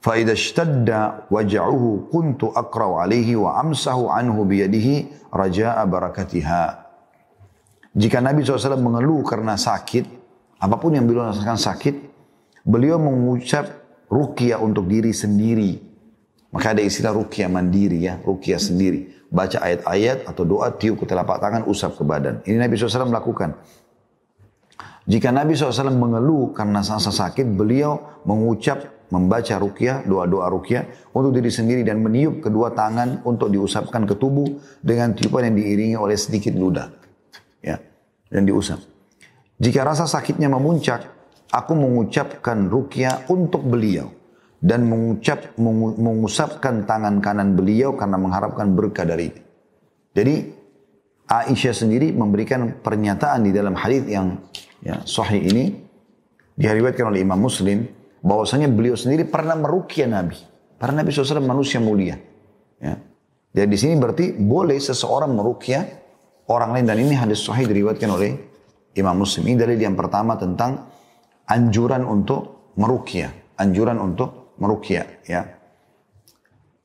fa 0.01 0.15
idza 0.17 0.33
ishtadda 0.37 1.29
waj'uhu 1.33 2.09
kuntu 2.13 2.53
aqra'u 2.53 3.01
alaihi 3.01 3.33
wa 3.37 3.57
amsahu 3.61 4.09
anhu 4.13 4.45
bi 4.45 4.61
yadihi 4.61 5.09
raja'a 5.33 5.83
barakatiha." 5.85 6.87
Jika 7.97 8.21
Nabi 8.21 8.45
SAW 8.45 8.77
mengeluh 8.77 9.25
karena 9.25 9.57
sakit, 9.57 10.05
apa 10.61 10.75
pun 10.77 10.93
yang 10.93 11.09
beliau 11.09 11.33
rasakan 11.33 11.57
sakit, 11.57 11.95
beliau 12.61 13.01
mengucap 13.01 13.65
rukia 14.05 14.61
untuk 14.61 14.85
diri 14.85 15.09
sendiri. 15.09 15.81
Maka 16.53 16.77
ada 16.77 16.81
istilah 16.85 17.11
rukia 17.11 17.49
mandiri 17.49 18.05
ya, 18.05 18.21
rukia 18.21 18.61
sendiri. 18.61 19.27
Baca 19.27 19.59
ayat-ayat 19.59 20.29
atau 20.29 20.47
doa 20.47 20.71
tiup 20.71 21.03
ke 21.03 21.05
telapak 21.09 21.41
tangan, 21.43 21.67
usap 21.67 21.99
ke 21.99 22.03
badan. 22.07 22.39
Ini 22.47 22.61
Nabi 22.61 22.79
SAW 22.79 23.11
lakukan. 23.11 23.57
Jika 25.07 25.31
Nabi 25.31 25.55
SAW 25.55 25.95
mengeluh 25.95 26.51
karena 26.51 26.83
rasa 26.83 26.99
sakit, 26.99 27.47
beliau 27.55 28.19
mengucap, 28.27 29.07
membaca 29.07 29.55
rukia, 29.55 30.03
doa-doa 30.03 30.51
rukia 30.51 30.83
untuk 31.15 31.31
diri 31.31 31.47
sendiri 31.47 31.87
dan 31.87 32.03
meniup 32.03 32.43
kedua 32.43 32.75
tangan 32.75 33.23
untuk 33.23 33.47
diusapkan 33.47 34.03
ke 34.03 34.19
tubuh 34.19 34.59
dengan 34.83 35.15
tiupan 35.15 35.47
yang 35.47 35.55
diiringi 35.55 35.95
oleh 35.95 36.19
sedikit 36.19 36.51
ludah. 36.59 36.91
Ya, 37.63 37.79
dan 38.27 38.43
diusap. 38.43 38.83
Jika 39.55 39.87
rasa 39.87 40.11
sakitnya 40.11 40.51
memuncak, 40.51 41.07
aku 41.55 41.71
mengucapkan 41.71 42.67
rukyah 42.67 43.31
untuk 43.31 43.63
beliau 43.63 44.11
dan 44.59 44.91
mengucap 44.91 45.55
mengusapkan 45.55 46.83
tangan 46.83 47.23
kanan 47.23 47.55
beliau 47.55 47.95
karena 47.95 48.19
mengharapkan 48.19 48.75
berkah 48.75 49.07
dari 49.07 49.31
itu. 49.31 49.41
Jadi 50.11 50.35
Aisyah 51.27 51.75
sendiri 51.75 52.11
memberikan 52.15 52.79
pernyataan 52.83 53.47
di 53.47 53.51
dalam 53.55 53.75
hadis 53.75 54.03
yang 54.07 54.39
ya, 54.83 55.01
sahih 55.05 55.41
ini 55.41 55.73
diriwayatkan 56.57 57.05
oleh 57.13 57.21
Imam 57.21 57.37
Muslim 57.37 57.85
bahwasanya 58.21 58.67
beliau 58.67 58.97
sendiri 58.97 59.29
pernah 59.29 59.53
merukyah 59.53 60.09
Nabi. 60.09 60.37
Karena 60.77 61.01
Nabi 61.01 61.09
SAW 61.09 61.41
manusia 61.41 61.81
mulia. 61.81 62.17
Ya. 62.77 63.01
Jadi 63.53 63.67
di 63.69 63.77
sini 63.77 63.93
berarti 63.97 64.37
boleh 64.37 64.77
seseorang 64.77 65.33
merukyah 65.33 65.83
orang 66.49 66.77
lain 66.77 66.85
dan 66.85 66.97
ini 67.01 67.13
hadis 67.17 67.41
sahih 67.41 67.65
diriwayatkan 67.65 68.09
oleh 68.09 68.31
Imam 68.93 69.17
Muslim. 69.17 69.49
Ini 69.49 69.57
dalil 69.57 69.77
yang 69.77 69.97
pertama 69.97 70.37
tentang 70.37 70.85
anjuran 71.49 72.05
untuk 72.05 72.73
merukyah, 72.77 73.57
anjuran 73.57 73.97
untuk 73.97 74.53
merukyah 74.61 75.05
ya. 75.25 75.41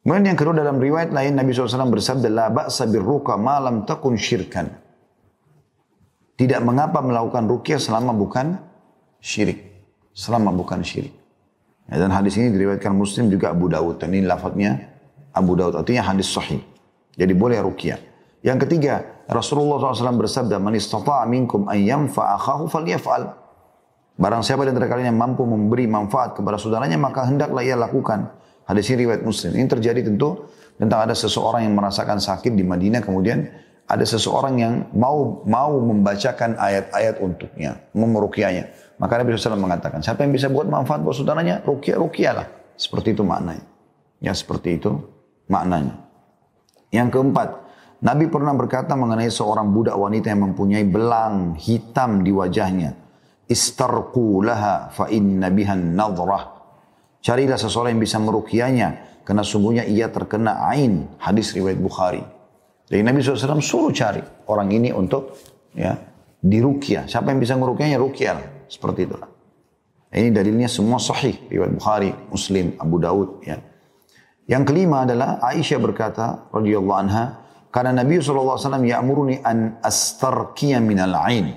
Kemudian 0.03 0.35
yang 0.35 0.39
kedua 0.39 0.55
dalam 0.59 0.83
riwayat 0.83 1.15
lain 1.15 1.39
Nabi 1.39 1.55
SAW 1.55 1.87
bersabda 1.95 2.27
la 2.27 2.51
ba'sa 2.51 2.91
birruka 2.91 3.39
malam 3.39 3.87
takun 3.87 4.19
syirkan. 4.19 4.82
Tidak 6.43 6.59
mengapa 6.59 6.99
melakukan 6.99 7.47
rukyah 7.47 7.79
selama 7.79 8.11
bukan 8.11 8.59
syirik. 9.23 9.63
Selama 10.11 10.51
bukan 10.51 10.83
syirik. 10.83 11.15
Ya, 11.87 12.03
dan 12.03 12.11
hadis 12.11 12.35
ini 12.35 12.51
diriwayatkan 12.51 12.91
Muslim 12.91 13.31
juga 13.31 13.55
Abu 13.55 13.71
Dawud. 13.71 14.03
Dan 14.03 14.11
ini 14.11 14.27
lafadznya 14.27 14.91
Abu 15.31 15.55
Dawud. 15.55 15.79
Artinya 15.79 16.03
hadis 16.11 16.35
sahih. 16.35 16.59
Jadi 17.15 17.31
boleh 17.31 17.63
rukyah. 17.63 17.95
Yang 18.43 18.67
ketiga, 18.67 19.23
Rasulullah 19.31 19.79
SAW 19.79 20.19
bersabda, 20.19 20.59
Man 20.59 20.75
istata'a 20.75 21.23
minkum 21.31 21.71
an 21.71 21.79
yamfa'akhahu 21.79 22.67
falyaf'al. 22.67 23.23
Barang 24.19 24.43
siapa 24.43 24.67
di 24.67 24.75
antara 24.75 24.91
kalian 24.91 25.15
yang 25.15 25.21
mampu 25.23 25.47
memberi 25.47 25.87
manfaat 25.87 26.35
kepada 26.35 26.59
saudaranya, 26.59 26.99
maka 26.99 27.23
hendaklah 27.23 27.63
ia 27.63 27.79
lakukan. 27.79 28.35
Hadis 28.67 28.91
ini 28.91 29.07
riwayat 29.07 29.23
Muslim. 29.23 29.55
Ini 29.55 29.71
terjadi 29.71 30.11
tentu 30.11 30.51
tentang 30.75 31.07
ada 31.07 31.15
seseorang 31.15 31.71
yang 31.71 31.79
merasakan 31.79 32.19
sakit 32.19 32.51
di 32.51 32.67
Madinah, 32.67 32.99
kemudian 32.99 33.47
ada 33.93 34.05
seseorang 34.09 34.55
yang 34.57 34.75
mau 34.97 35.45
mau 35.45 35.77
membacakan 35.77 36.57
ayat-ayat 36.57 37.21
untuknya, 37.21 37.77
memerukianya. 37.93 38.73
Maka 38.97 39.21
Nabi 39.21 39.37
SAW 39.37 39.61
mengatakan, 39.61 40.01
siapa 40.01 40.25
yang 40.25 40.33
bisa 40.33 40.49
buat 40.49 40.65
manfaat 40.65 41.05
buat 41.05 41.13
saudaranya, 41.13 41.61
rukiah, 41.61 42.01
rukiahlah. 42.01 42.49
Seperti 42.73 43.13
itu 43.13 43.21
maknanya. 43.21 43.69
Ya 44.25 44.33
seperti 44.33 44.81
itu 44.81 44.97
maknanya. 45.53 46.01
Yang 46.89 47.21
keempat, 47.21 47.49
Nabi 48.01 48.33
pernah 48.33 48.57
berkata 48.57 48.97
mengenai 48.97 49.29
seorang 49.29 49.69
budak 49.69 50.01
wanita 50.01 50.33
yang 50.33 50.49
mempunyai 50.49 50.89
belang 50.89 51.53
hitam 51.61 52.25
di 52.25 52.33
wajahnya 52.33 53.03
istarqu 53.53 54.41
laha 54.41 54.89
fa 54.89 55.13
inna 55.13 55.53
bihan 55.53 55.93
nadrah. 55.93 56.49
Carilah 57.23 57.61
seseorang 57.61 57.95
yang 57.95 58.03
bisa 58.03 58.19
merukianya 58.19 59.21
karena 59.23 59.45
sungguhnya 59.47 59.85
ia 59.87 60.11
terkena 60.11 60.65
ain 60.73 61.07
hadis 61.21 61.55
riwayat 61.55 61.79
Bukhari. 61.79 62.25
Jadi 62.93 63.01
Nabi 63.01 63.25
SAW 63.25 63.65
suruh 63.65 63.89
cari 63.89 64.21
orang 64.53 64.69
ini 64.69 64.93
untuk 64.93 65.33
ya 65.73 65.97
dirukia. 66.45 67.09
Siapa 67.09 67.33
yang 67.33 67.41
bisa 67.41 67.57
merukianya 67.57 67.97
rukia 67.97 68.37
seperti 68.69 69.09
itulah. 69.09 69.33
Ini 70.13 70.29
dalilnya 70.29 70.69
semua 70.69 71.01
sahih 71.01 71.49
riwayat 71.49 71.73
Bukhari, 71.73 72.13
Muslim, 72.29 72.77
Abu 72.77 73.01
Daud 73.01 73.41
ya. 73.49 73.57
Yang 74.45 74.63
kelima 74.69 75.09
adalah 75.09 75.41
Aisyah 75.41 75.81
berkata 75.81 76.53
radhiyallahu 76.53 77.01
anha, 77.01 77.25
karena 77.73 78.05
Nabi 78.05 78.21
SAW 78.21 78.61
ya'muruni 78.61 79.41
an 79.41 79.81
astarkiya 79.81 80.77
minal 80.85 81.17
ain. 81.17 81.57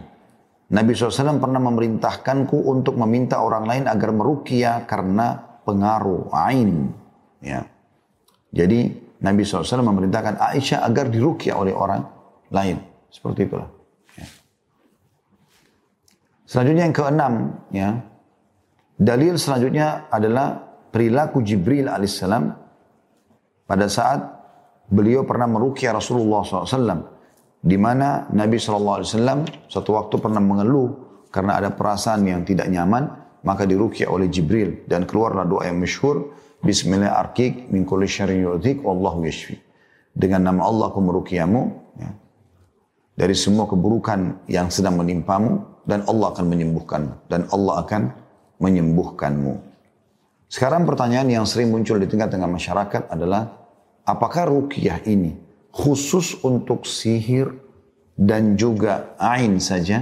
Nabi 0.71 0.95
SAW 0.95 1.35
pernah 1.35 1.59
memerintahkanku 1.59 2.55
untuk 2.63 2.95
meminta 2.95 3.43
orang 3.43 3.67
lain 3.67 3.83
agar 3.91 4.15
merukia 4.15 4.87
karena 4.87 5.35
pengaruh 5.67 6.31
ain. 6.31 6.95
Ya. 7.43 7.67
Jadi 8.55 9.04
Nabi 9.23 9.47
SAW 9.47 9.85
memerintahkan 9.85 10.41
Aisyah 10.41 10.83
agar 10.83 11.07
dirukia 11.07 11.55
oleh 11.55 11.71
orang 11.71 12.03
lain. 12.51 12.77
Seperti 13.07 13.47
itulah. 13.47 13.69
Ya. 14.19 14.25
Selanjutnya 16.43 16.83
yang 16.89 16.95
keenam, 16.95 17.33
ya, 17.71 17.89
dalil 18.99 19.39
selanjutnya 19.39 20.11
adalah 20.11 20.59
perilaku 20.91 21.39
Jibril 21.43 21.87
alaihissalam 21.87 22.43
pada 23.65 23.87
saat 23.87 24.19
beliau 24.91 25.23
pernah 25.23 25.47
merukia 25.49 25.95
Rasulullah 25.95 26.43
SAW. 26.43 27.13
Di 27.65 27.81
mana 27.81 28.29
Nabi 28.29 28.61
SAW 28.61 29.01
satu 29.65 29.89
waktu 29.97 30.15
pernah 30.21 30.37
mengeluh 30.37 30.89
karena 31.33 31.57
ada 31.57 31.73
perasaan 31.73 32.21
yang 32.29 32.45
tidak 32.45 32.69
nyaman, 32.69 33.09
maka 33.41 33.65
dirukia 33.65 34.09
oleh 34.13 34.29
Jibril 34.29 34.85
dan 34.85 35.09
keluarlah 35.09 35.49
doa 35.49 35.65
yang 35.65 35.81
masyhur 35.81 36.29
Bismillah 36.65 37.13
arkik 37.13 37.69
min 37.69 37.85
yu'dhik 37.85 38.81
wallahu 38.81 39.21
yashfi. 39.21 39.61
Dengan 40.17 40.49
nama 40.49 40.65
Allah 40.65 40.89
aku 40.89 40.97
merukiamu 40.97 41.61
ya, 42.01 42.09
dari 43.13 43.37
semua 43.37 43.69
keburukan 43.69 44.49
yang 44.49 44.73
sedang 44.73 44.97
menimpamu 44.97 45.61
dan 45.85 46.01
Allah 46.09 46.33
akan 46.33 46.45
menyembuhkanmu 46.49 47.29
dan 47.29 47.45
Allah 47.53 47.85
akan 47.85 48.01
menyembuhkanmu. 48.57 49.53
Sekarang 50.49 50.89
pertanyaan 50.89 51.29
yang 51.29 51.45
sering 51.45 51.69
muncul 51.69 52.01
di 52.01 52.09
tengah-tengah 52.09 52.49
masyarakat 52.49 53.13
adalah 53.13 53.61
apakah 54.01 54.49
rukyah 54.49 55.05
ini 55.05 55.37
khusus 55.69 56.33
untuk 56.41 56.89
sihir 56.89 57.53
dan 58.17 58.57
juga 58.57 59.13
ain 59.21 59.61
saja 59.61 60.01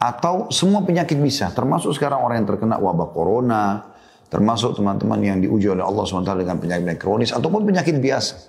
atau 0.00 0.48
semua 0.48 0.80
penyakit 0.88 1.20
bisa 1.20 1.52
termasuk 1.52 1.92
sekarang 1.92 2.24
orang 2.24 2.42
yang 2.42 2.48
terkena 2.48 2.80
wabah 2.80 3.12
corona 3.12 3.91
termasuk 4.32 4.80
teman-teman 4.80 5.20
yang 5.20 5.38
diuji 5.44 5.68
oleh 5.68 5.84
Allah 5.84 6.08
SWT 6.08 6.32
dengan 6.40 6.56
penyakit 6.56 6.96
kronis 6.96 7.36
ataupun 7.36 7.68
penyakit 7.68 8.00
biasa 8.00 8.48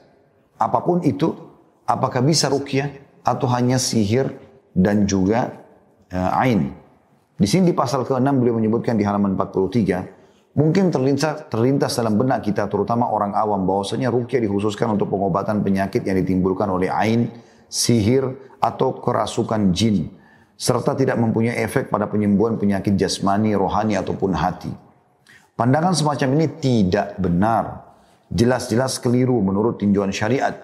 apa 0.56 0.80
pun 0.80 1.04
itu 1.04 1.36
apakah 1.84 2.24
bisa 2.24 2.48
rukyah 2.48 2.88
atau 3.28 3.52
hanya 3.52 3.76
sihir 3.76 4.32
dan 4.72 5.04
juga 5.04 5.52
uh, 6.08 6.40
ain 6.40 6.72
di 7.36 7.44
sini 7.44 7.70
di 7.70 7.76
pasal 7.76 8.08
ke-6 8.08 8.32
beliau 8.40 8.56
menyebutkan 8.56 8.96
di 8.96 9.04
halaman 9.04 9.36
43 9.36 10.24
Mungkin 10.54 10.94
terlintas, 10.94 11.50
terlintas 11.50 11.98
dalam 11.98 12.14
benak 12.14 12.46
kita, 12.46 12.70
terutama 12.70 13.10
orang 13.10 13.34
awam, 13.34 13.66
bahwasanya 13.66 14.14
rukyah 14.14 14.38
dikhususkan 14.38 14.94
untuk 14.94 15.10
pengobatan 15.10 15.66
penyakit 15.66 16.06
yang 16.06 16.14
ditimbulkan 16.22 16.70
oleh 16.70 16.94
ain, 16.94 17.34
sihir, 17.66 18.54
atau 18.62 18.94
kerasukan 19.02 19.74
jin. 19.74 20.14
Serta 20.54 20.94
tidak 20.94 21.18
mempunyai 21.18 21.58
efek 21.58 21.90
pada 21.90 22.06
penyembuhan 22.06 22.62
penyakit 22.62 22.94
jasmani, 22.94 23.58
rohani, 23.58 23.98
ataupun 23.98 24.38
hati. 24.38 24.70
Pandangan 25.54 25.94
semacam 25.94 26.30
ini 26.40 26.48
tidak 26.58 27.18
benar. 27.22 27.94
Jelas-jelas 28.34 28.98
keliru 28.98 29.38
menurut 29.46 29.78
tinjauan 29.78 30.10
syariat. 30.10 30.58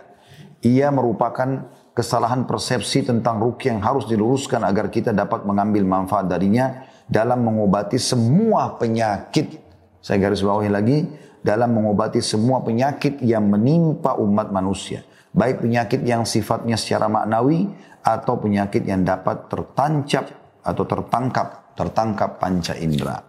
Ia 0.66 0.90
merupakan 0.90 1.70
kesalahan 1.94 2.50
persepsi 2.50 3.06
tentang 3.06 3.38
rukyah 3.38 3.78
yang 3.78 3.84
harus 3.86 4.10
diluruskan 4.10 4.66
agar 4.66 4.90
kita 4.90 5.14
dapat 5.14 5.46
mengambil 5.46 5.86
manfaat 5.86 6.26
darinya 6.26 6.90
dalam 7.06 7.46
mengobati 7.46 8.02
semua 8.02 8.76
penyakit 8.82 9.70
saya 10.00 10.18
garis 10.24 10.40
bawahi 10.40 10.72
lagi, 10.72 10.98
dalam 11.44 11.76
mengobati 11.76 12.24
semua 12.24 12.64
penyakit 12.64 13.20
yang 13.20 13.52
menimpa 13.52 14.16
umat 14.16 14.48
manusia. 14.52 15.04
Baik 15.36 15.62
penyakit 15.62 16.02
yang 16.08 16.24
sifatnya 16.24 16.80
secara 16.80 17.12
maknawi 17.12 17.70
atau 18.02 18.40
penyakit 18.40 18.88
yang 18.88 19.04
dapat 19.04 19.52
tertancap 19.52 20.26
atau 20.64 20.84
tertangkap, 20.88 21.76
tertangkap 21.76 22.40
panca 22.40 22.74
indera. 22.80 23.29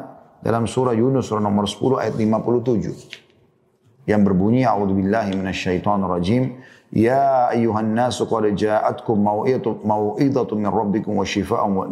dalam 0.41 0.65
surah 0.65 0.97
Yunus 0.97 1.29
surah 1.29 1.45
nomor 1.45 1.69
10 1.69 2.01
ayat 2.01 2.17
57 2.17 4.09
yang 4.09 4.25
berbunyi 4.25 4.65
a'udzu 4.65 4.97
billahi 4.97 5.37
minasyaitonir 5.37 6.09
rajim 6.09 6.57
Ya 6.91 7.47
ayuhan 7.47 7.95
nasu 7.95 8.27
qad 8.27 8.51
ja'atkum 8.51 9.15
mau'idatu 9.79 10.59
min 10.59 10.67
rabbikum 10.67 11.15
wa 11.15 11.23
shifa'un 11.23 11.87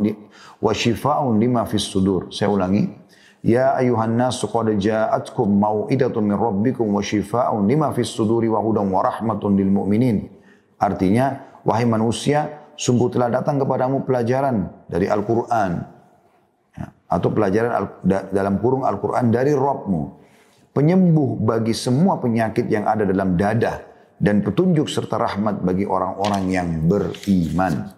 wa 0.59 0.71
shifa'un 0.75 1.39
lima 1.39 1.63
fis 1.63 1.87
sudur. 1.87 2.27
Saya 2.35 2.51
ulangi. 2.51 2.91
Ya 3.39 3.79
ayuhan 3.79 4.19
nasu 4.19 4.51
qad 4.51 4.75
ja'atkum 4.75 5.47
mau'idatu 5.55 6.19
min 6.19 6.35
rabbikum 6.35 6.91
wa 6.91 6.99
shifa'un 6.99 7.63
lima 7.63 7.95
fis 7.95 8.11
suduri 8.11 8.51
wa 8.51 8.59
hudan 8.59 8.91
wa 8.91 8.99
rahmatun 8.99 9.55
lil 9.55 9.71
mu'minin. 9.71 10.27
Artinya, 10.75 11.47
wahai 11.63 11.87
manusia, 11.87 12.58
sungguh 12.79 13.11
telah 13.11 13.27
datang 13.27 13.59
kepadamu 13.59 14.07
pelajaran 14.07 14.87
dari 14.87 15.11
Al-Quran. 15.11 15.71
Ya, 16.79 16.87
atau 17.11 17.29
pelajaran 17.35 17.71
al, 17.75 17.85
dalam 18.31 18.55
kurung 18.63 18.87
Al-Quran 18.87 19.27
dari 19.27 19.51
Rabbmu. 19.51 20.01
Penyembuh 20.71 21.43
bagi 21.43 21.75
semua 21.75 22.23
penyakit 22.23 22.71
yang 22.71 22.87
ada 22.87 23.03
dalam 23.03 23.35
dada 23.35 23.83
dan 24.15 24.39
petunjuk 24.39 24.87
serta 24.87 25.19
rahmat 25.19 25.59
bagi 25.59 25.83
orang-orang 25.83 26.43
yang 26.47 26.69
beriman. 26.87 27.91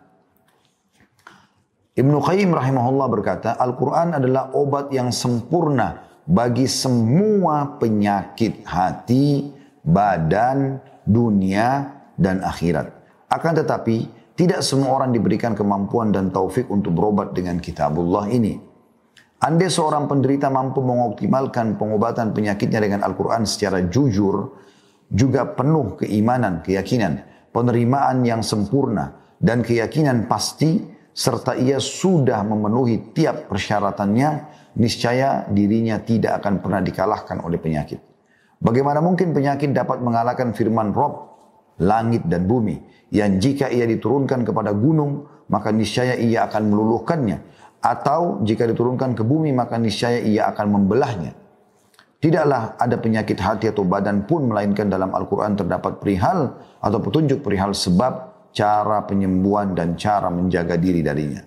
Ibnu 1.92 2.18
Qayyim 2.24 2.50
rahimahullah 2.56 3.08
berkata, 3.12 3.60
Al-Quran 3.60 4.18
adalah 4.18 4.50
obat 4.56 4.90
yang 4.96 5.12
sempurna 5.12 6.08
bagi 6.24 6.66
semua 6.66 7.78
penyakit 7.78 8.64
hati, 8.64 9.52
badan, 9.84 10.80
dunia, 11.04 12.00
dan 12.16 12.40
akhirat. 12.40 12.88
Akan 13.28 13.54
tetapi, 13.60 14.21
tidak 14.42 14.66
semua 14.66 14.98
orang 14.98 15.14
diberikan 15.14 15.54
kemampuan 15.54 16.10
dan 16.10 16.34
taufik 16.34 16.66
untuk 16.74 16.98
berobat 16.98 17.38
dengan 17.38 17.62
kitabullah 17.62 18.26
ini. 18.34 18.58
Andai 19.38 19.70
seorang 19.70 20.10
penderita 20.10 20.50
mampu 20.50 20.82
mengoptimalkan 20.82 21.78
pengobatan 21.78 22.34
penyakitnya 22.34 22.82
dengan 22.82 23.06
Al-Quran 23.06 23.46
secara 23.46 23.86
jujur, 23.86 24.58
juga 25.14 25.46
penuh 25.46 25.94
keimanan, 25.94 26.66
keyakinan, 26.66 27.22
penerimaan 27.54 28.26
yang 28.26 28.42
sempurna, 28.42 29.38
dan 29.38 29.62
keyakinan 29.62 30.26
pasti, 30.26 30.90
serta 31.14 31.54
ia 31.54 31.78
sudah 31.78 32.42
memenuhi 32.42 33.14
tiap 33.14 33.46
persyaratannya, 33.46 34.30
niscaya 34.74 35.46
dirinya 35.54 36.02
tidak 36.02 36.42
akan 36.42 36.66
pernah 36.66 36.82
dikalahkan 36.82 37.46
oleh 37.46 37.62
penyakit. 37.62 38.02
Bagaimana 38.58 39.06
mungkin 39.06 39.38
penyakit 39.38 39.70
dapat 39.70 40.02
mengalahkan 40.02 40.58
firman 40.58 40.98
Rob, 40.98 41.31
langit 41.82 42.24
dan 42.30 42.46
bumi, 42.46 42.78
yang 43.10 43.42
jika 43.42 43.68
ia 43.68 43.90
diturunkan 43.90 44.46
kepada 44.46 44.72
gunung, 44.72 45.26
maka 45.50 45.74
niscaya 45.74 46.16
ia 46.16 46.48
akan 46.48 46.70
meluluhkannya. 46.70 47.38
Atau 47.82 48.46
jika 48.46 48.70
diturunkan 48.70 49.18
ke 49.18 49.26
bumi, 49.26 49.50
maka 49.52 49.82
niscaya 49.82 50.22
ia 50.22 50.48
akan 50.54 50.68
membelahnya. 50.80 51.34
Tidaklah 52.22 52.78
ada 52.78 53.02
penyakit 53.02 53.42
hati 53.42 53.74
atau 53.74 53.82
badan 53.82 54.30
pun, 54.30 54.46
melainkan 54.46 54.86
dalam 54.86 55.10
Al-Quran 55.10 55.58
terdapat 55.58 55.98
perihal 55.98 56.54
atau 56.78 57.02
petunjuk 57.02 57.42
perihal 57.42 57.74
sebab, 57.74 58.30
cara 58.54 59.02
penyembuhan 59.08 59.74
dan 59.74 59.98
cara 59.98 60.30
menjaga 60.30 60.78
diri 60.78 61.02
darinya. 61.02 61.42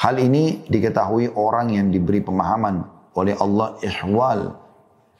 Hal 0.00 0.16
ini 0.16 0.64
diketahui 0.64 1.36
orang 1.36 1.74
yang 1.76 1.88
diberi 1.92 2.24
pemahaman 2.24 2.84
oleh 3.16 3.34
Allah 3.36 3.76
ihwal 3.82 4.40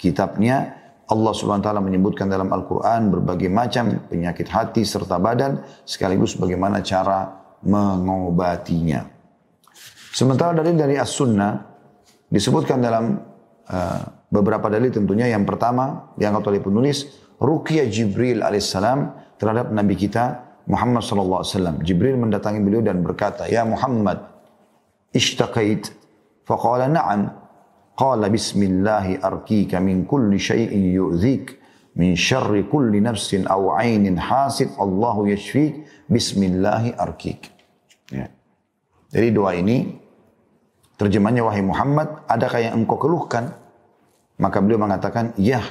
kitabnya. 0.00 0.85
Allah 1.06 1.32
subhanahu 1.32 1.62
wa 1.62 1.66
ta'ala 1.70 1.82
menyebutkan 1.82 2.26
dalam 2.26 2.50
Al-Quran 2.50 3.14
berbagai 3.14 3.46
macam 3.46 4.10
penyakit 4.10 4.50
hati 4.50 4.82
serta 4.82 5.22
badan 5.22 5.62
sekaligus 5.86 6.34
bagaimana 6.34 6.82
cara 6.82 7.30
mengobatinya. 7.62 9.06
Sementara 10.10 10.56
dari 10.56 10.74
dari 10.74 10.98
As-Sunnah 10.98 11.52
disebutkan 12.26 12.82
dalam 12.82 13.22
uh, 13.70 14.00
beberapa 14.32 14.66
dalil 14.66 14.90
tentunya 14.90 15.30
yang 15.30 15.46
pertama 15.46 16.10
yang 16.18 16.34
oleh 16.42 16.58
penulis 16.58 17.06
Ruqyah 17.38 17.86
Jibril 17.86 18.42
alaihissalam 18.42 19.12
terhadap 19.36 19.70
Nabi 19.70 19.94
kita 19.94 20.42
Muhammad 20.66 21.06
sallallahu 21.06 21.40
alaihi 21.44 21.52
wasallam. 21.54 21.76
Jibril 21.86 22.16
mendatangi 22.18 22.58
beliau 22.58 22.82
dan 22.82 23.04
berkata, 23.04 23.46
"Ya 23.46 23.62
Muhammad, 23.62 24.26
ishtaqait?" 25.14 25.94
Faqala, 26.42 26.90
"Na'am." 26.90 27.45
Qala, 27.96 28.28
"Bismillah 28.28 29.24
arkika 29.24 29.80
min 29.80 30.04
kulli 30.04 30.36
syai'in 30.36 30.92
yu'dhik 30.92 31.56
min 31.96 32.12
syarri 32.12 32.68
kulli 32.68 33.00
nafsin 33.00 33.48
aw 33.48 33.80
'ainin 33.80 34.20
hasid. 34.20 34.76
Allahu 34.76 35.32
yashfik. 35.32 35.88
Bismillah 36.06 36.92
arkik." 37.00 37.48
Ya. 38.12 38.28
Jadi 39.08 39.28
doa 39.32 39.56
ini 39.56 39.96
terjemahnya 41.00 41.40
wahai 41.40 41.64
Muhammad, 41.64 42.28
adakah 42.28 42.60
yang 42.60 42.84
engkau 42.84 43.00
keluhkan? 43.00 43.56
Maka 44.36 44.60
beliau 44.60 44.76
mengatakan, 44.76 45.32
"Ya." 45.40 45.64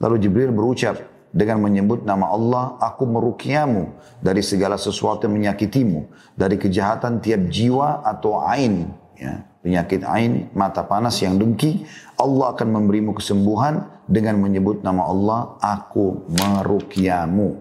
Lalu 0.00 0.16
Jibril 0.24 0.54
berucap, 0.54 0.96
dengan 1.28 1.60
menyebut 1.60 2.08
nama 2.08 2.32
Allah, 2.32 2.80
aku 2.80 3.04
merukiamu 3.04 3.92
dari 4.24 4.40
segala 4.40 4.80
sesuatu 4.80 5.28
yang 5.28 5.36
menyakitimu, 5.36 6.08
dari 6.32 6.56
kejahatan 6.56 7.20
tiap 7.20 7.52
jiwa 7.52 8.00
atau 8.00 8.40
ain, 8.40 8.88
ya, 9.12 9.44
penyakit 9.62 10.06
ain, 10.06 10.48
mata 10.54 10.86
panas 10.86 11.18
yang 11.18 11.36
dengki, 11.36 11.82
Allah 12.18 12.54
akan 12.54 12.68
memberimu 12.70 13.14
kesembuhan 13.14 13.86
dengan 14.06 14.38
menyebut 14.38 14.80
nama 14.86 15.04
Allah, 15.04 15.40
aku 15.58 16.30
merukiamu. 16.30 17.58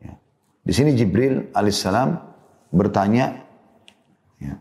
Ya. 0.00 0.14
Di 0.62 0.72
sini 0.76 0.92
Jibril 0.92 1.50
alaihissalam 1.56 2.20
bertanya, 2.70 3.42
ya, 4.38 4.60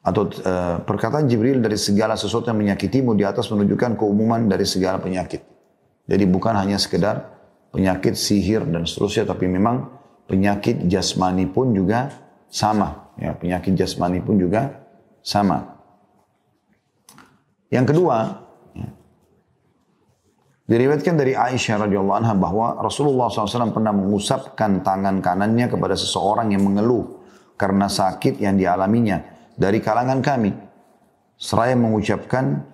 atau 0.00 0.26
uh, 0.26 0.80
perkataan 0.82 1.28
Jibril 1.28 1.60
dari 1.60 1.76
segala 1.76 2.16
sesuatu 2.16 2.48
yang 2.48 2.58
menyakitimu 2.58 3.12
di 3.12 3.22
atas 3.22 3.52
menunjukkan 3.52 4.00
keumuman 4.00 4.48
dari 4.48 4.64
segala 4.64 4.98
penyakit. 4.98 5.44
Jadi 6.08 6.24
bukan 6.26 6.56
hanya 6.56 6.80
sekedar 6.80 7.28
penyakit 7.70 8.16
sihir 8.18 8.66
dan 8.66 8.88
seterusnya, 8.88 9.28
tapi 9.30 9.46
memang 9.46 9.86
penyakit 10.26 10.88
jasmani 10.88 11.46
pun 11.46 11.70
juga 11.76 12.10
sama. 12.50 13.14
Ya, 13.20 13.36
penyakit 13.36 13.76
jasmani 13.76 14.24
pun 14.24 14.40
juga 14.40 14.79
sama. 15.20 15.78
Yang 17.70 17.94
kedua, 17.94 18.16
ya, 18.74 18.88
diriwayatkan 20.66 21.14
dari 21.14 21.38
Aisyah 21.38 21.86
radhiyallahu 21.86 22.18
anha 22.18 22.34
bahwa 22.34 22.82
Rasulullah 22.82 23.30
SAW 23.30 23.70
pernah 23.70 23.94
mengusapkan 23.94 24.82
tangan 24.82 25.22
kanannya 25.22 25.70
kepada 25.70 25.94
seseorang 25.94 26.50
yang 26.50 26.66
mengeluh 26.66 27.22
karena 27.54 27.86
sakit 27.86 28.42
yang 28.42 28.58
dialaminya 28.58 29.22
dari 29.54 29.78
kalangan 29.78 30.18
kami. 30.24 30.50
Seraya 31.40 31.76
mengucapkan, 31.76 32.68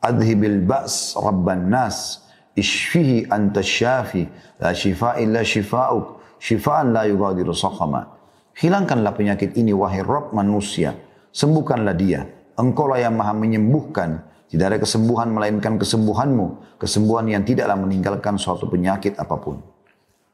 Adhibil 0.00 0.64
ba's 0.64 1.16
rabban 1.18 1.68
nas, 1.68 2.24
Ishfihi 2.56 3.28
anta 3.28 3.60
syafi, 3.60 4.24
la 4.56 4.72
shifa 4.72 5.20
illa 5.20 5.44
shifa'uk, 5.44 6.40
shifa'an 6.40 6.96
la 6.96 7.04
yugadiru 7.04 7.52
saqama. 7.52 8.08
Hilangkanlah 8.56 9.12
penyakit 9.12 9.52
ini 9.60 9.76
wahai 9.76 10.00
Rabb 10.00 10.32
manusia, 10.32 10.96
sembuhkanlah 11.36 11.96
dia. 12.00 12.24
Engkaulah 12.56 12.96
yang 13.04 13.20
maha 13.20 13.36
menyembuhkan, 13.36 14.24
tidak 14.48 14.66
ada 14.72 14.78
kesembuhan 14.80 15.28
melainkan 15.28 15.76
kesembuhanmu, 15.76 16.80
kesembuhan 16.80 17.28
yang 17.28 17.44
tidaklah 17.44 17.76
meninggalkan 17.76 18.40
suatu 18.40 18.64
penyakit 18.64 19.20
apa 19.20 19.36
pun. 19.36 19.60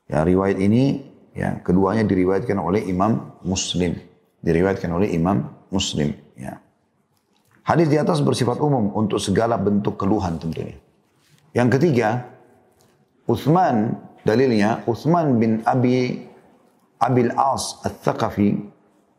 Ya, 0.07 0.23
riwayat 0.23 0.63
ini 0.63 1.03
ya 1.35 1.59
keduanya 1.67 2.07
diriwayatkan 2.07 2.55
oleh 2.63 2.87
Imam 2.87 3.35
Muslim. 3.43 3.99
Diriwayatkan 4.39 4.91
oleh 4.95 5.11
Imam 5.11 5.51
Muslim, 5.75 6.15
ya. 6.39 6.63
Hadis 7.63 7.87
di 7.87 7.95
atas 7.95 8.19
bersifat 8.19 8.59
umum 8.59 8.91
untuk 8.95 9.23
segala 9.23 9.55
bentuk 9.55 9.95
keluhan 9.95 10.35
tentunya. 10.39 10.75
Yang 11.55 11.79
ketiga, 11.79 12.27
Uthman, 13.31 13.95
dalilnya 14.27 14.83
Uthman 14.83 15.39
bin 15.39 15.63
Abi 15.63 16.27
Abil 16.99 17.31
As 17.39 17.79
Al-Thaqafi 17.87 18.72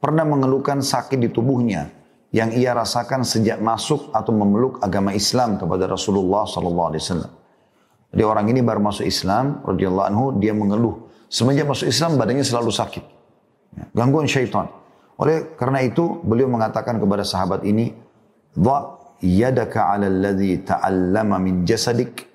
pernah 0.04 0.28
mengeluhkan 0.28 0.84
sakit 0.84 1.16
di 1.16 1.32
tubuhnya 1.32 1.88
yang 2.36 2.52
ia 2.52 2.76
rasakan 2.76 3.24
sejak 3.24 3.64
masuk 3.64 4.12
atau 4.12 4.36
memeluk 4.36 4.84
agama 4.84 5.16
Islam 5.16 5.56
kepada 5.56 5.88
Rasulullah 5.88 6.44
sallallahu 6.44 6.88
alaihi 6.92 7.04
wasallam. 7.08 7.32
Jadi 8.12 8.24
orang 8.28 8.46
ini 8.52 8.60
baru 8.60 8.84
masuk 8.84 9.08
Islam 9.08 9.64
radhiyallahu 9.64 10.08
anhu 10.12 10.26
dia 10.44 10.52
mengeluh 10.52 11.08
semenjak 11.32 11.72
masuk 11.72 11.88
Islam 11.88 12.20
badannya 12.20 12.44
selalu 12.44 12.76
sakit. 12.76 13.06
Ya, 13.80 13.86
gangguan 13.96 14.28
syaitan. 14.28 14.68
Oleh 15.16 15.56
karena 15.56 15.80
itu 15.80 16.20
beliau 16.20 16.52
mengatakan 16.52 17.00
kepada 17.00 17.24
sahabat 17.24 17.64
ini, 17.64 17.96
"Dha 18.60 19.00
yadaka 19.24 19.96
ala 19.96 20.12
alladhi 20.12 20.68
ta'allama 20.68 21.40
min 21.40 21.64
jasadik 21.64 22.28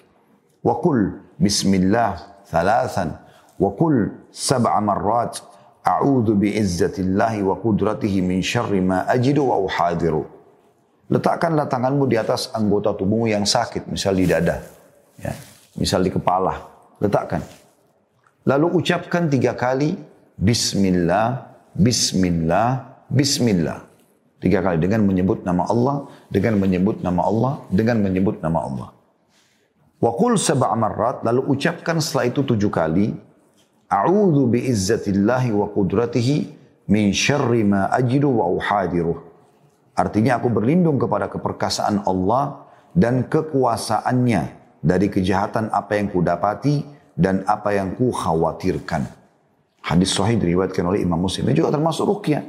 wa 0.65 0.81
kul 0.81 1.21
bismillah 1.37 2.43
thalathan 2.49 3.13
wa 3.61 3.71
kul 3.77 4.09
sab'a 4.33 4.81
marrat 4.81 5.37
a'udhu 5.89 6.37
bi'izzatillahi 6.37 7.41
wa 7.41 7.57
qudratihi 7.57 8.21
min 8.21 8.45
syarri 8.45 8.85
ma 8.85 9.09
ajidu 9.09 9.49
wa 9.49 9.57
uhadiru. 9.65 10.29
Letakkanlah 11.09 11.65
tanganmu 11.73 12.05
di 12.05 12.21
atas 12.21 12.53
anggota 12.53 12.93
tubuhmu 12.93 13.33
yang 13.33 13.49
sakit 13.49 13.89
misal 13.89 14.13
di 14.13 14.29
dada 14.29 14.61
ya 15.17 15.33
misal 15.81 16.05
di 16.05 16.13
kepala. 16.13 16.69
Letakkan. 17.01 17.41
Lalu 18.45 18.77
ucapkan 18.77 19.31
tiga 19.33 19.57
kali 19.57 19.97
bismillah 20.37 21.49
bismillah 21.73 22.69
bismillah. 23.09 23.89
Tiga 24.39 24.63
kali 24.63 24.79
dengan 24.79 25.03
menyebut 25.03 25.43
nama 25.43 25.67
Allah, 25.67 26.07
dengan 26.31 26.63
menyebut 26.63 27.03
nama 27.03 27.27
Allah, 27.27 27.53
dengan 27.75 27.99
menyebut 27.99 28.39
nama 28.39 28.59
Allah. 28.63 28.89
Wa 29.99 30.15
qul 30.15 30.39
sab'a 30.39 30.79
marrat, 30.79 31.27
lalu 31.27 31.59
ucapkan 31.59 31.99
setelah 31.99 32.31
itu 32.31 32.47
tujuh 32.47 32.71
kali, 32.71 33.19
A'udhu 33.89 34.53
bi'izzatillahi 34.53 35.49
wa 35.57 35.67
qudratihi 35.73 36.37
min 36.93 37.13
syarri 37.17 37.65
ma 37.65 37.89
ajidu 37.89 38.29
wa 38.29 38.45
uhadiruh. 38.53 39.17
Artinya 39.97 40.37
aku 40.39 40.53
berlindung 40.53 41.01
kepada 41.01 41.27
keperkasaan 41.33 42.05
Allah 42.05 42.69
dan 42.93 43.27
kekuasaannya 43.27 44.43
dari 44.85 45.11
kejahatan 45.11 45.73
apa 45.75 45.99
yang 45.99 46.13
kudapati 46.13 46.85
dan 47.19 47.43
apa 47.49 47.75
yang 47.75 47.99
ku 47.99 48.15
khawatirkan. 48.15 49.09
Hadis 49.83 50.15
sahih 50.15 50.37
diriwayatkan 50.39 50.85
oleh 50.85 51.03
Imam 51.03 51.19
Muslim. 51.19 51.49
Ini 51.49 51.65
juga 51.65 51.75
termasuk 51.75 52.07
rukyah. 52.07 52.45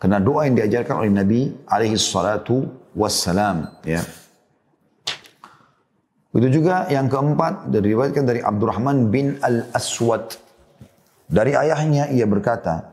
Karena 0.00 0.16
doa 0.16 0.48
yang 0.48 0.56
diajarkan 0.56 1.04
oleh 1.04 1.12
Nabi 1.12 1.40
alaihi 1.68 2.00
salatu 2.00 2.64
wassalam. 2.96 3.68
Ya. 3.84 4.00
Itu 6.32 6.48
juga 6.48 6.88
yang 6.88 7.06
keempat 7.10 7.68
diriwayatkan 7.68 8.24
dari 8.24 8.40
Abdurrahman 8.40 9.12
bin 9.12 9.36
Al-Aswad. 9.44 10.49
Dari 11.30 11.54
ayahnya 11.54 12.10
ia 12.10 12.26
berkata, 12.26 12.90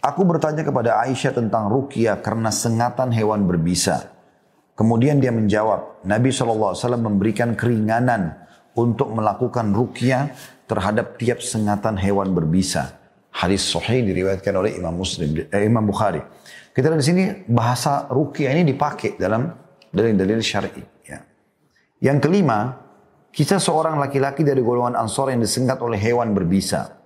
Aku 0.00 0.24
bertanya 0.24 0.64
kepada 0.64 0.96
Aisyah 1.04 1.36
tentang 1.36 1.68
rukyah 1.68 2.24
karena 2.24 2.48
sengatan 2.48 3.12
hewan 3.12 3.44
berbisa. 3.44 4.08
Kemudian 4.72 5.20
dia 5.20 5.28
menjawab, 5.28 6.00
Nabi 6.08 6.32
SAW 6.32 6.72
memberikan 6.96 7.52
keringanan 7.52 8.32
untuk 8.72 9.12
melakukan 9.12 9.76
rukyah 9.76 10.32
terhadap 10.64 11.20
tiap 11.20 11.44
sengatan 11.44 12.00
hewan 12.00 12.32
berbisa. 12.32 12.96
Hadis 13.28 13.60
sahih 13.68 14.00
diriwayatkan 14.00 14.54
oleh 14.56 14.80
Imam 14.80 14.96
Muslim, 14.96 15.36
eh, 15.36 15.68
Imam 15.68 15.84
Bukhari. 15.84 16.24
Kita 16.72 16.96
di 16.96 17.04
sini 17.04 17.24
bahasa 17.44 18.08
rukyah 18.08 18.56
ini 18.56 18.72
dipakai 18.72 19.20
dalam 19.20 19.52
dalil-dalil 19.92 20.40
syar'i. 20.40 20.80
Ya. 21.04 21.20
Yang 22.00 22.30
kelima, 22.30 22.78
kisah 23.34 23.60
seorang 23.60 24.00
laki-laki 24.00 24.46
dari 24.46 24.64
golongan 24.64 24.96
Ansor 24.96 25.28
yang 25.28 25.44
disengat 25.44 25.82
oleh 25.84 26.00
hewan 26.00 26.32
berbisa. 26.32 26.99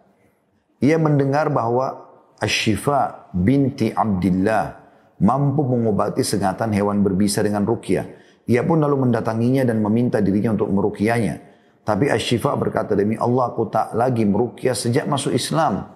Ia 0.85 1.01
mendengar 1.01 1.49
bahwa 1.49 2.13
Ashifa 2.37 3.33
binti 3.33 3.89
Abdullah 3.89 4.77
mampu 5.25 5.65
mengobati 5.65 6.21
sengatan 6.21 6.77
hewan 6.77 7.01
berbisa 7.01 7.41
dengan 7.41 7.65
rukyah. 7.65 8.05
Ia 8.45 8.61
pun 8.69 8.85
lalu 8.85 9.09
mendatanginya 9.09 9.65
dan 9.65 9.81
meminta 9.81 10.21
dirinya 10.21 10.53
untuk 10.53 10.69
merukyahnya. 10.69 11.41
Tapi 11.89 12.13
Ashifa 12.13 12.53
berkata, 12.53 12.93
demi 12.93 13.17
Allah 13.17 13.49
aku 13.49 13.73
tak 13.73 13.97
lagi 13.97 14.29
merukyah 14.29 14.77
sejak 14.77 15.09
masuk 15.09 15.33
Islam. 15.33 15.89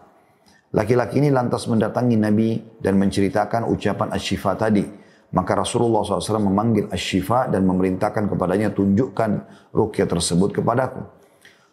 Laki-laki 0.72 1.20
ini 1.20 1.28
lantas 1.28 1.68
mendatangi 1.68 2.16
Nabi 2.16 2.80
dan 2.80 2.96
menceritakan 2.96 3.68
ucapan 3.68 4.08
Ashifa 4.16 4.56
tadi. 4.56 4.84
Maka 5.28 5.52
Rasulullah 5.60 6.00
SAW 6.00 6.40
memanggil 6.48 6.88
Ashifa 6.88 7.52
dan 7.52 7.68
memerintahkan 7.68 8.32
kepadanya 8.32 8.72
tunjukkan 8.72 9.30
rukyah 9.76 10.08
tersebut 10.08 10.56
kepadaku. 10.56 11.04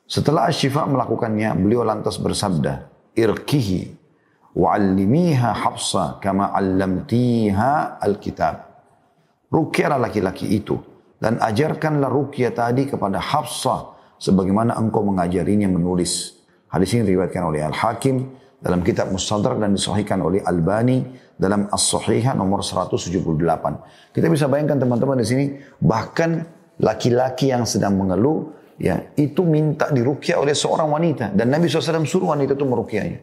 Setelah 0.03 0.51
Ashifa 0.51 0.83
melakukannya, 0.83 1.55
beliau 1.55 1.87
lantas 1.87 2.19
bersabda, 2.19 2.94
Irkihi 3.15 3.95
wa'allimiha 4.55 5.49
hafsa 5.55 6.19
kama 6.19 6.51
allamtiha 6.51 7.99
alkitab. 8.03 8.55
Rukyahlah 9.51 9.99
laki-laki 10.03 10.51
itu 10.51 10.75
dan 11.19 11.39
ajarkanlah 11.39 12.11
rukyah 12.11 12.51
tadi 12.51 12.91
kepada 12.91 13.23
Hafsah 13.23 13.95
sebagaimana 14.19 14.75
engkau 14.75 15.01
mengajarinya 15.01 15.71
menulis. 15.71 16.35
Hadis 16.67 16.91
ini 16.97 17.07
diriwayatkan 17.07 17.43
oleh 17.45 17.63
Al-Hakim 17.63 18.35
dalam 18.59 18.83
kitab 18.83 19.13
Mustadrak 19.13 19.61
dan 19.61 19.71
disahihkan 19.77 20.19
oleh 20.19 20.43
Albani 20.43 21.07
dalam 21.39 21.71
As-Sahihah 21.71 22.35
nomor 22.35 22.63
178. 22.63 24.11
Kita 24.11 24.27
bisa 24.27 24.51
bayangkan 24.51 24.75
teman-teman 24.81 25.23
di 25.23 25.27
sini 25.27 25.45
bahkan 25.79 26.43
laki-laki 26.83 27.55
yang 27.55 27.63
sedang 27.63 27.95
mengeluh 27.95 28.51
ya 28.75 29.11
itu 29.15 29.41
minta 29.47 29.87
dirukyah 29.91 30.41
oleh 30.43 30.55
seorang 30.55 30.91
wanita 30.91 31.31
dan 31.31 31.47
Nabi 31.47 31.71
SAW 31.71 32.03
suruh 32.03 32.35
wanita 32.35 32.57
itu 32.57 32.65
merukyahnya. 32.67 33.19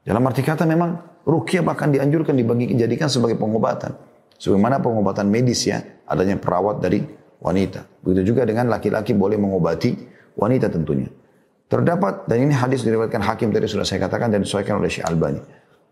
Dalam 0.00 0.24
arti 0.24 0.40
kata 0.40 0.64
memang 0.64 1.22
rukyah 1.28 1.62
bahkan 1.62 1.92
dianjurkan 1.92 2.32
dibagi 2.32 2.72
jadikan 2.74 3.08
sebagai 3.12 3.36
pengobatan. 3.36 3.92
Sebagaimana 4.40 4.80
pengobatan 4.80 5.28
medis 5.28 5.68
ya, 5.68 5.84
adanya 6.08 6.40
perawat 6.40 6.80
dari 6.80 7.04
wanita. 7.44 7.84
Begitu 8.00 8.32
juga 8.32 8.48
dengan 8.48 8.72
laki-laki 8.72 9.12
boleh 9.12 9.36
mengobati 9.36 9.92
wanita 10.40 10.72
tentunya. 10.72 11.12
Terdapat, 11.68 12.24
dan 12.24 12.48
ini 12.48 12.56
hadis 12.56 12.82
diriwayatkan 12.82 13.20
hakim 13.20 13.52
tadi 13.52 13.68
sudah 13.68 13.84
saya 13.84 14.00
katakan 14.08 14.32
dan 14.32 14.42
disesuaikan 14.42 14.80
oleh 14.80 14.88
Syekh 14.88 15.06
Albani. 15.06 15.38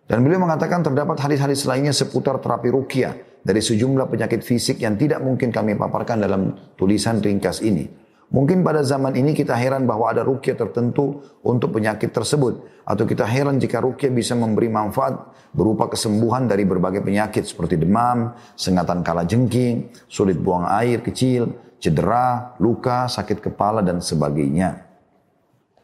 Dan 0.08 0.24
beliau 0.24 0.40
mengatakan 0.40 0.80
terdapat 0.80 1.20
hadis-hadis 1.20 1.68
lainnya 1.68 1.92
seputar 1.92 2.40
terapi 2.40 2.72
rukyah 2.72 3.44
dari 3.44 3.60
sejumlah 3.60 4.08
penyakit 4.08 4.40
fisik 4.40 4.80
yang 4.80 4.96
tidak 4.96 5.20
mungkin 5.20 5.52
kami 5.52 5.76
paparkan 5.76 6.24
dalam 6.24 6.56
tulisan 6.80 7.20
ringkas 7.20 7.60
ini. 7.60 8.07
Mungkin 8.29 8.61
pada 8.61 8.85
zaman 8.85 9.16
ini 9.16 9.33
kita 9.33 9.57
heran 9.57 9.89
bahwa 9.89 10.12
ada 10.12 10.20
rukyah 10.20 10.53
tertentu 10.53 11.24
untuk 11.41 11.81
penyakit 11.81 12.12
tersebut. 12.12 12.61
Atau 12.85 13.09
kita 13.09 13.24
heran 13.24 13.57
jika 13.57 13.81
rukyah 13.81 14.12
bisa 14.12 14.37
memberi 14.37 14.68
manfaat 14.68 15.33
berupa 15.57 15.89
kesembuhan 15.89 16.45
dari 16.45 16.68
berbagai 16.68 17.01
penyakit 17.01 17.49
seperti 17.49 17.81
demam, 17.81 18.37
sengatan 18.53 19.01
kala 19.01 19.24
jengking, 19.24 19.89
sulit 20.12 20.37
buang 20.37 20.68
air 20.68 21.01
kecil, 21.01 21.57
cedera, 21.81 22.53
luka, 22.61 23.09
sakit 23.09 23.41
kepala 23.41 23.81
dan 23.81 24.05
sebagainya. 24.05 24.76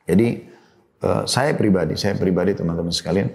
Jadi 0.05 0.45
eh, 1.01 1.23
saya 1.25 1.57
pribadi, 1.57 1.97
saya 1.97 2.13
pribadi 2.13 2.53
teman-teman 2.53 2.93
sekalian, 2.93 3.33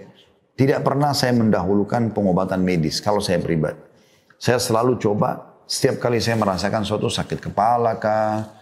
tidak 0.54 0.86
pernah 0.86 1.10
saya 1.10 1.34
mendahulukan 1.34 2.14
pengobatan 2.14 2.62
medis 2.62 3.02
kalau 3.02 3.18
saya 3.18 3.42
pribadi. 3.42 3.82
Saya 4.38 4.62
selalu 4.62 5.02
coba 5.02 5.50
setiap 5.66 5.98
kali 5.98 6.22
saya 6.22 6.38
merasakan 6.38 6.86
suatu 6.86 7.10
sakit 7.10 7.50
kepala 7.50 7.98
kah, 7.98 8.59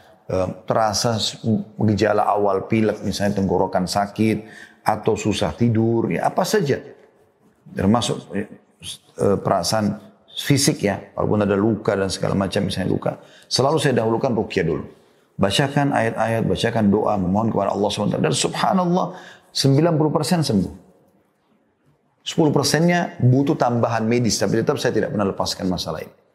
terasa 0.68 1.16
gejala 1.88 2.28
awal 2.28 2.68
pilek 2.68 3.00
misalnya 3.00 3.40
tenggorokan 3.40 3.88
sakit 3.88 4.44
atau 4.84 5.16
susah 5.16 5.56
tidur 5.56 6.12
ya 6.12 6.28
apa 6.28 6.44
saja. 6.44 6.76
Termasuk 7.72 8.36
eh, 8.36 8.48
eh, 9.24 9.36
perasaan 9.40 9.96
fisik 10.28 10.84
ya 10.84 11.00
walaupun 11.16 11.48
ada 11.48 11.56
luka 11.56 11.96
dan 11.96 12.12
segala 12.12 12.36
macam 12.36 12.68
misalnya 12.68 12.88
luka. 12.92 13.12
Selalu 13.48 13.76
saya 13.80 14.04
dahulukan 14.04 14.36
rukyah 14.36 14.64
dulu. 14.68 14.84
Bacakan 15.38 15.96
ayat-ayat 15.96 16.42
bacakan 16.44 16.84
doa 16.92 17.14
memohon 17.16 17.48
kepada 17.48 17.70
Allah 17.72 17.88
SWT 17.88 18.18
dan 18.20 18.34
subhanallah 18.34 19.06
90% 19.54 20.44
sembuh. 20.44 20.74
10 22.28 22.52
persennya 22.52 23.16
butuh 23.16 23.56
tambahan 23.56 24.04
medis 24.04 24.36
tapi 24.36 24.60
tetap 24.60 24.76
saya 24.76 24.92
tidak 24.92 25.16
pernah 25.16 25.32
lepaskan 25.32 25.64
masalah 25.64 26.04
ini 26.04 26.27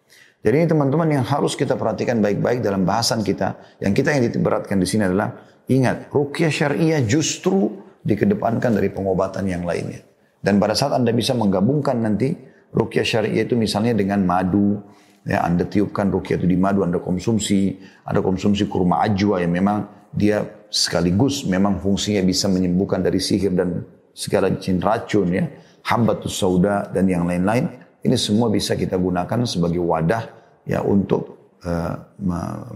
jadi 0.43 0.55
ini 0.59 0.67
teman-teman 0.67 1.07
yang 1.07 1.23
harus 1.23 1.55
kita 1.55 1.79
perhatikan 1.79 2.19
baik-baik 2.19 2.59
dalam 2.59 2.83
bahasan 2.83 3.23
kita. 3.23 3.79
Yang 3.79 4.03
kita 4.03 4.09
yang 4.11 4.27
diberatkan 4.27 4.75
di 4.75 4.83
sini 4.83 5.07
adalah 5.07 5.39
ingat 5.71 6.11
rukyah 6.11 6.51
syariah 6.51 6.99
justru 7.07 7.79
dikedepankan 8.03 8.75
dari 8.75 8.91
pengobatan 8.91 9.47
yang 9.47 9.63
lainnya. 9.63 10.03
Dan 10.43 10.59
pada 10.59 10.75
saat 10.75 10.99
Anda 10.99 11.15
bisa 11.15 11.31
menggabungkan 11.31 11.95
nanti 12.03 12.35
rukyah 12.75 13.07
syariah 13.07 13.47
itu 13.47 13.55
misalnya 13.55 13.95
dengan 13.95 14.19
madu, 14.27 14.83
ya 15.23 15.47
Anda 15.47 15.63
tiupkan 15.63 16.11
rukyah 16.11 16.35
itu 16.35 16.47
di 16.51 16.59
madu, 16.59 16.83
Anda 16.83 16.99
konsumsi, 16.99 17.79
ada 18.03 18.19
konsumsi 18.19 18.67
kurma 18.67 18.99
ajwa 19.07 19.39
yang 19.39 19.55
memang 19.55 19.87
dia 20.11 20.43
sekaligus 20.67 21.47
memang 21.47 21.79
fungsinya 21.79 22.19
bisa 22.19 22.51
menyembuhkan 22.51 22.99
dari 22.99 23.23
sihir 23.23 23.55
dan 23.55 23.87
segala 24.11 24.51
jenis 24.51 24.83
racun 24.83 25.31
ya, 25.31 25.47
hambatus 25.87 26.35
sauda 26.35 26.91
dan 26.91 27.07
yang 27.07 27.23
lain-lain 27.23 27.79
ini 28.03 28.15
semua 28.19 28.51
bisa 28.51 28.75
kita 28.75 28.99
gunakan 28.99 29.47
sebagai 29.47 29.79
wadah 29.79 30.27
ya 30.67 30.83
untuk 30.83 31.55
uh, 31.63 31.95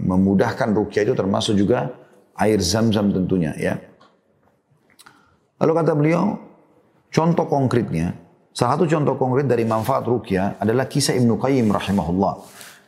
memudahkan 0.02 0.72
rukyah 0.72 1.04
itu 1.04 1.14
termasuk 1.14 1.60
juga 1.60 1.92
air 2.40 2.60
zam-zam 2.64 3.12
tentunya 3.12 3.52
ya. 3.60 3.76
Lalu 5.58 5.72
kata 5.74 5.92
beliau, 5.98 6.24
contoh 7.10 7.46
konkretnya, 7.50 8.14
salah 8.54 8.78
satu 8.78 8.86
contoh 8.86 9.18
konkret 9.18 9.50
dari 9.50 9.66
manfaat 9.66 10.06
rukyah 10.06 10.62
adalah 10.62 10.86
kisah 10.86 11.18
Ibnu 11.18 11.36
Qayyim 11.42 11.68
rahimahullah. 11.74 12.34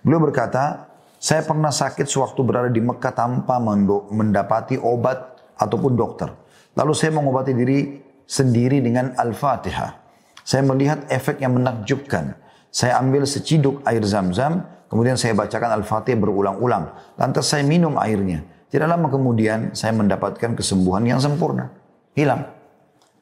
Beliau 0.05 0.21
berkata, 0.21 0.85
saya 1.19 1.43
pernah 1.43 1.73
sakit 1.73 2.07
sewaktu 2.07 2.39
berada 2.45 2.69
di 2.71 2.79
Mekah 2.79 3.11
tanpa 3.11 3.59
mendapati 3.59 4.79
obat 4.79 5.35
ataupun 5.59 5.97
dokter. 5.97 6.31
Lalu 6.77 6.93
saya 6.95 7.11
mengobati 7.11 7.51
diri 7.51 7.99
sendiri 8.23 8.79
dengan 8.79 9.17
Al-Fatihah. 9.17 10.08
Saya 10.49 10.65
melihat 10.65 11.05
efek 11.13 11.45
yang 11.45 11.53
menakjubkan. 11.61 12.33
Saya 12.73 12.97
ambil 12.97 13.29
seciduk 13.29 13.85
air 13.85 14.01
zam-zam, 14.01 14.65
kemudian 14.89 15.13
saya 15.13 15.37
bacakan 15.37 15.77
Al-Fatih 15.77 16.17
berulang-ulang. 16.17 16.89
Lantas 17.21 17.53
saya 17.53 17.61
minum 17.61 17.93
airnya. 18.01 18.41
Tidak 18.65 18.89
lama 18.89 19.13
kemudian 19.13 19.77
saya 19.77 19.93
mendapatkan 19.93 20.57
kesembuhan 20.57 21.05
yang 21.05 21.21
sempurna. 21.21 21.69
Hilang. 22.17 22.49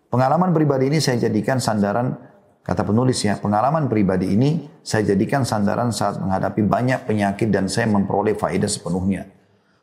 Pengalaman 0.08 0.56
pribadi 0.56 0.88
ini 0.88 1.04
saya 1.04 1.20
jadikan 1.28 1.60
sandaran, 1.60 2.16
kata 2.64 2.88
penulis 2.88 3.20
ya, 3.20 3.36
pengalaman 3.36 3.92
pribadi 3.92 4.32
ini 4.32 4.64
saya 4.80 5.12
jadikan 5.12 5.44
sandaran 5.44 5.92
saat 5.92 6.24
menghadapi 6.24 6.64
banyak 6.64 7.04
penyakit 7.04 7.52
dan 7.52 7.68
saya 7.68 7.92
memperoleh 7.92 8.40
faedah 8.40 8.72
sepenuhnya. 8.72 9.28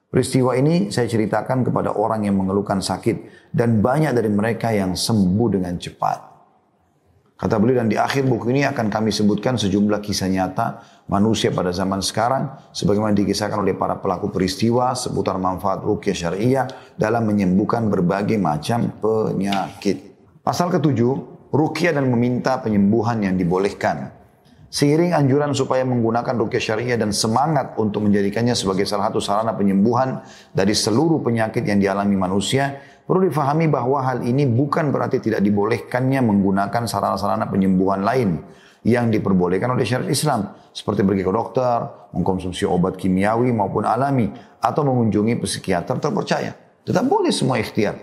Peristiwa 0.09 0.57
ini 0.57 0.89
saya 0.89 1.05
ceritakan 1.05 1.61
kepada 1.61 1.93
orang 1.93 2.25
yang 2.25 2.41
mengeluhkan 2.41 2.81
sakit 2.81 3.53
dan 3.53 3.85
banyak 3.85 4.17
dari 4.17 4.33
mereka 4.33 4.73
yang 4.73 4.97
sembuh 4.97 5.49
dengan 5.53 5.77
cepat. 5.77 6.34
Kata 7.35 7.59
beliau 7.59 7.82
dan 7.82 7.91
di 7.91 7.99
akhir 7.99 8.30
buku 8.30 8.55
ini 8.55 8.62
akan 8.62 8.87
kami 8.87 9.11
sebutkan 9.11 9.59
sejumlah 9.59 9.99
kisah 9.99 10.30
nyata 10.30 10.66
manusia 11.11 11.51
pada 11.51 11.74
zaman 11.74 11.99
sekarang 11.99 12.70
sebagaimana 12.70 13.11
dikisahkan 13.11 13.59
oleh 13.59 13.74
para 13.74 13.99
pelaku 13.99 14.30
peristiwa 14.30 14.95
seputar 14.95 15.35
manfaat 15.43 15.82
rukyah 15.82 16.14
syariah 16.14 16.66
dalam 16.95 17.26
menyembuhkan 17.26 17.91
berbagai 17.91 18.39
macam 18.39 18.87
penyakit. 19.03 20.14
Pasal 20.47 20.70
ketujuh, 20.70 21.51
rukyah 21.51 21.99
dan 21.99 22.07
meminta 22.07 22.55
penyembuhan 22.62 23.18
yang 23.26 23.35
dibolehkan. 23.35 24.14
Seiring 24.70 25.14
anjuran 25.14 25.55
supaya 25.55 25.87
menggunakan 25.87 26.35
rukyah 26.39 26.62
syariah 26.62 26.99
dan 26.99 27.11
semangat 27.14 27.78
untuk 27.78 28.07
menjadikannya 28.07 28.59
sebagai 28.59 28.87
salah 28.87 29.11
satu 29.11 29.22
sarana 29.22 29.55
penyembuhan 29.55 30.22
dari 30.55 30.74
seluruh 30.74 31.22
penyakit 31.22 31.62
yang 31.62 31.78
dialami 31.78 32.14
manusia, 32.14 32.78
Perlu 33.05 33.29
difahami 33.29 33.69
bahwa 33.69 34.01
hal 34.01 34.25
ini 34.25 34.49
bukan 34.49 34.89
berarti 34.89 35.21
tidak 35.21 35.45
dibolehkannya 35.45 36.25
menggunakan 36.25 36.89
sarana-sarana 36.89 37.45
penyembuhan 37.53 38.01
lain 38.01 38.41
yang 38.85 39.13
diperbolehkan 39.13 39.77
oleh 39.77 39.85
syariat 39.85 40.09
Islam. 40.09 40.41
Seperti 40.73 41.05
pergi 41.05 41.21
ke 41.25 41.33
dokter, 41.33 41.85
mengkonsumsi 42.17 42.65
obat 42.65 42.97
kimiawi 42.97 43.53
maupun 43.53 43.85
alami, 43.85 44.33
atau 44.61 44.83
mengunjungi 44.89 45.37
psikiater 45.37 46.01
terpercaya. 46.01 46.57
Tetap 46.85 47.05
boleh 47.05 47.29
semua 47.29 47.61
ikhtiar. 47.61 47.97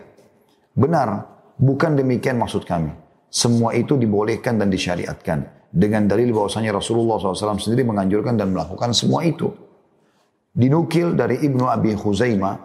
Benar, 0.73 1.25
bukan 1.57 1.97
demikian 1.97 2.37
maksud 2.37 2.65
kami. 2.65 2.93
Semua 3.29 3.73
itu 3.73 3.97
dibolehkan 3.97 4.61
dan 4.61 4.69
disyariatkan. 4.69 5.69
Dengan 5.71 6.05
dalil 6.05 6.29
bahwasanya 6.35 6.75
Rasulullah 6.75 7.15
SAW 7.15 7.57
sendiri 7.57 7.87
menganjurkan 7.87 8.35
dan 8.35 8.51
melakukan 8.51 8.91
semua 8.91 9.23
itu. 9.23 9.49
Dinukil 10.51 11.15
dari 11.15 11.39
Ibnu 11.39 11.63
Abi 11.63 11.95
Khuzaimah, 11.95 12.59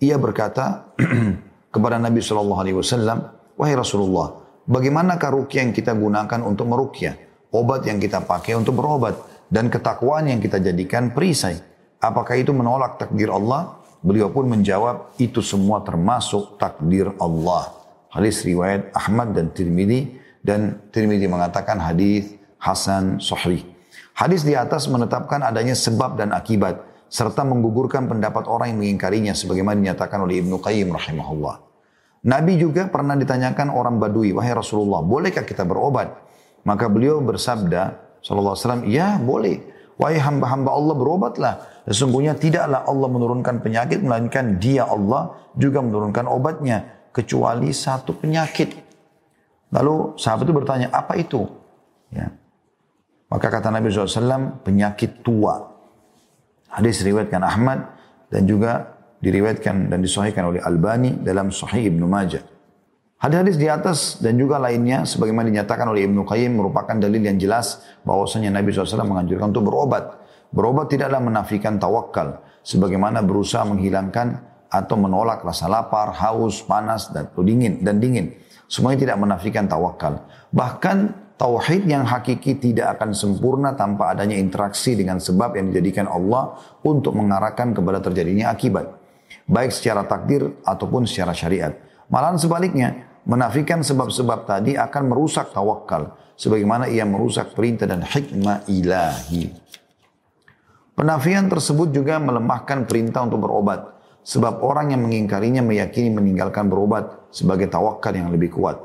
ia 0.00 0.16
berkata, 0.16 0.96
kepada 1.70 1.96
Nabi 1.96 2.18
Shallallahu 2.18 2.60
Alaihi 2.60 2.76
Wasallam, 2.76 3.18
wahai 3.54 3.78
Rasulullah, 3.78 4.42
bagaimanakah 4.66 5.30
rukyah 5.40 5.66
yang 5.66 5.74
kita 5.74 5.94
gunakan 5.94 6.40
untuk 6.42 6.66
merukyah? 6.66 7.14
Obat 7.50 7.86
yang 7.86 7.98
kita 7.98 8.22
pakai 8.22 8.54
untuk 8.54 8.78
berobat 8.78 9.46
dan 9.50 9.66
ketakwaan 9.66 10.30
yang 10.30 10.38
kita 10.38 10.62
jadikan 10.62 11.10
perisai. 11.10 11.58
Apakah 11.98 12.38
itu 12.38 12.54
menolak 12.54 12.98
takdir 12.98 13.30
Allah? 13.30 13.82
Beliau 14.00 14.32
pun 14.32 14.48
menjawab, 14.48 15.18
itu 15.20 15.44
semua 15.44 15.82
termasuk 15.84 16.56
takdir 16.56 17.12
Allah. 17.20 17.68
Hadis 18.10 18.42
riwayat 18.42 18.90
Ahmad 18.96 19.36
dan 19.36 19.52
Tirmidzi 19.52 20.18
dan 20.40 20.80
Tirmidzi 20.90 21.28
mengatakan 21.28 21.78
hadis 21.78 22.34
Hasan 22.56 23.20
Sahih. 23.20 23.62
Hadis 24.16 24.42
di 24.42 24.56
atas 24.56 24.88
menetapkan 24.88 25.44
adanya 25.44 25.76
sebab 25.76 26.16
dan 26.16 26.32
akibat 26.34 26.80
serta 27.10 27.42
menggugurkan 27.42 28.06
pendapat 28.06 28.46
orang 28.46 28.70
yang 28.70 28.78
mengingkarinya 28.86 29.34
sebagaimana 29.34 29.82
dinyatakan 29.82 30.22
oleh 30.22 30.38
Ibnu 30.46 30.62
Qayyim 30.62 30.94
rahimahullah. 30.94 31.56
Nabi 32.20 32.60
juga 32.60 32.86
pernah 32.86 33.18
ditanyakan 33.18 33.74
orang 33.74 33.98
Badui, 33.98 34.30
wahai 34.30 34.54
Rasulullah, 34.54 35.02
bolehkah 35.02 35.42
kita 35.42 35.66
berobat? 35.66 36.14
Maka 36.62 36.86
beliau 36.86 37.18
bersabda, 37.24 37.98
sallallahu 38.22 38.54
alaihi 38.54 38.64
wasallam, 38.64 38.84
ya 38.86 39.18
boleh. 39.18 39.56
Wahai 39.96 40.20
hamba-hamba 40.20 40.70
Allah 40.72 40.94
berobatlah. 40.96 41.54
Sesungguhnya 41.84 42.36
tidaklah 42.36 42.84
Allah 42.84 43.08
menurunkan 43.08 43.60
penyakit, 43.60 44.00
melainkan 44.00 44.56
dia 44.60 44.88
Allah 44.88 45.36
juga 45.56 45.84
menurunkan 45.84 46.24
obatnya. 46.28 47.08
Kecuali 47.10 47.74
satu 47.74 48.14
penyakit. 48.16 48.70
Lalu 49.74 50.14
sahabat 50.14 50.46
itu 50.46 50.54
bertanya, 50.54 50.88
apa 50.94 51.18
itu? 51.18 51.42
Ya. 52.14 52.30
Maka 53.32 53.46
kata 53.50 53.70
Nabi 53.74 53.90
SAW, 53.90 54.62
penyakit 54.62 55.26
tua. 55.26 55.69
Hadis 56.70 57.02
riwayatkan 57.02 57.42
Ahmad 57.42 57.82
dan 58.30 58.46
juga 58.46 58.94
diriwayatkan 59.20 59.90
dan 59.90 59.98
disahihkan 60.00 60.48
oleh 60.48 60.60
Albani 60.62 61.18
dalam 61.20 61.50
Sahih 61.50 61.90
Ibnu 61.90 62.06
Majah. 62.06 62.46
Hadis-hadis 63.20 63.60
di 63.60 63.68
atas 63.68 64.16
dan 64.24 64.40
juga 64.40 64.56
lainnya 64.56 65.04
sebagaimana 65.04 65.52
dinyatakan 65.52 65.92
oleh 65.92 66.08
Ibnu 66.08 66.24
Qayyim 66.24 66.56
merupakan 66.56 66.96
dalil 66.96 67.20
yang 67.20 67.36
jelas 67.36 67.84
bahwasanya 68.00 68.48
Nabi 68.48 68.72
SAW 68.72 69.04
menganjurkan 69.04 69.52
untuk 69.52 69.68
berobat. 69.68 70.16
Berobat 70.48 70.88
tidaklah 70.88 71.20
menafikan 71.20 71.76
tawakal 71.76 72.40
sebagaimana 72.64 73.20
berusaha 73.20 73.60
menghilangkan 73.68 74.40
atau 74.72 74.96
menolak 74.96 75.44
rasa 75.44 75.68
lapar, 75.68 76.16
haus, 76.16 76.64
panas 76.64 77.12
dan 77.12 77.28
dingin 77.44 77.84
dan 77.84 78.00
dingin. 78.00 78.32
Semuanya 78.70 79.04
tidak 79.04 79.18
menafikan 79.20 79.68
tawakal. 79.68 80.24
Bahkan 80.54 80.96
Tauhid 81.40 81.88
yang 81.88 82.04
hakiki 82.04 82.60
tidak 82.60 83.00
akan 83.00 83.16
sempurna 83.16 83.72
tanpa 83.72 84.12
adanya 84.12 84.36
interaksi 84.36 84.92
dengan 84.92 85.16
sebab 85.16 85.56
yang 85.56 85.72
dijadikan 85.72 86.04
Allah 86.04 86.52
untuk 86.84 87.16
mengarahkan 87.16 87.72
kepada 87.72 87.96
terjadinya 88.04 88.52
akibat. 88.52 88.92
Baik 89.48 89.72
secara 89.72 90.04
takdir 90.04 90.52
ataupun 90.68 91.08
secara 91.08 91.32
syariat. 91.32 91.72
Malahan 92.12 92.36
sebaliknya, 92.36 93.08
menafikan 93.24 93.80
sebab-sebab 93.80 94.44
tadi 94.44 94.76
akan 94.76 95.02
merusak 95.08 95.48
tawakal. 95.56 96.12
Sebagaimana 96.36 96.92
ia 96.92 97.08
merusak 97.08 97.56
perintah 97.56 97.88
dan 97.88 98.04
hikmah 98.04 98.68
ilahi. 98.68 99.48
Penafian 100.92 101.48
tersebut 101.48 101.88
juga 101.88 102.20
melemahkan 102.20 102.84
perintah 102.84 103.24
untuk 103.24 103.48
berobat. 103.48 103.96
Sebab 104.28 104.60
orang 104.60 104.92
yang 104.92 105.08
mengingkarinya 105.08 105.64
meyakini 105.64 106.12
meninggalkan 106.12 106.68
berobat 106.68 107.32
sebagai 107.32 107.72
tawakal 107.72 108.12
yang 108.12 108.28
lebih 108.28 108.52
kuat. 108.52 108.76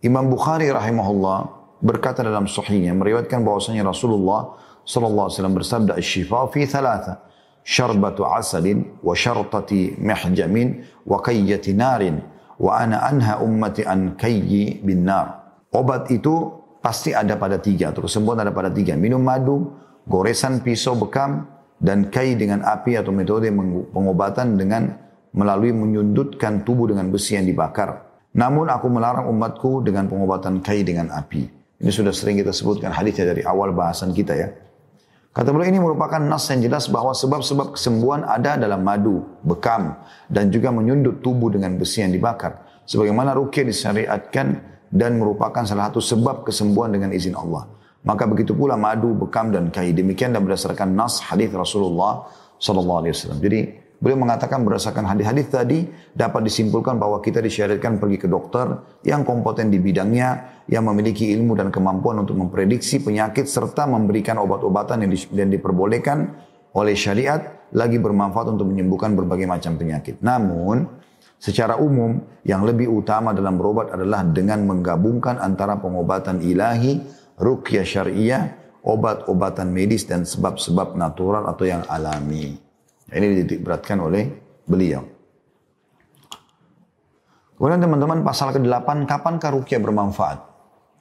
Imam 0.00 0.24
Bukhari 0.32 0.72
rahimahullah 0.72 1.57
berkata 1.78 2.26
dalam 2.26 2.50
sahihnya 2.50 2.94
meriwayatkan 2.94 3.42
bahwasanya 3.42 3.86
Rasulullah 3.86 4.58
sallallahu 4.82 5.26
alaihi 5.28 5.36
wasallam 5.38 5.56
bersabda 5.56 5.92
asy-syifa 5.98 6.48
fi 6.50 6.66
thalatha 6.66 7.22
syarbatu 7.62 8.24
asalin 8.26 8.98
wa 9.04 9.14
syartati 9.14 9.98
mihjamin 10.00 10.82
wa 11.06 11.20
kayyati 11.22 11.76
narin 11.76 12.22
wa 12.58 12.78
ana 12.78 13.04
anha 13.06 13.38
ummati 13.38 13.86
an 13.86 14.18
kayyi 14.18 14.82
bin 14.82 15.06
nar 15.06 15.58
obat 15.70 16.10
itu 16.10 16.58
pasti 16.82 17.14
ada 17.14 17.38
pada 17.38 17.60
tiga 17.60 17.94
terus 17.94 18.14
sembuhan 18.16 18.42
ada 18.42 18.52
pada 18.54 18.72
tiga 18.72 18.98
minum 18.98 19.22
madu 19.22 19.70
goresan 20.08 20.64
pisau 20.64 20.96
bekam 20.96 21.46
dan 21.78 22.10
kai 22.10 22.34
dengan 22.34 22.66
api 22.66 22.98
atau 22.98 23.14
metode 23.14 23.46
pengobatan 23.94 24.58
dengan 24.58 24.90
melalui 25.36 25.70
menyundutkan 25.70 26.66
tubuh 26.66 26.90
dengan 26.90 27.12
besi 27.12 27.38
yang 27.38 27.46
dibakar. 27.46 28.08
Namun 28.34 28.66
aku 28.66 28.86
melarang 28.90 29.30
umatku 29.30 29.86
dengan 29.86 30.10
pengobatan 30.10 30.60
kai 30.64 30.82
dengan 30.82 31.14
api. 31.14 31.57
Ini 31.78 31.90
sudah 31.94 32.10
sering 32.10 32.42
kita 32.42 32.50
sebutkan 32.50 32.90
hadisnya 32.90 33.30
dari 33.30 33.46
awal 33.46 33.70
bahasan 33.70 34.10
kita 34.10 34.34
ya. 34.34 34.50
Kata 35.30 35.54
beliau 35.54 35.70
ini 35.70 35.78
merupakan 35.78 36.18
nas 36.18 36.50
yang 36.50 36.66
jelas 36.66 36.90
bahwa 36.90 37.14
sebab-sebab 37.14 37.78
kesembuhan 37.78 38.26
ada 38.26 38.58
dalam 38.58 38.82
madu, 38.82 39.22
bekam, 39.46 39.94
dan 40.26 40.50
juga 40.50 40.74
menyundut 40.74 41.22
tubuh 41.22 41.54
dengan 41.54 41.78
besi 41.78 42.02
yang 42.02 42.10
dibakar. 42.10 42.66
Sebagaimana 42.90 43.38
rukyah 43.38 43.62
disyariatkan 43.62 44.46
dan 44.90 45.20
merupakan 45.20 45.62
salah 45.62 45.94
satu 45.94 46.02
sebab 46.02 46.42
kesembuhan 46.42 46.90
dengan 46.90 47.14
izin 47.14 47.38
Allah. 47.38 47.70
Maka 48.02 48.26
begitu 48.26 48.56
pula 48.56 48.74
madu, 48.74 49.14
bekam, 49.14 49.54
dan 49.54 49.70
kai. 49.70 49.94
Demikian 49.94 50.34
dan 50.34 50.42
berdasarkan 50.42 50.90
nas 50.90 51.22
hadis 51.22 51.54
Rasulullah 51.54 52.26
Sallallahu 52.58 52.98
Alaihi 53.06 53.14
Wasallam. 53.14 53.38
Jadi 53.38 53.60
Beliau 53.98 54.14
mengatakan 54.14 54.62
berdasarkan 54.62 55.10
hadis-hadis 55.10 55.50
tadi 55.50 55.82
dapat 56.14 56.46
disimpulkan 56.46 57.02
bahwa 57.02 57.18
kita 57.18 57.42
disyariatkan 57.42 57.98
pergi 57.98 58.18
ke 58.22 58.30
dokter 58.30 58.78
yang 59.02 59.26
kompeten 59.26 59.74
di 59.74 59.82
bidangnya, 59.82 60.62
yang 60.70 60.86
memiliki 60.86 61.34
ilmu 61.34 61.58
dan 61.58 61.74
kemampuan 61.74 62.22
untuk 62.22 62.38
memprediksi 62.38 63.02
penyakit 63.02 63.50
serta 63.50 63.90
memberikan 63.90 64.38
obat-obatan 64.38 65.02
yang, 65.02 65.10
di, 65.10 65.18
diperbolehkan 65.58 66.30
oleh 66.78 66.94
syariat 66.94 67.66
lagi 67.74 67.98
bermanfaat 67.98 68.54
untuk 68.54 68.70
menyembuhkan 68.70 69.18
berbagai 69.18 69.50
macam 69.50 69.74
penyakit. 69.74 70.22
Namun, 70.22 70.86
secara 71.42 71.74
umum 71.82 72.22
yang 72.46 72.62
lebih 72.62 72.86
utama 72.86 73.34
dalam 73.34 73.58
berobat 73.58 73.90
adalah 73.98 74.22
dengan 74.22 74.62
menggabungkan 74.62 75.42
antara 75.42 75.74
pengobatan 75.74 76.38
ilahi, 76.38 77.02
rukyah 77.34 77.82
syariah, 77.82 78.42
obat-obatan 78.86 79.74
medis 79.74 80.06
dan 80.06 80.22
sebab-sebab 80.22 80.94
natural 80.94 81.50
atau 81.50 81.66
yang 81.66 81.82
alami. 81.90 82.67
Ini 83.08 83.44
beratkan 83.64 84.04
oleh 84.04 84.28
beliau. 84.68 85.00
Kemudian 87.58 87.82
teman-teman 87.82 88.22
pasal 88.22 88.54
ke-8, 88.54 89.08
kapankah 89.08 89.50
rukyah 89.50 89.82
bermanfaat? 89.82 90.38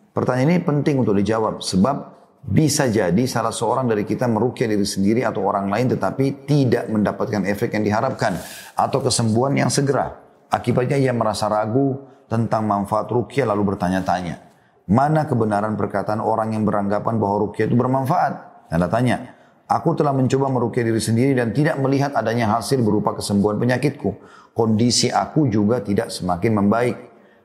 Pertanyaan 0.09 0.57
ini 0.57 0.61
penting 0.65 1.05
untuk 1.05 1.13
dijawab 1.13 1.61
sebab 1.61 2.17
bisa 2.41 2.89
jadi 2.89 3.21
salah 3.29 3.53
seorang 3.53 3.85
dari 3.85 4.01
kita 4.01 4.25
merukyah 4.25 4.65
diri 4.65 4.87
sendiri 4.87 5.21
atau 5.21 5.45
orang 5.45 5.69
lain 5.69 5.93
tetapi 5.93 6.49
tidak 6.49 6.89
mendapatkan 6.89 7.45
efek 7.45 7.77
yang 7.77 7.85
diharapkan 7.85 8.33
atau 8.73 8.99
kesembuhan 9.05 9.53
yang 9.53 9.69
segera. 9.69 10.17
Akibatnya 10.49 10.97
ia 10.97 11.13
merasa 11.13 11.45
ragu 11.45 12.01
tentang 12.25 12.65
manfaat 12.65 13.05
rukyah 13.13 13.45
lalu 13.45 13.77
bertanya-tanya. 13.77 14.41
Mana 14.89 15.29
kebenaran 15.29 15.77
perkataan 15.77 16.23
orang 16.23 16.57
yang 16.57 16.65
beranggapan 16.65 17.21
bahwa 17.21 17.45
rukyah 17.45 17.69
itu 17.69 17.77
bermanfaat? 17.77 18.33
Tanda 18.73 18.89
tanya. 18.89 19.36
Aku 19.67 19.99
telah 19.99 20.15
mencoba 20.15 20.47
merukyah 20.47 20.87
diri 20.87 21.03
sendiri 21.03 21.35
dan 21.35 21.51
tidak 21.51 21.75
melihat 21.83 22.15
adanya 22.15 22.55
hasil 22.55 22.79
berupa 22.79 23.11
kesembuhan 23.19 23.59
penyakitku. 23.59 24.15
Kondisi 24.55 25.11
aku 25.11 25.51
juga 25.51 25.83
tidak 25.83 26.07
semakin 26.07 26.63
membaik. 26.63 26.95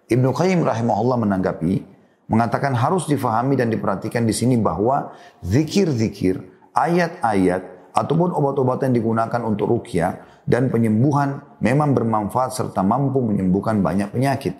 Ibnu 0.07 0.31
Qayyim 0.31 0.63
rahimahullah 0.63 1.19
menanggapi, 1.19 1.83
mengatakan 2.31 2.79
harus 2.79 3.11
difahami 3.11 3.59
dan 3.59 3.75
diperhatikan 3.75 4.23
di 4.23 4.31
sini 4.31 4.55
bahwa 4.55 5.11
zikir-zikir, 5.43 6.39
ayat-ayat, 6.71 7.91
ataupun 7.91 8.31
obat-obatan 8.33 8.95
yang 8.95 9.03
digunakan 9.03 9.43
untuk 9.43 9.69
rukyah 9.69 10.23
dan 10.47 10.71
penyembuhan 10.71 11.43
memang 11.59 11.91
bermanfaat 11.91 12.55
serta 12.55 12.87
mampu 12.87 13.19
menyembuhkan 13.19 13.83
banyak 13.83 14.15
penyakit. 14.15 14.55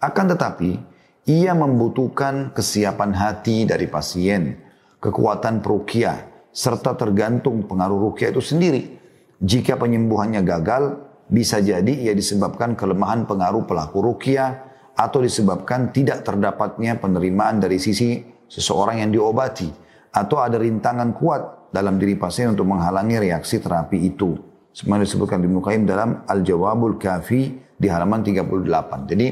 Akan 0.00 0.32
tetapi, 0.32 0.80
ia 1.28 1.52
membutuhkan 1.52 2.56
kesiapan 2.56 3.14
hati 3.14 3.68
dari 3.68 3.86
pasien, 3.86 4.58
kekuatan 4.98 5.62
perukyah, 5.62 6.31
serta 6.52 6.94
tergantung 6.94 7.64
pengaruh 7.64 8.12
rukyah 8.12 8.30
itu 8.30 8.44
sendiri. 8.44 9.00
Jika 9.42 9.80
penyembuhannya 9.80 10.44
gagal, 10.44 11.00
bisa 11.26 11.58
jadi 11.58 11.90
ia 11.90 12.12
disebabkan 12.12 12.76
kelemahan 12.76 13.24
pengaruh 13.24 13.64
pelaku 13.64 14.04
rukyah 14.04 14.68
atau 14.92 15.24
disebabkan 15.24 15.90
tidak 15.90 16.22
terdapatnya 16.22 17.00
penerimaan 17.00 17.58
dari 17.58 17.80
sisi 17.80 18.20
seseorang 18.46 19.00
yang 19.00 19.10
diobati 19.10 19.66
atau 20.12 20.44
ada 20.44 20.60
rintangan 20.60 21.16
kuat 21.16 21.72
dalam 21.72 21.96
diri 21.96 22.20
pasien 22.20 22.52
untuk 22.52 22.68
menghalangi 22.68 23.16
reaksi 23.16 23.56
terapi 23.58 24.12
itu. 24.12 24.36
Semuanya 24.72 25.08
disebutkan 25.08 25.40
di 25.40 25.48
Qayyim 25.48 25.84
dalam 25.88 26.24
Al-Jawabul 26.28 27.00
Kafi 27.00 27.40
di 27.76 27.88
halaman 27.88 28.20
38. 28.20 29.08
Jadi 29.08 29.26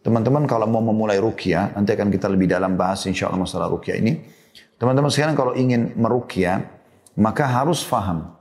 teman-teman 0.00 0.48
kalau 0.48 0.64
mau 0.68 0.80
memulai 0.80 1.20
rukyah, 1.20 1.76
nanti 1.76 1.92
akan 1.92 2.08
kita 2.08 2.28
lebih 2.32 2.48
dalam 2.48 2.76
bahas 2.76 3.04
insya 3.04 3.28
Allah 3.28 3.44
masalah 3.44 3.68
rukyah 3.68 3.96
ini. 4.00 4.12
Teman-teman 4.84 5.08
sekarang 5.08 5.32
kalau 5.32 5.56
ingin 5.56 5.96
merukyah, 5.96 6.60
maka 7.16 7.48
harus 7.48 7.80
faham. 7.80 8.36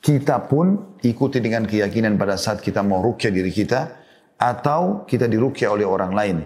Kita 0.00 0.40
pun 0.40 0.96
ikuti 1.04 1.36
dengan 1.36 1.68
keyakinan 1.68 2.16
pada 2.16 2.40
saat 2.40 2.64
kita 2.64 2.80
mau 2.80 3.04
rukyah 3.04 3.28
diri 3.28 3.52
kita, 3.52 3.92
atau 4.40 5.04
kita 5.04 5.28
dirukyah 5.28 5.68
oleh 5.68 5.84
orang 5.84 6.16
lain. 6.16 6.36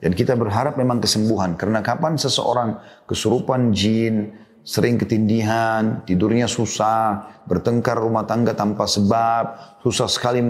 Dan 0.00 0.16
kita 0.16 0.32
berharap 0.40 0.80
memang 0.80 1.04
kesembuhan. 1.04 1.52
Karena 1.52 1.84
kapan 1.84 2.16
seseorang 2.16 2.80
kesurupan 3.04 3.76
jin, 3.76 4.40
sering 4.64 4.96
ketindihan, 4.96 6.00
tidurnya 6.08 6.48
susah, 6.48 7.44
bertengkar 7.44 8.00
rumah 8.00 8.24
tangga 8.24 8.56
tanpa 8.56 8.88
sebab, 8.88 9.76
susah 9.84 10.08
sekali 10.08 10.40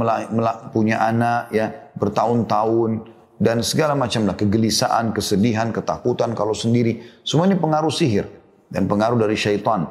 punya 0.71 1.03
anak 1.03 1.51
ya 1.51 1.91
bertahun-tahun, 1.99 3.03
dan 3.35 3.67
segala 3.67 3.99
macam 3.99 4.31
lah 4.31 4.39
kegelisahan, 4.39 5.11
kesedihan, 5.11 5.75
ketakutan 5.75 6.39
kalau 6.39 6.55
sendiri. 6.55 7.03
Semua 7.27 7.51
ini 7.51 7.59
pengaruh 7.59 7.91
sihir 7.91 8.44
dan 8.75 8.91
pengaruh 8.91 9.15
dari 9.15 9.39
syaitan. 9.39 9.87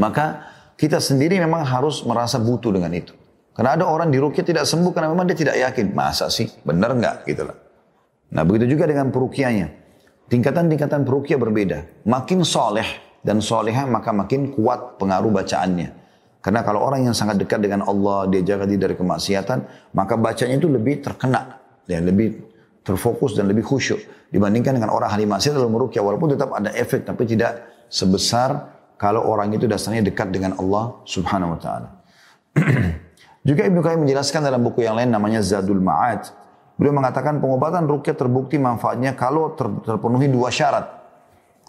Maka 0.00 0.48
kita 0.80 0.98
sendiri 0.98 1.36
memang 1.36 1.62
harus 1.68 2.00
merasa 2.08 2.40
butuh 2.40 2.72
dengan 2.72 2.90
itu. 2.96 3.12
Karena 3.54 3.78
ada 3.78 3.84
orang 3.86 4.10
di 4.10 4.18
rukyah 4.18 4.42
tidak 4.42 4.64
sembuh 4.66 4.90
karena 4.90 5.12
memang 5.12 5.28
dia 5.28 5.38
tidak 5.38 5.60
yakin. 5.60 5.92
Masa 5.94 6.32
sih? 6.32 6.48
Benar 6.64 6.96
nggak? 6.96 7.16
Gitu 7.28 7.42
lah. 7.46 7.54
Nah 8.34 8.42
begitu 8.42 8.74
juga 8.74 8.90
dengan 8.90 9.12
perukiannya. 9.12 9.68
Tingkatan-tingkatan 10.26 11.06
perukiah 11.06 11.38
berbeda. 11.38 12.08
Makin 12.08 12.42
soleh 12.42 13.20
dan 13.22 13.38
soleha 13.38 13.86
maka 13.86 14.10
makin 14.10 14.50
kuat 14.50 14.98
pengaruh 14.98 15.30
bacaannya. 15.30 16.02
Karena 16.42 16.60
kalau 16.66 16.82
orang 16.82 17.08
yang 17.08 17.16
sangat 17.16 17.40
dekat 17.40 17.62
dengan 17.62 17.86
Allah, 17.88 18.28
dia 18.28 18.44
jaga 18.44 18.68
diri 18.68 18.76
dari 18.76 18.96
kemaksiatan, 18.98 19.58
maka 19.96 20.12
bacanya 20.20 20.60
itu 20.60 20.68
lebih 20.68 21.00
terkena, 21.00 21.56
ya, 21.88 22.04
lebih 22.04 22.36
terfokus 22.84 23.32
dan 23.32 23.48
lebih 23.48 23.64
khusyuk 23.64 23.96
dibandingkan 24.28 24.76
dengan 24.76 24.92
orang 24.92 25.08
ahli 25.08 25.24
maksiat 25.24 25.56
lalu 25.56 25.72
merukyah 25.72 26.04
walaupun 26.04 26.36
tetap 26.36 26.52
ada 26.52 26.68
efek 26.76 27.08
tapi 27.08 27.24
tidak 27.24 27.64
sebesar 27.90 28.74
kalau 28.94 29.26
orang 29.26 29.52
itu 29.52 29.68
dasarnya 29.68 30.00
dekat 30.00 30.30
dengan 30.30 30.56
Allah 30.56 31.02
Subhanahu 31.04 31.54
wa 31.56 31.60
taala. 31.60 31.88
Juga 33.48 33.68
Ibnu 33.68 33.84
Qayyim 33.84 34.08
menjelaskan 34.08 34.40
dalam 34.40 34.64
buku 34.64 34.86
yang 34.86 34.96
lain 34.96 35.12
namanya 35.12 35.44
Zadul 35.44 35.82
Ma'ad. 35.82 36.32
Beliau 36.74 36.96
mengatakan 36.96 37.38
pengobatan 37.38 37.84
rukyah 37.84 38.16
terbukti 38.16 38.56
manfaatnya 38.56 39.14
kalau 39.14 39.52
ter 39.52 39.68
terpenuhi 39.84 40.26
dua 40.32 40.48
syarat. 40.48 41.04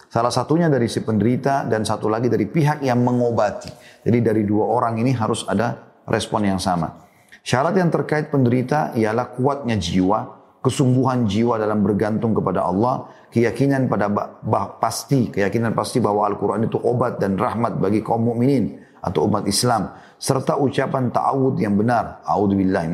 Salah 0.07 0.31
satunya 0.31 0.71
dari 0.71 0.87
si 0.87 1.03
penderita 1.03 1.67
dan 1.67 1.83
satu 1.83 2.07
lagi 2.07 2.31
dari 2.31 2.47
pihak 2.47 2.79
yang 2.79 3.03
mengobati. 3.03 3.67
Jadi 4.07 4.17
dari 4.23 4.47
dua 4.47 4.71
orang 4.71 4.95
ini 4.95 5.11
harus 5.11 5.43
ada 5.45 5.75
respon 6.07 6.47
yang 6.47 6.61
sama. 6.61 7.03
Syarat 7.45 7.75
yang 7.77 7.91
terkait 7.91 8.31
penderita 8.31 8.95
ialah 8.95 9.35
kuatnya 9.35 9.75
jiwa, 9.77 10.44
kesungguhan 10.65 11.29
jiwa 11.29 11.61
dalam 11.61 11.85
bergantung 11.85 12.33
kepada 12.33 12.65
Allah, 12.65 13.05
keyakinan 13.29 13.85
pada 13.85 14.09
bah, 14.09 14.81
pasti, 14.81 15.29
keyakinan 15.29 15.77
pasti 15.77 16.01
bahwa 16.01 16.25
Al-Quran 16.25 16.65
itu 16.65 16.81
obat 16.81 17.21
dan 17.21 17.37
rahmat 17.37 17.77
bagi 17.77 18.01
kaum 18.01 18.33
mukminin 18.33 18.81
atau 19.05 19.29
umat 19.29 19.45
Islam, 19.45 19.93
serta 20.17 20.57
ucapan 20.57 21.13
ta'awud 21.13 21.61
yang 21.61 21.77
benar, 21.77 22.25
a'udzubillahi 22.25 22.89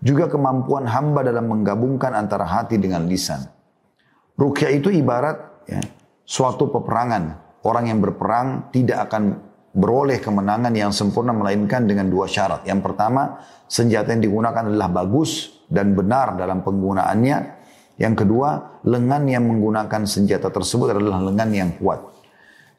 juga 0.00 0.24
kemampuan 0.32 0.88
hamba 0.88 1.20
dalam 1.20 1.52
menggabungkan 1.52 2.16
antara 2.16 2.48
hati 2.48 2.80
dengan 2.80 3.04
lisan. 3.04 3.44
Rukyah 4.40 4.72
itu 4.72 4.88
ibarat 4.88 5.68
ya, 5.68 5.84
suatu 6.24 6.72
peperangan. 6.72 7.44
Orang 7.64 7.88
yang 7.92 8.00
berperang 8.00 8.72
tidak 8.72 9.08
akan 9.08 9.40
beroleh 9.72 10.20
kemenangan 10.20 10.72
yang 10.72 10.92
sempurna 10.92 11.32
melainkan 11.32 11.84
dengan 11.84 12.08
dua 12.08 12.28
syarat. 12.28 12.64
Yang 12.64 12.80
pertama, 12.88 13.40
senjata 13.68 14.12
yang 14.16 14.24
digunakan 14.24 14.64
adalah 14.68 14.88
bagus 14.88 15.53
dan 15.74 15.98
benar 15.98 16.38
dalam 16.38 16.62
penggunaannya. 16.62 17.66
Yang 17.98 18.14
kedua, 18.26 18.80
lengan 18.86 19.26
yang 19.26 19.46
menggunakan 19.46 20.06
senjata 20.06 20.50
tersebut 20.50 20.94
adalah 20.94 21.18
lengan 21.22 21.50
yang 21.50 21.70
kuat. 21.78 21.98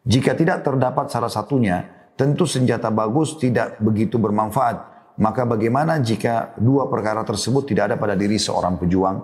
Jika 0.07 0.35
tidak 0.35 0.63
terdapat 0.63 1.11
salah 1.11 1.31
satunya, 1.31 1.83
tentu 2.15 2.47
senjata 2.47 2.87
bagus 2.91 3.35
tidak 3.35 3.79
begitu 3.83 4.15
bermanfaat. 4.15 4.95
Maka 5.15 5.47
bagaimana 5.47 5.99
jika 6.03 6.55
dua 6.59 6.91
perkara 6.91 7.23
tersebut 7.23 7.63
tidak 7.67 7.91
ada 7.91 7.95
pada 7.95 8.15
diri 8.19 8.35
seorang 8.35 8.75
pejuang? 8.75 9.23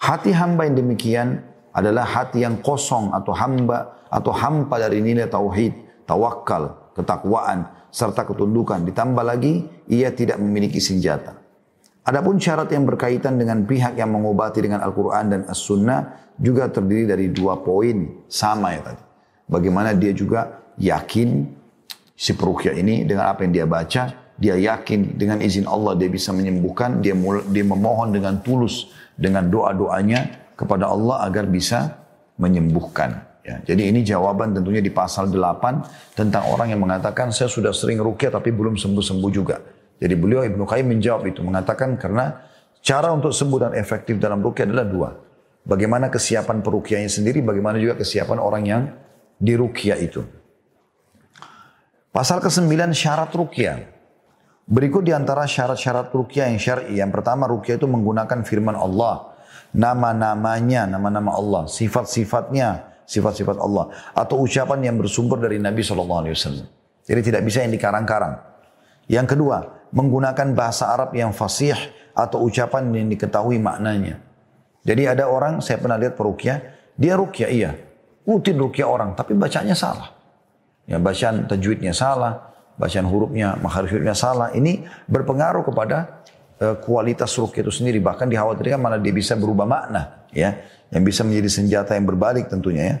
Hati 0.00 0.32
hamba 0.32 0.64
yang 0.64 0.80
demikian 0.80 1.28
adalah 1.72 2.08
hati 2.08 2.44
yang 2.44 2.64
kosong 2.64 3.12
atau 3.12 3.36
hamba 3.36 4.08
atau 4.08 4.32
hampa 4.32 4.80
dari 4.80 5.04
nilai 5.04 5.28
tauhid, 5.28 6.04
tawakal, 6.08 6.92
ketakwaan 6.96 7.68
serta 7.92 8.24
ketundukan. 8.24 8.88
Ditambah 8.88 9.24
lagi 9.24 9.68
ia 9.92 10.08
tidak 10.10 10.40
memiliki 10.40 10.80
senjata. 10.80 11.41
Adapun 12.02 12.34
syarat 12.34 12.66
yang 12.74 12.82
berkaitan 12.82 13.38
dengan 13.38 13.62
pihak 13.62 13.94
yang 13.94 14.10
mengobati 14.10 14.58
dengan 14.58 14.82
Al-Quran 14.82 15.24
dan 15.30 15.40
As-Sunnah 15.46 16.34
juga 16.34 16.66
terdiri 16.66 17.06
dari 17.06 17.30
dua 17.30 17.62
poin 17.62 18.26
sama 18.26 18.74
ya 18.74 18.82
tadi. 18.90 19.02
Bagaimana 19.46 19.94
dia 19.94 20.10
juga 20.10 20.66
yakin 20.82 21.46
si 22.18 22.34
perukia 22.34 22.74
ini 22.74 23.06
dengan 23.06 23.30
apa 23.30 23.46
yang 23.46 23.54
dia 23.54 23.66
baca, 23.70 24.34
dia 24.34 24.54
yakin 24.58 25.14
dengan 25.14 25.38
izin 25.38 25.70
Allah 25.70 25.94
dia 25.94 26.10
bisa 26.10 26.34
menyembuhkan, 26.34 26.98
dia 26.98 27.14
dia 27.54 27.64
memohon 27.66 28.10
dengan 28.10 28.42
tulus 28.42 28.90
dengan 29.14 29.46
doa-doanya 29.46 30.50
kepada 30.58 30.90
Allah 30.90 31.22
agar 31.22 31.46
bisa 31.46 32.02
menyembuhkan. 32.34 33.30
Ya, 33.42 33.58
jadi 33.62 33.90
ini 33.94 34.06
jawaban 34.06 34.54
tentunya 34.54 34.78
di 34.78 34.90
pasal 34.90 35.30
8 35.30 36.18
tentang 36.18 36.46
orang 36.50 36.70
yang 36.70 36.82
mengatakan 36.82 37.34
saya 37.34 37.50
sudah 37.50 37.74
sering 37.74 37.98
rukyah 37.98 38.30
tapi 38.30 38.50
belum 38.50 38.74
sembuh-sembuh 38.78 39.30
juga. 39.34 39.58
Jadi 40.02 40.14
beliau 40.18 40.42
Ibnu 40.42 40.66
Qayyim 40.66 40.98
menjawab 40.98 41.30
itu 41.30 41.46
mengatakan 41.46 41.94
karena 41.94 42.42
cara 42.82 43.14
untuk 43.14 43.30
sembuh 43.30 43.70
dan 43.70 43.72
efektif 43.78 44.18
dalam 44.18 44.42
rukyah 44.42 44.66
adalah 44.66 44.86
dua. 44.86 45.10
Bagaimana 45.62 46.10
kesiapan 46.10 46.58
perukyahnya 46.58 47.06
sendiri, 47.06 47.38
bagaimana 47.38 47.78
juga 47.78 48.02
kesiapan 48.02 48.38
orang 48.42 48.62
yang 48.66 48.82
dirukyah 49.38 49.94
itu. 50.02 50.26
Pasal 52.10 52.42
ke-9 52.42 52.66
syarat 52.98 53.30
rukyah. 53.30 53.78
Berikut 54.66 55.06
di 55.06 55.14
antara 55.14 55.46
syarat-syarat 55.46 56.10
rukyah 56.10 56.50
yang 56.50 56.58
syar'i. 56.58 56.98
Yang 56.98 57.14
pertama 57.14 57.46
rukyah 57.46 57.78
itu 57.78 57.86
menggunakan 57.86 58.42
firman 58.42 58.74
Allah 58.74 59.32
nama-namanya, 59.72 60.84
nama-nama 60.86 61.32
Allah, 61.32 61.62
sifat-sifatnya, 61.66 62.92
sifat-sifat 63.08 63.56
Allah, 63.56 63.88
atau 64.12 64.44
ucapan 64.44 64.92
yang 64.92 64.96
bersumber 65.00 65.40
dari 65.40 65.56
Nabi 65.56 65.80
Wasallam. 65.80 66.68
Jadi 67.02 67.20
tidak 67.24 67.42
bisa 67.42 67.64
yang 67.64 67.72
dikarang-karang. 67.72 68.38
Yang 69.10 69.26
kedua, 69.34 69.81
menggunakan 69.92 70.56
bahasa 70.56 70.90
Arab 70.90 71.12
yang 71.12 71.30
fasih 71.30 71.76
atau 72.12 72.44
ucapan 72.44 72.92
yang 72.92 73.08
diketahui 73.12 73.60
maknanya. 73.60 74.20
Jadi 74.82 75.06
ada 75.06 75.30
orang, 75.30 75.62
saya 75.62 75.78
pernah 75.78 75.94
lihat 76.00 76.18
perukia, 76.18 76.58
dia 76.98 77.14
rukia 77.14 77.46
iya, 77.46 77.70
rutin 78.26 78.58
rukia 78.58 78.88
orang, 78.88 79.14
tapi 79.14 79.38
bacanya 79.38 79.78
salah. 79.78 80.10
Ya, 80.88 80.98
bacaan 80.98 81.46
tajwidnya 81.46 81.94
salah, 81.94 82.50
bacaan 82.74 83.06
hurufnya, 83.06 83.54
makhraj 83.62 83.94
hurufnya 83.94 84.16
salah. 84.18 84.50
Ini 84.50 84.82
berpengaruh 85.06 85.62
kepada 85.62 86.22
Eh, 86.62 86.76
kualitas 86.78 87.34
rukyah 87.34 87.66
itu 87.66 87.74
sendiri. 87.74 87.98
Bahkan 87.98 88.30
dikhawatirkan 88.30 88.78
malah 88.78 89.02
dia 89.02 89.10
bisa 89.10 89.34
berubah 89.34 89.66
makna. 89.66 90.22
ya 90.30 90.62
Yang 90.94 91.02
bisa 91.10 91.20
menjadi 91.26 91.50
senjata 91.50 91.90
yang 91.98 92.06
berbalik 92.06 92.46
tentunya 92.46 92.82
ya. 92.86 92.96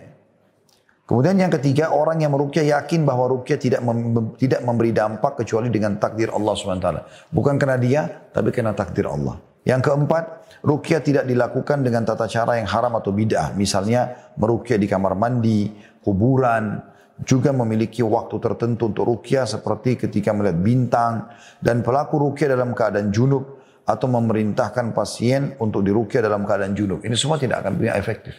Kemudian 1.02 1.34
yang 1.34 1.50
ketiga, 1.50 1.90
orang 1.90 2.22
yang 2.22 2.30
merukyah 2.30 2.78
yakin 2.78 3.02
bahwa 3.02 3.26
rukyah 3.26 3.58
tidak 3.58 3.82
mem 3.82 4.38
tidak 4.38 4.62
memberi 4.62 4.94
dampak 4.94 5.42
kecuali 5.42 5.66
dengan 5.68 5.98
takdir 5.98 6.30
Allah 6.30 6.54
SWT. 6.54 6.88
Bukan 7.34 7.58
karena 7.58 7.76
dia, 7.76 8.02
tapi 8.30 8.54
karena 8.54 8.70
takdir 8.70 9.10
Allah. 9.10 9.36
Yang 9.66 9.90
keempat, 9.90 10.24
rukyah 10.62 11.02
tidak 11.02 11.24
dilakukan 11.26 11.82
dengan 11.82 12.06
tata 12.06 12.30
cara 12.30 12.58
yang 12.58 12.70
haram 12.70 12.94
atau 12.98 13.10
bid'ah. 13.10 13.54
Misalnya 13.58 14.34
merukyah 14.38 14.78
di 14.78 14.86
kamar 14.86 15.18
mandi, 15.18 15.70
kuburan, 16.02 16.82
juga 17.22 17.54
memiliki 17.54 18.02
waktu 18.02 18.38
tertentu 18.42 18.90
untuk 18.90 19.06
rukyah 19.06 19.46
seperti 19.46 19.94
ketika 20.06 20.34
melihat 20.34 20.58
bintang 20.58 21.30
dan 21.62 21.82
pelaku 21.82 22.18
rukyah 22.18 22.58
dalam 22.58 22.74
keadaan 22.74 23.14
junub 23.14 23.62
atau 23.82 24.06
memerintahkan 24.06 24.94
pasien 24.94 25.54
untuk 25.58 25.82
dirukyah 25.82 26.22
dalam 26.22 26.46
keadaan 26.46 26.74
junub. 26.74 27.02
Ini 27.02 27.14
semua 27.18 27.38
tidak 27.38 27.66
akan 27.66 27.78
punya 27.78 27.94
efektif. 27.98 28.34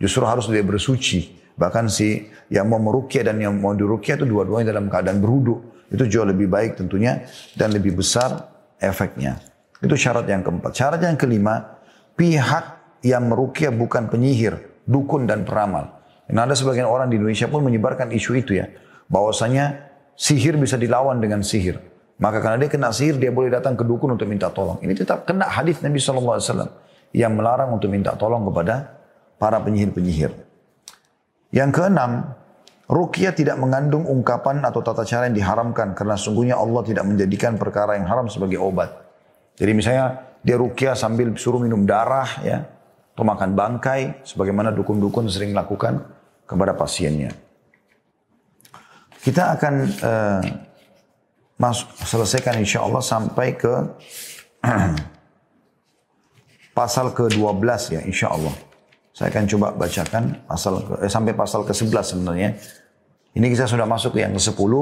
Justru 0.00 0.24
harus 0.24 0.46
dia 0.48 0.64
bersuci. 0.64 1.47
Bahkan 1.58 1.90
si 1.90 2.30
yang 2.54 2.70
mau 2.70 2.78
merukyah 2.78 3.26
dan 3.26 3.42
yang 3.42 3.58
mau 3.58 3.74
dirukyah 3.74 4.14
itu 4.14 4.26
dua-duanya 4.30 4.70
dalam 4.70 4.86
keadaan 4.86 5.18
berhudu. 5.18 5.58
Itu 5.90 6.06
jauh 6.06 6.28
lebih 6.28 6.46
baik 6.46 6.78
tentunya 6.78 7.26
dan 7.58 7.74
lebih 7.74 7.98
besar 7.98 8.46
efeknya. 8.78 9.42
Itu 9.82 9.98
syarat 9.98 10.30
yang 10.30 10.46
keempat. 10.46 10.70
Syarat 10.70 11.00
yang 11.02 11.18
kelima, 11.18 11.82
pihak 12.14 12.64
yang 13.02 13.26
merukyah 13.26 13.74
bukan 13.74 14.06
penyihir, 14.06 14.54
dukun 14.86 15.26
dan 15.26 15.42
peramal. 15.42 15.98
Nah 16.30 16.44
ada 16.44 16.54
sebagian 16.54 16.86
orang 16.86 17.10
di 17.10 17.18
Indonesia 17.18 17.50
pun 17.50 17.66
menyebarkan 17.66 18.12
isu 18.14 18.38
itu 18.38 18.54
ya. 18.58 18.70
Bahwasanya 19.08 19.90
sihir 20.14 20.60
bisa 20.60 20.78
dilawan 20.78 21.18
dengan 21.18 21.40
sihir. 21.40 21.80
Maka 22.18 22.42
karena 22.42 22.66
dia 22.66 22.70
kena 22.70 22.90
sihir, 22.90 23.16
dia 23.16 23.30
boleh 23.30 23.48
datang 23.48 23.78
ke 23.78 23.86
dukun 23.86 24.14
untuk 24.14 24.26
minta 24.26 24.50
tolong. 24.50 24.82
Ini 24.82 24.92
tetap 24.92 25.22
kena 25.24 25.46
hadis 25.46 25.78
Nabi 25.80 26.02
SAW 26.02 26.42
yang 27.14 27.32
melarang 27.38 27.70
untuk 27.72 27.88
minta 27.88 28.12
tolong 28.18 28.42
kepada 28.50 28.98
para 29.38 29.62
penyihir-penyihir. 29.62 30.47
Yang 31.48 31.70
keenam, 31.80 32.38
Rukyah 32.88 33.36
tidak 33.36 33.60
mengandung 33.60 34.08
ungkapan 34.08 34.64
atau 34.64 34.80
tata 34.80 35.04
cara 35.04 35.28
yang 35.28 35.36
diharamkan 35.36 35.92
karena 35.92 36.16
sungguhnya 36.16 36.56
Allah 36.56 36.80
tidak 36.88 37.04
menjadikan 37.04 37.60
perkara 37.60 38.00
yang 38.00 38.08
haram 38.08 38.32
sebagai 38.32 38.56
obat. 38.56 38.88
Jadi 39.60 39.76
misalnya 39.76 40.24
dia 40.40 40.56
rukyah 40.56 40.96
sambil 40.96 41.36
suruh 41.36 41.60
minum 41.60 41.84
darah 41.84 42.40
ya, 42.40 42.64
atau 43.12 43.28
makan 43.28 43.52
bangkai 43.52 44.24
sebagaimana 44.24 44.72
dukun-dukun 44.72 45.28
sering 45.28 45.52
lakukan 45.52 46.00
kepada 46.48 46.72
pasiennya. 46.72 47.36
Kita 49.20 49.52
akan 49.60 49.74
uh, 50.00 50.40
masuk, 51.60 51.92
selesaikan 52.08 52.56
insya 52.56 52.88
Allah 52.88 53.04
sampai 53.04 53.52
ke 53.52 53.74
pasal 56.78 57.12
ke-12 57.12 57.68
ya 57.92 58.00
insya 58.00 58.32
Allah. 58.32 58.54
Saya 59.18 59.34
akan 59.34 59.50
coba 59.50 59.74
bacakan 59.74 60.46
pasal 60.46 60.74
eh, 61.02 61.10
sampai 61.10 61.34
pasal 61.34 61.66
ke-11 61.66 62.06
sebenarnya. 62.06 62.54
Ini 63.34 63.46
kita 63.50 63.66
sudah 63.66 63.82
masuk 63.82 64.14
ke 64.14 64.22
yang 64.22 64.30
ke-10. 64.30 64.72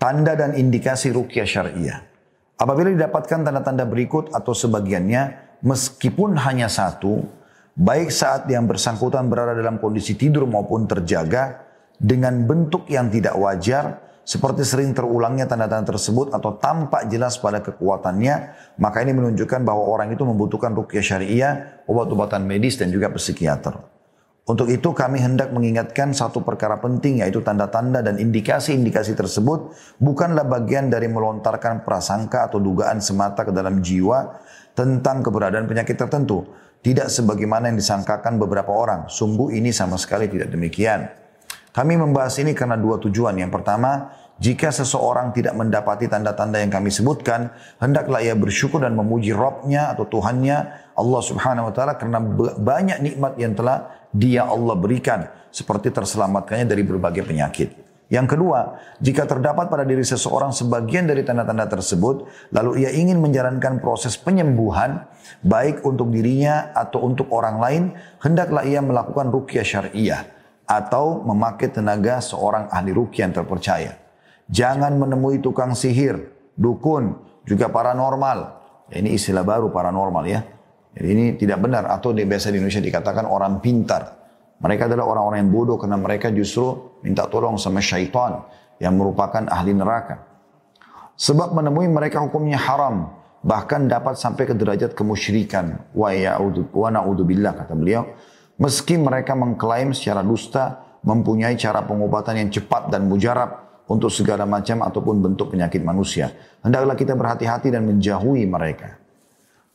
Tanda 0.00 0.32
dan 0.32 0.56
indikasi 0.56 1.12
rukyah 1.12 1.44
syariah. 1.44 2.00
Apabila 2.56 2.88
didapatkan 2.88 3.44
tanda-tanda 3.44 3.84
berikut 3.84 4.32
atau 4.32 4.56
sebagiannya, 4.56 5.22
meskipun 5.60 6.40
hanya 6.40 6.72
satu, 6.72 7.20
baik 7.76 8.08
saat 8.08 8.48
yang 8.48 8.64
bersangkutan 8.64 9.28
berada 9.28 9.52
dalam 9.52 9.76
kondisi 9.76 10.16
tidur 10.16 10.48
maupun 10.48 10.88
terjaga 10.88 11.68
dengan 12.00 12.48
bentuk 12.48 12.88
yang 12.88 13.12
tidak 13.12 13.36
wajar 13.36 14.00
seperti 14.22 14.62
sering 14.62 14.94
terulangnya 14.94 15.50
tanda-tanda 15.50 15.98
tersebut 15.98 16.30
atau 16.30 16.54
tampak 16.54 17.10
jelas 17.10 17.42
pada 17.42 17.58
kekuatannya, 17.58 18.34
maka 18.78 19.02
ini 19.02 19.10
menunjukkan 19.18 19.66
bahwa 19.66 19.82
orang 19.90 20.14
itu 20.14 20.22
membutuhkan 20.22 20.70
rukyah 20.78 21.02
syariah, 21.02 21.82
obat-obatan 21.90 22.46
medis 22.46 22.78
dan 22.78 22.94
juga 22.94 23.10
psikiater. 23.10 23.92
Untuk 24.42 24.66
itu 24.74 24.90
kami 24.90 25.22
hendak 25.22 25.54
mengingatkan 25.54 26.10
satu 26.10 26.42
perkara 26.42 26.82
penting 26.82 27.22
yaitu 27.22 27.46
tanda-tanda 27.46 28.02
dan 28.02 28.18
indikasi-indikasi 28.18 29.14
tersebut 29.14 29.70
bukanlah 30.02 30.42
bagian 30.42 30.90
dari 30.90 31.06
melontarkan 31.06 31.86
prasangka 31.86 32.50
atau 32.50 32.58
dugaan 32.58 32.98
semata 32.98 33.46
ke 33.46 33.54
dalam 33.54 33.78
jiwa 33.78 34.42
tentang 34.74 35.22
keberadaan 35.22 35.70
penyakit 35.70 35.94
tertentu. 35.94 36.42
Tidak 36.82 37.06
sebagaimana 37.06 37.70
yang 37.70 37.78
disangkakan 37.78 38.42
beberapa 38.42 38.74
orang. 38.74 39.06
Sungguh 39.06 39.54
ini 39.54 39.70
sama 39.70 39.94
sekali 39.94 40.26
tidak 40.26 40.50
demikian. 40.50 41.21
Kami 41.72 41.96
membahas 41.96 42.36
ini 42.36 42.52
karena 42.52 42.76
dua 42.76 43.00
tujuan. 43.00 43.32
Yang 43.40 43.56
pertama, 43.56 44.12
jika 44.36 44.68
seseorang 44.68 45.32
tidak 45.32 45.56
mendapati 45.56 46.04
tanda-tanda 46.04 46.60
yang 46.60 46.68
kami 46.68 46.92
sebutkan, 46.92 47.48
hendaklah 47.80 48.20
ia 48.20 48.36
bersyukur 48.36 48.84
dan 48.84 48.92
memuji 48.92 49.32
Robnya 49.32 49.88
atau 49.96 50.04
Tuhannya 50.04 50.58
Allah 50.92 51.22
subhanahu 51.24 51.70
wa 51.70 51.72
ta'ala 51.72 51.96
karena 51.96 52.20
banyak 52.60 53.00
nikmat 53.00 53.40
yang 53.40 53.56
telah 53.56 53.88
dia 54.12 54.44
Allah 54.44 54.76
berikan 54.76 55.24
seperti 55.48 55.88
terselamatkannya 55.96 56.68
dari 56.68 56.84
berbagai 56.84 57.24
penyakit. 57.24 57.72
Yang 58.12 58.36
kedua, 58.36 58.76
jika 59.00 59.24
terdapat 59.24 59.72
pada 59.72 59.88
diri 59.88 60.04
seseorang 60.04 60.52
sebagian 60.52 61.08
dari 61.08 61.24
tanda-tanda 61.24 61.64
tersebut, 61.72 62.28
lalu 62.52 62.84
ia 62.84 62.92
ingin 62.92 63.16
menjalankan 63.16 63.80
proses 63.80 64.20
penyembuhan, 64.20 65.08
baik 65.40 65.80
untuk 65.88 66.12
dirinya 66.12 66.76
atau 66.76 67.08
untuk 67.08 67.32
orang 67.32 67.56
lain, 67.56 67.82
hendaklah 68.20 68.68
ia 68.68 68.84
melakukan 68.84 69.32
rukyah 69.32 69.64
syariah 69.64 70.41
atau 70.72 71.20
memakai 71.28 71.68
tenaga 71.68 72.24
seorang 72.24 72.72
ahli 72.72 72.96
rukyah 72.96 73.28
yang 73.28 73.36
terpercaya. 73.36 73.92
Jangan 74.48 74.96
menemui 74.96 75.44
tukang 75.44 75.76
sihir, 75.76 76.32
dukun, 76.56 77.12
juga 77.44 77.68
paranormal. 77.68 78.38
Ya, 78.88 79.04
ini 79.04 79.20
istilah 79.20 79.44
baru 79.44 79.68
paranormal 79.68 80.24
ya. 80.24 80.40
Jadi 80.96 81.08
ini 81.08 81.24
tidak 81.36 81.60
benar 81.60 81.88
atau 81.88 82.16
di 82.16 82.24
biasa 82.24 82.52
di 82.52 82.60
Indonesia 82.60 82.80
dikatakan 82.80 83.24
orang 83.28 83.60
pintar. 83.60 84.20
Mereka 84.60 84.88
adalah 84.88 85.08
orang-orang 85.08 85.44
yang 85.44 85.52
bodoh 85.52 85.76
karena 85.76 85.98
mereka 86.00 86.32
justru 86.32 86.96
minta 87.04 87.28
tolong 87.28 87.60
sama 87.60 87.80
syaitan 87.82 88.44
yang 88.80 88.96
merupakan 88.96 89.42
ahli 89.48 89.72
neraka. 89.76 90.20
Sebab 91.16 91.52
menemui 91.52 91.88
mereka 91.88 92.22
hukumnya 92.24 92.56
haram, 92.56 93.12
bahkan 93.44 93.88
dapat 93.90 94.16
sampai 94.16 94.48
ke 94.48 94.54
derajat 94.54 94.96
kemusyrikan. 94.96 95.92
Wa 95.92 96.12
na'udzubillah 96.88 97.52
kata 97.58 97.74
beliau. 97.76 98.06
Meski 98.62 98.94
mereka 98.94 99.34
mengklaim 99.34 99.90
secara 99.90 100.22
dusta 100.22 100.78
mempunyai 101.02 101.58
cara 101.58 101.82
pengobatan 101.82 102.46
yang 102.46 102.50
cepat 102.54 102.94
dan 102.94 103.10
mujarab 103.10 103.82
untuk 103.90 104.06
segala 104.06 104.46
macam 104.46 104.86
ataupun 104.86 105.18
bentuk 105.18 105.50
penyakit 105.50 105.82
manusia. 105.82 106.30
Hendaklah 106.62 106.94
kita 106.94 107.18
berhati-hati 107.18 107.74
dan 107.74 107.82
menjauhi 107.90 108.46
mereka. 108.46 109.02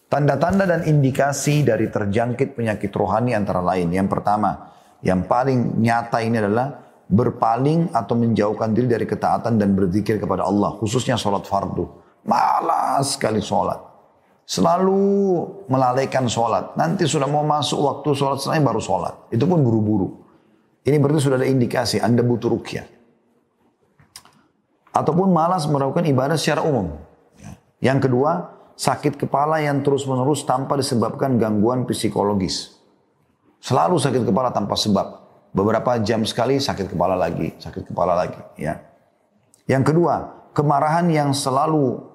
Tanda-tanda 0.08 0.64
dan 0.64 0.88
indikasi 0.88 1.68
dari 1.68 1.92
terjangkit 1.92 2.56
penyakit 2.56 2.88
rohani 2.96 3.36
antara 3.36 3.60
lain. 3.60 3.92
Yang 3.92 4.08
pertama, 4.08 4.72
yang 5.04 5.28
paling 5.28 5.84
nyata 5.84 6.24
ini 6.24 6.40
adalah 6.40 6.80
berpaling 7.12 7.92
atau 7.92 8.16
menjauhkan 8.16 8.72
diri 8.72 8.88
dari 8.88 9.04
ketaatan 9.04 9.60
dan 9.60 9.76
berzikir 9.76 10.16
kepada 10.16 10.48
Allah. 10.48 10.80
Khususnya 10.80 11.20
sholat 11.20 11.44
fardu. 11.44 11.92
Malas 12.24 13.20
sekali 13.20 13.44
sholat. 13.44 13.87
Selalu 14.48 15.04
melalaikan 15.68 16.24
sholat. 16.32 16.80
Nanti 16.80 17.04
sudah 17.04 17.28
mau 17.28 17.44
masuk 17.44 17.84
waktu 17.84 18.16
sholat 18.16 18.40
selesai 18.40 18.64
baru 18.64 18.80
sholat. 18.80 19.28
Itu 19.28 19.44
pun 19.44 19.60
buru-buru. 19.60 20.24
Ini 20.88 20.96
berarti 21.04 21.20
sudah 21.28 21.36
ada 21.36 21.48
indikasi 21.52 22.00
Anda 22.00 22.24
butuh 22.24 22.48
rukyah. 22.56 22.88
Ataupun 24.96 25.36
malas 25.36 25.68
melakukan 25.68 26.08
ibadah 26.08 26.40
secara 26.40 26.64
umum. 26.64 26.96
Yang 27.84 28.08
kedua, 28.08 28.56
sakit 28.80 29.20
kepala 29.20 29.60
yang 29.60 29.84
terus-menerus 29.84 30.48
tanpa 30.48 30.80
disebabkan 30.80 31.36
gangguan 31.36 31.84
psikologis. 31.84 32.80
Selalu 33.60 34.00
sakit 34.00 34.24
kepala 34.24 34.56
tanpa 34.56 34.80
sebab. 34.80 35.28
Beberapa 35.52 36.00
jam 36.00 36.24
sekali 36.24 36.64
sakit 36.64 36.96
kepala 36.96 37.20
lagi, 37.20 37.52
sakit 37.60 37.92
kepala 37.92 38.16
lagi. 38.16 38.40
Ya. 38.56 38.80
Yang 39.68 39.92
kedua, 39.92 40.16
kemarahan 40.56 41.12
yang 41.12 41.36
selalu 41.36 42.07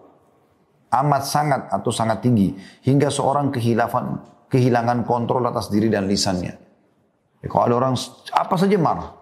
amat 0.92 1.22
sangat 1.24 1.60
atau 1.72 1.88
sangat 1.88 2.20
tinggi 2.20 2.52
hingga 2.84 3.08
seorang 3.08 3.48
kehilangan 3.48 4.32
kehilangan 4.52 5.08
kontrol 5.08 5.40
atas 5.48 5.72
diri 5.72 5.88
dan 5.88 6.04
lisannya. 6.04 6.52
Ya, 7.40 7.46
kalau 7.48 7.64
ada 7.72 7.74
orang 7.80 7.94
apa 8.36 8.54
saja 8.60 8.76
marah, 8.76 9.16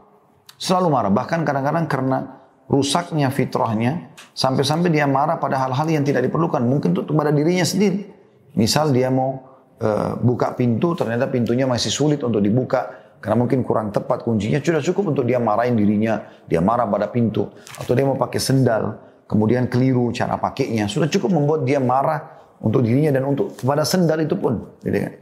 selalu 0.59 0.89
marah. 0.91 1.13
Bahkan 1.15 1.47
kadang-kadang 1.47 1.87
karena 1.87 2.19
rusaknya 2.67 3.31
fitrahnya 3.31 4.11
sampai-sampai 4.35 4.91
dia 4.91 5.07
marah 5.07 5.39
pada 5.39 5.63
hal-hal 5.63 5.87
yang 5.87 6.03
tidak 6.03 6.27
diperlukan. 6.27 6.61
Mungkin 6.67 6.99
untuk 6.99 7.15
kepada 7.15 7.31
dirinya 7.31 7.63
sendiri. 7.63 8.11
Misal 8.59 8.91
dia 8.91 9.09
mau 9.15 9.39
uh, 9.79 10.19
buka 10.19 10.59
pintu 10.59 10.99
ternyata 10.99 11.31
pintunya 11.31 11.71
masih 11.71 11.95
sulit 11.95 12.21
untuk 12.27 12.43
dibuka. 12.43 12.99
Karena 13.21 13.45
mungkin 13.45 13.61
kurang 13.61 13.93
tepat 13.93 14.25
kuncinya. 14.25 14.57
Sudah 14.65 14.81
cukup 14.81 15.13
untuk 15.13 15.29
dia 15.29 15.37
marahin 15.37 15.77
dirinya. 15.77 16.25
Dia 16.49 16.65
marah 16.65 16.89
pada 16.89 17.13
pintu. 17.13 17.53
Atau 17.77 17.93
dia 17.93 18.09
mau 18.09 18.17
pakai 18.17 18.41
sendal 18.41 18.97
kemudian 19.31 19.71
keliru 19.71 20.11
cara 20.11 20.35
pakainya 20.35 20.91
sudah 20.91 21.07
cukup 21.07 21.31
membuat 21.31 21.63
dia 21.63 21.79
marah 21.79 22.43
untuk 22.59 22.83
dirinya 22.83 23.15
dan 23.15 23.31
untuk 23.31 23.55
kepada 23.55 23.87
sendal 23.87 24.19
itu 24.19 24.35
pun 24.35 24.75
gitu 24.83 24.99
kan? 25.07 25.15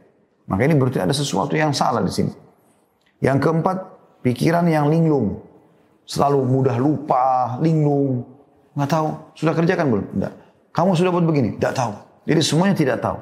maka 0.48 0.60
ini 0.64 0.74
berarti 0.80 1.04
ada 1.04 1.12
sesuatu 1.12 1.52
yang 1.52 1.76
salah 1.76 2.00
di 2.00 2.08
sini 2.08 2.32
yang 3.20 3.36
keempat 3.36 3.76
pikiran 4.24 4.64
yang 4.64 4.88
linglung 4.88 5.44
Selalu 6.08 6.40
mudah 6.48 6.80
lupa, 6.80 7.60
linglung. 7.60 8.24
Nggak 8.72 8.88
tahu. 8.88 9.08
Sudah 9.36 9.52
kerjakan 9.52 9.86
belum? 9.92 10.06
Tidak. 10.16 10.32
Kamu 10.72 10.96
sudah 10.96 11.12
buat 11.12 11.24
begini? 11.28 11.60
Tidak 11.60 11.74
tahu. 11.76 11.92
Jadi 12.24 12.40
semuanya 12.40 12.74
tidak 12.80 12.98
tahu. 13.04 13.20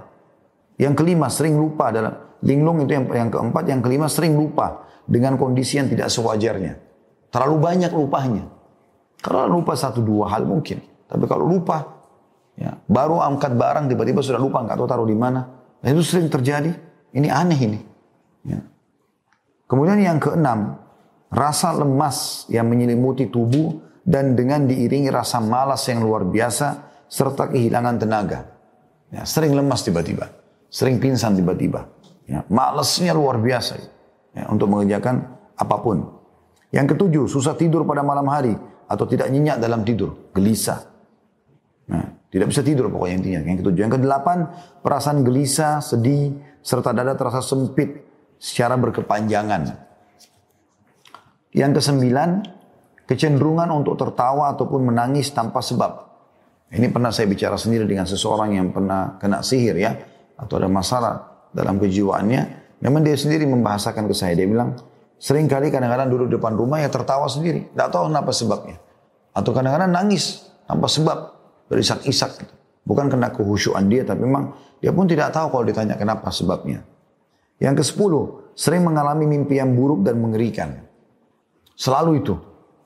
Yang 0.79 0.95
kelima 1.03 1.27
sering 1.27 1.59
lupa 1.59 1.91
dalam 1.91 2.15
linglung 2.47 2.87
itu 2.87 2.95
yang, 2.95 3.11
yang 3.11 3.31
keempat, 3.35 3.65
yang 3.67 3.81
kelima 3.83 4.07
sering 4.07 4.39
lupa 4.39 4.87
dengan 5.03 5.35
kondisi 5.35 5.83
yang 5.83 5.91
tidak 5.91 6.15
sewajarnya. 6.15 6.79
Terlalu 7.35 7.57
banyak 7.59 7.91
lupanya. 7.91 8.47
Kalau 9.27 9.59
lupa 9.59 9.75
satu 9.75 10.07
dua 10.07 10.31
hal 10.31 10.47
mungkin, 10.47 10.79
tapi 11.11 11.27
kalau 11.27 11.51
lupa, 11.51 11.83
ya 12.55 12.79
baru 12.87 13.19
angkat 13.27 13.59
barang 13.59 13.91
tiba-tiba 13.91 14.23
sudah 14.23 14.39
lupa 14.39 14.63
nggak 14.63 14.79
tahu 14.79 14.87
taruh 14.87 15.03
di 15.03 15.19
mana. 15.19 15.43
Nah, 15.83 15.89
itu 15.91 16.07
sering 16.07 16.31
terjadi. 16.31 16.71
Ini 17.11 17.27
aneh 17.27 17.59
ini. 17.59 17.81
Ya. 18.47 18.63
Kemudian 19.67 19.99
yang 19.99 20.23
keenam, 20.23 20.79
rasa 21.27 21.75
lemas 21.75 22.47
yang 22.47 22.71
menyelimuti 22.71 23.27
tubuh 23.27 23.83
dan 24.07 24.39
dengan 24.39 24.71
diiringi 24.71 25.11
rasa 25.11 25.43
malas 25.43 25.83
yang 25.91 26.07
luar 26.07 26.23
biasa 26.23 26.87
serta 27.11 27.51
kehilangan 27.51 27.99
tenaga. 27.99 28.47
Ya, 29.11 29.27
sering 29.27 29.59
lemas 29.59 29.83
tiba-tiba, 29.83 30.31
sering 30.71 31.03
pingsan 31.03 31.35
tiba-tiba. 31.35 31.91
Ya, 32.31 32.47
malasnya 32.47 33.11
luar 33.11 33.43
biasa 33.43 33.75
ya, 34.39 34.47
untuk 34.55 34.71
mengerjakan 34.71 35.35
apa 35.59 35.77
pun. 35.83 36.15
Yang 36.71 36.95
ketujuh, 36.95 37.25
susah 37.27 37.59
tidur 37.59 37.83
pada 37.83 38.07
malam 38.07 38.27
hari 38.31 38.55
atau 38.87 39.05
tidak 39.07 39.29
nyenyak 39.31 39.59
dalam 39.59 39.83
tidur, 39.83 40.31
gelisah. 40.31 40.87
Nah, 41.91 42.27
tidak 42.31 42.51
bisa 42.51 42.63
tidur 42.63 42.91
pokoknya 42.91 43.15
intinya. 43.23 43.41
Yang 43.47 43.59
ketujuh, 43.63 43.81
yang 43.87 43.95
kedelapan, 43.95 44.39
perasaan 44.83 45.23
gelisah, 45.23 45.83
sedih, 45.83 46.35
serta 46.63 46.91
dada 46.91 47.15
terasa 47.15 47.43
sempit 47.43 48.03
secara 48.39 48.75
berkepanjangan. 48.75 49.87
Yang 51.55 51.83
kesembilan, 51.83 52.31
kecenderungan 53.07 53.71
untuk 53.71 53.95
tertawa 53.97 54.53
ataupun 54.53 54.93
menangis 54.93 55.31
tanpa 55.31 55.63
sebab. 55.63 56.05
Ini 56.67 56.91
pernah 56.91 57.15
saya 57.15 57.31
bicara 57.31 57.55
sendiri 57.55 57.87
dengan 57.87 58.05
seseorang 58.05 58.59
yang 58.59 58.75
pernah 58.75 59.15
kena 59.23 59.41
sihir 59.41 59.79
ya, 59.79 59.95
atau 60.35 60.59
ada 60.59 60.67
masalah 60.67 61.47
dalam 61.55 61.79
kejiwaannya. 61.79 62.67
Memang 62.83 63.01
dia 63.07 63.17
sendiri 63.17 63.47
membahasakan 63.47 64.05
ke 64.11 64.15
saya, 64.15 64.35
dia 64.35 64.45
bilang, 64.45 64.77
sering 65.17 65.49
kali 65.49 65.73
kadang-kadang 65.73 66.13
duduk 66.13 66.39
depan 66.39 66.57
rumah 66.57 66.81
ya 66.81 66.89
tertawa 66.93 67.27
sendiri, 67.29 67.73
tidak 67.73 67.89
tahu 67.93 68.13
kenapa 68.13 68.31
sebabnya. 68.33 68.77
Atau 69.37 69.51
kadang-kadang 69.53 69.93
nangis 69.93 70.49
tanpa 70.65 70.89
sebab, 70.89 71.19
berisak-isak 71.69 72.31
gitu. 72.41 72.55
Bukan 72.87 73.11
kena 73.11 73.35
kehusuan 73.35 73.91
dia, 73.91 74.07
tapi 74.07 74.23
memang 74.23 74.55
dia 74.79 74.95
pun 74.95 75.11
tidak 75.11 75.35
tahu 75.35 75.51
kalau 75.51 75.65
ditanya 75.67 75.99
kenapa 75.99 76.31
sebabnya. 76.31 76.87
Yang 77.59 77.83
ke 77.83 77.85
sepuluh, 77.91 78.25
sering 78.55 78.87
mengalami 78.87 79.27
mimpi 79.27 79.59
yang 79.59 79.75
buruk 79.75 80.07
dan 80.07 80.23
mengerikan. 80.23 80.87
Selalu 81.75 82.23
itu. 82.23 82.35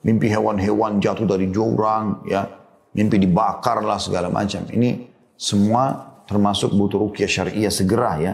Mimpi 0.00 0.32
hewan-hewan 0.32 0.96
jatuh 0.96 1.28
dari 1.28 1.52
jurang, 1.52 2.24
ya. 2.24 2.48
Mimpi 2.96 3.20
dibakar 3.20 3.84
lah 3.84 4.00
segala 4.00 4.32
macam. 4.32 4.64
Ini 4.72 5.12
semua 5.36 6.16
termasuk 6.24 6.72
butuh 6.72 6.96
rukyah 6.96 7.28
syariah 7.28 7.68
segera 7.68 8.16
ya. 8.16 8.32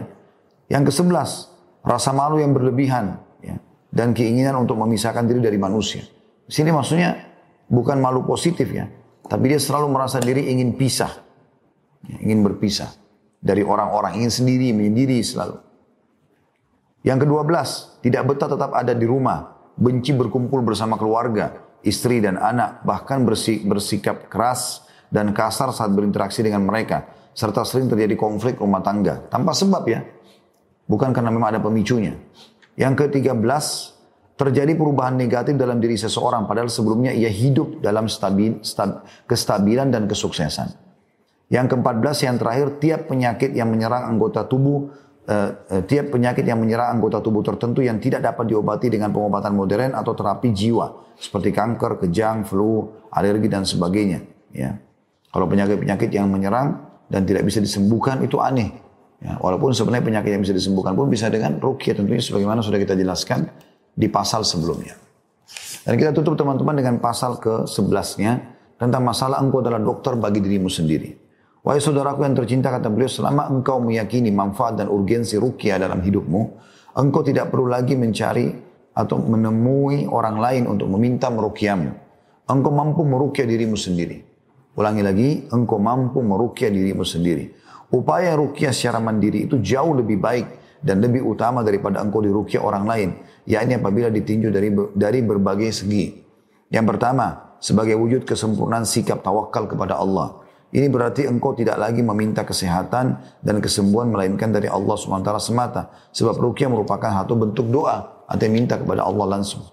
Yang 0.71 0.83
ke 0.87 0.91
sebelas, 1.03 1.51
rasa 1.83 2.15
malu 2.15 2.39
yang 2.39 2.55
berlebihan. 2.55 3.19
Dan 3.97 4.13
keinginan 4.13 4.61
untuk 4.61 4.77
memisahkan 4.77 5.25
diri 5.25 5.41
dari 5.41 5.57
manusia. 5.57 6.05
Sini 6.45 6.69
maksudnya 6.69 7.17
bukan 7.65 7.97
malu 7.97 8.21
positif 8.29 8.69
ya, 8.69 8.85
tapi 9.25 9.49
dia 9.49 9.57
selalu 9.57 9.89
merasa 9.89 10.21
diri 10.21 10.53
ingin 10.53 10.77
pisah, 10.77 11.09
ingin 12.21 12.45
berpisah 12.45 12.93
dari 13.41 13.65
orang-orang, 13.65 14.21
ingin 14.21 14.29
sendiri, 14.29 14.69
menyendiri 14.69 15.17
selalu. 15.25 15.57
Yang 17.01 17.25
kedua 17.25 17.41
belas, 17.41 17.97
tidak 18.05 18.29
betah 18.29 18.53
tetap 18.53 18.71
ada 18.77 18.93
di 18.93 19.09
rumah, 19.09 19.73
benci 19.73 20.13
berkumpul 20.13 20.61
bersama 20.61 20.93
keluarga, 20.93 21.57
istri 21.81 22.21
dan 22.21 22.37
anak, 22.37 22.85
bahkan 22.85 23.25
bersikap 23.65 24.29
keras 24.29 24.85
dan 25.09 25.33
kasar 25.33 25.73
saat 25.73 25.89
berinteraksi 25.89 26.45
dengan 26.45 26.69
mereka, 26.69 27.09
serta 27.33 27.65
sering 27.65 27.89
terjadi 27.89 28.13
konflik 28.13 28.61
rumah 28.61 28.83
tangga 28.85 29.25
tanpa 29.31 29.57
sebab 29.57 29.83
ya, 29.89 30.05
bukan 30.85 31.09
karena 31.15 31.33
memang 31.33 31.49
ada 31.57 31.61
pemicunya. 31.63 32.13
Yang 32.77 32.93
ke-13, 33.09 33.65
terjadi 34.37 34.77
perubahan 34.77 35.17
negatif 35.17 35.57
dalam 35.57 35.81
diri 35.81 35.97
seseorang 35.97 36.45
padahal 36.45 36.69
sebelumnya 36.69 37.09
ia 37.09 37.27
hidup 37.27 37.81
dalam 37.81 38.05
stabil, 38.05 38.61
stab, 38.61 39.01
kestabilan 39.25 39.89
dan 39.89 40.05
kesuksesan. 40.05 40.77
Yang 41.49 41.73
ke-14 41.73 42.17
yang 42.29 42.35
terakhir 42.37 42.67
tiap 42.77 43.01
penyakit 43.09 43.51
yang 43.57 43.73
menyerang 43.73 44.13
anggota 44.13 44.45
tubuh 44.45 44.93
uh, 45.25 45.81
tiap 45.89 46.13
penyakit 46.13 46.45
yang 46.45 46.61
menyerang 46.61 47.01
anggota 47.01 47.17
tubuh 47.17 47.41
tertentu 47.41 47.81
yang 47.81 47.97
tidak 47.97 48.21
dapat 48.21 48.45
diobati 48.45 48.93
dengan 48.93 49.09
pengobatan 49.09 49.57
modern 49.57 49.91
atau 49.97 50.13
terapi 50.13 50.53
jiwa 50.53 51.17
seperti 51.17 51.49
kanker, 51.49 51.97
kejang, 52.05 52.45
flu, 52.45 52.93
alergi 53.09 53.49
dan 53.49 53.65
sebagainya 53.65 54.21
ya. 54.53 54.77
Kalau 55.33 55.49
penyakit-penyakit 55.49 56.13
yang 56.13 56.29
menyerang 56.29 56.77
dan 57.09 57.25
tidak 57.25 57.47
bisa 57.47 57.57
disembuhkan 57.57 58.21
itu 58.21 58.37
aneh. 58.37 58.86
Ya, 59.17 59.33
walaupun 59.41 59.73
sebenarnya 59.73 60.05
penyakit 60.05 60.31
yang 60.37 60.43
bisa 60.45 60.53
disembuhkan 60.53 60.93
pun 60.93 61.09
bisa 61.09 61.25
dengan 61.33 61.57
rukyah 61.57 61.97
tentunya 61.97 62.21
sebagaimana 62.21 62.61
sudah 62.61 62.77
kita 62.77 62.93
jelaskan 62.93 63.49
di 63.97 64.05
pasal 64.05 64.45
sebelumnya. 64.45 64.93
Dan 65.87 65.97
kita 65.97 66.13
tutup 66.13 66.37
teman-teman 66.37 66.77
dengan 66.77 66.95
pasal 67.01 67.41
ke-11-nya 67.41 68.31
tentang 68.77 69.01
masalah 69.01 69.41
engkau 69.41 69.65
adalah 69.65 69.81
dokter 69.81 70.13
bagi 70.19 70.37
dirimu 70.43 70.69
sendiri. 70.69 71.17
Wahai 71.65 71.81
saudaraku 71.81 72.23
yang 72.23 72.37
tercinta 72.37 72.69
kata 72.69 72.87
beliau, 72.93 73.09
selama 73.09 73.49
engkau 73.49 73.81
meyakini 73.81 74.29
manfaat 74.29 74.77
dan 74.79 74.87
urgensi 74.87 75.35
rukyah 75.35 75.81
dalam 75.81 75.99
hidupmu, 75.99 76.41
engkau 76.95 77.25
tidak 77.25 77.49
perlu 77.49 77.67
lagi 77.67 77.97
mencari 77.97 78.53
atau 78.93 79.17
menemui 79.19 80.05
orang 80.07 80.37
lain 80.37 80.63
untuk 80.69 80.87
meminta 80.93 81.27
merukyahmu. 81.27 81.91
Engkau 82.47 82.71
mampu 82.71 83.03
merukyah 83.03 83.43
dirimu 83.43 83.75
sendiri. 83.75 84.23
Ulangi 84.77 85.03
lagi, 85.03 85.29
engkau 85.51 85.81
mampu 85.81 86.23
merukyah 86.23 86.71
dirimu 86.71 87.03
sendiri. 87.03 87.51
Upaya 87.87 88.35
rukyah 88.35 88.75
secara 88.75 88.99
mandiri 88.99 89.47
itu 89.47 89.63
jauh 89.63 89.95
lebih 89.95 90.19
baik 90.19 90.47
dan 90.83 90.99
lebih 90.99 91.23
utama 91.23 91.63
daripada 91.63 92.03
engkau 92.03 92.19
dirukyah 92.19 92.59
orang 92.59 92.83
lain, 92.83 93.09
yakni 93.47 93.79
apabila 93.79 94.11
ditinjau 94.11 94.51
dari 94.51 94.69
dari 94.93 95.19
berbagai 95.23 95.71
segi. 95.71 96.11
Yang 96.67 96.85
pertama, 96.95 97.55
sebagai 97.63 97.95
wujud 97.95 98.27
kesempurnaan 98.27 98.83
sikap 98.83 99.23
tawakal 99.23 99.71
kepada 99.71 99.97
Allah. 99.97 100.43
Ini 100.67 100.91
berarti 100.91 101.23
engkau 101.23 101.55
tidak 101.55 101.79
lagi 101.79 102.03
meminta 102.03 102.43
kesehatan 102.43 103.23
dan 103.39 103.55
kesembuhan 103.63 104.11
melainkan 104.11 104.51
dari 104.51 104.67
Allah 104.67 104.99
SWT 104.99 105.31
semata. 105.39 105.95
Sebab 106.11 106.35
rukyah 106.43 106.67
merupakan 106.67 107.07
satu 107.07 107.39
bentuk 107.39 107.71
doa 107.71 108.27
atau 108.27 108.47
minta 108.51 108.75
kepada 108.75 109.07
Allah 109.07 109.39
langsung. 109.39 109.63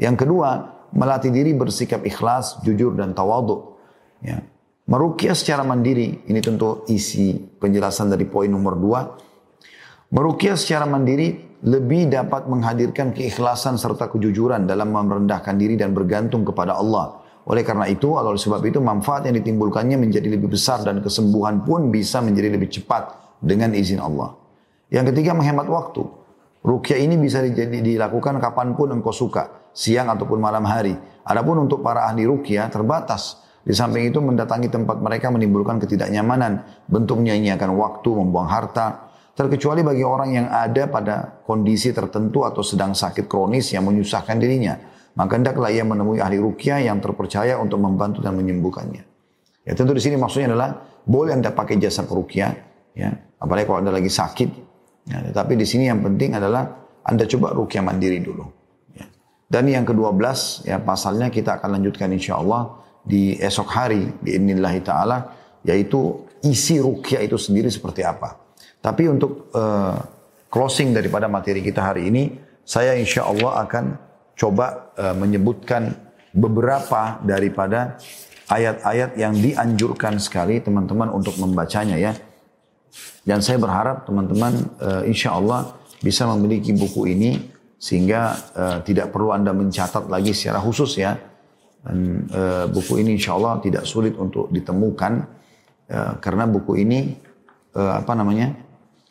Yang 0.00 0.24
kedua, 0.24 0.80
melatih 0.96 1.28
diri 1.28 1.52
bersikap 1.52 2.00
ikhlas, 2.00 2.64
jujur 2.64 2.96
dan 2.96 3.12
tawadu. 3.12 3.76
Ya. 4.24 4.40
Merukyah 4.88 5.36
secara 5.36 5.68
mandiri, 5.68 6.24
ini 6.32 6.40
tentu 6.40 6.88
isi 6.88 7.36
penjelasan 7.36 8.08
dari 8.08 8.24
poin 8.24 8.48
nomor 8.48 8.80
dua. 8.80 9.04
Merukyah 10.08 10.56
secara 10.56 10.88
mandiri 10.88 11.60
lebih 11.68 12.08
dapat 12.08 12.48
menghadirkan 12.48 13.12
keikhlasan 13.12 13.76
serta 13.76 14.08
kejujuran 14.08 14.64
dalam 14.64 14.88
merendahkan 14.88 15.60
diri 15.60 15.76
dan 15.76 15.92
bergantung 15.92 16.40
kepada 16.40 16.80
Allah. 16.80 17.20
Oleh 17.44 17.60
karena 17.68 17.84
itu, 17.84 18.16
oleh 18.16 18.40
sebab 18.40 18.64
itu 18.64 18.80
manfaat 18.80 19.28
yang 19.28 19.36
ditimbulkannya 19.36 20.00
menjadi 20.00 20.24
lebih 20.32 20.56
besar 20.56 20.80
dan 20.80 21.04
kesembuhan 21.04 21.68
pun 21.68 21.92
bisa 21.92 22.24
menjadi 22.24 22.56
lebih 22.56 22.72
cepat 22.80 23.36
dengan 23.44 23.76
izin 23.76 24.00
Allah. 24.00 24.40
Yang 24.88 25.12
ketiga 25.12 25.36
menghemat 25.36 25.68
waktu. 25.68 26.00
Rukyah 26.64 26.96
ini 26.96 27.20
bisa 27.20 27.44
dilakukan 27.44 28.40
kapan 28.40 28.72
pun 28.72 28.88
engkau 28.96 29.12
suka, 29.12 29.68
siang 29.76 30.08
ataupun 30.08 30.40
malam 30.40 30.64
hari. 30.64 30.96
Adapun 31.28 31.68
untuk 31.68 31.84
para 31.84 32.08
ahli 32.08 32.24
rukyah 32.24 32.72
terbatas. 32.72 33.47
Di 33.68 33.76
samping 33.76 34.08
itu 34.08 34.24
mendatangi 34.24 34.72
tempat 34.72 34.96
mereka 35.04 35.28
menimbulkan 35.28 35.76
ketidaknyamanan. 35.76 36.64
Bentuknya 36.88 37.36
ini 37.36 37.52
akan 37.52 37.76
waktu, 37.76 38.08
membuang 38.16 38.48
harta, 38.48 39.08
Terkecuali 39.38 39.86
bagi 39.86 40.02
orang 40.02 40.34
yang 40.34 40.46
ada 40.50 40.90
pada 40.90 41.46
kondisi 41.46 41.94
tertentu 41.94 42.42
atau 42.42 42.58
sedang 42.58 42.90
sakit 42.90 43.30
kronis 43.30 43.70
yang 43.70 43.86
menyusahkan 43.86 44.34
dirinya. 44.34 44.74
Maka 45.14 45.38
hendaklah 45.38 45.70
ia 45.70 45.86
menemui 45.86 46.18
ahli 46.18 46.42
rukyah 46.42 46.82
yang 46.82 46.98
terpercaya 46.98 47.54
untuk 47.54 47.78
membantu 47.78 48.18
dan 48.18 48.34
menyembuhkannya. 48.34 49.06
Ya 49.62 49.72
tentu 49.78 49.94
di 49.94 50.02
sini 50.02 50.18
maksudnya 50.18 50.50
adalah 50.50 50.82
boleh 51.06 51.38
anda 51.38 51.54
pakai 51.54 51.78
jasa 51.78 52.02
perukyah, 52.02 52.50
ya 52.98 53.14
apalagi 53.38 53.70
kalau 53.70 53.78
anda 53.78 53.94
lagi 53.94 54.10
sakit. 54.10 54.50
Ya, 55.06 55.22
tetapi 55.30 55.54
di 55.54 55.62
sini 55.62 55.86
yang 55.86 56.02
penting 56.02 56.34
adalah 56.34 56.74
anda 57.06 57.22
coba 57.22 57.54
rukyah 57.54 57.86
mandiri 57.86 58.18
dulu. 58.18 58.42
Ya. 58.98 59.06
Dan 59.46 59.70
yang 59.70 59.86
kedua 59.86 60.10
belas 60.10 60.66
ya 60.66 60.82
pasalnya 60.82 61.30
kita 61.30 61.62
akan 61.62 61.78
lanjutkan 61.78 62.10
insya 62.10 62.42
Allah 62.42 62.74
di 63.08 63.40
esok 63.40 63.68
hari 63.72 64.12
di 64.20 64.36
Inillahi 64.36 64.80
Taala 64.84 65.18
yaitu 65.64 66.28
isi 66.44 66.76
rukyah 66.78 67.24
itu 67.24 67.40
sendiri 67.40 67.72
seperti 67.72 68.04
apa. 68.04 68.36
Tapi 68.78 69.08
untuk 69.08 69.50
uh, 69.56 69.96
closing 70.52 70.94
daripada 70.94 71.26
materi 71.26 71.64
kita 71.64 71.82
hari 71.82 72.12
ini, 72.12 72.30
saya 72.62 72.94
insya 72.94 73.26
Allah 73.26 73.64
akan 73.64 73.84
coba 74.38 74.94
uh, 74.94 75.16
menyebutkan 75.18 75.90
beberapa 76.30 77.18
daripada 77.26 77.98
ayat-ayat 78.48 79.18
yang 79.18 79.34
dianjurkan 79.34 80.20
sekali 80.22 80.62
teman-teman 80.62 81.10
untuk 81.10 81.34
membacanya 81.42 81.98
ya. 81.98 82.12
Dan 83.26 83.44
saya 83.44 83.60
berharap 83.60 84.08
teman-teman 84.08 84.52
uh, 84.80 85.02
insya 85.04 85.36
Allah 85.36 85.74
bisa 86.00 86.24
memiliki 86.30 86.70
buku 86.72 87.12
ini 87.12 87.50
sehingga 87.76 88.34
uh, 88.54 88.78
tidak 88.86 89.10
perlu 89.10 89.34
anda 89.34 89.50
mencatat 89.50 90.06
lagi 90.06 90.32
secara 90.32 90.62
khusus 90.62 90.96
ya. 90.96 91.18
Dan 91.84 92.28
uh, 92.30 92.66
buku 92.68 93.00
ini 93.00 93.16
insya 93.16 93.38
Allah 93.38 93.62
tidak 93.62 93.86
sulit 93.86 94.18
untuk 94.18 94.50
ditemukan 94.50 95.12
uh, 95.88 96.12
karena 96.18 96.44
buku 96.44 96.82
ini 96.82 97.14
uh, 97.78 98.02
apa 98.02 98.12
namanya 98.18 98.54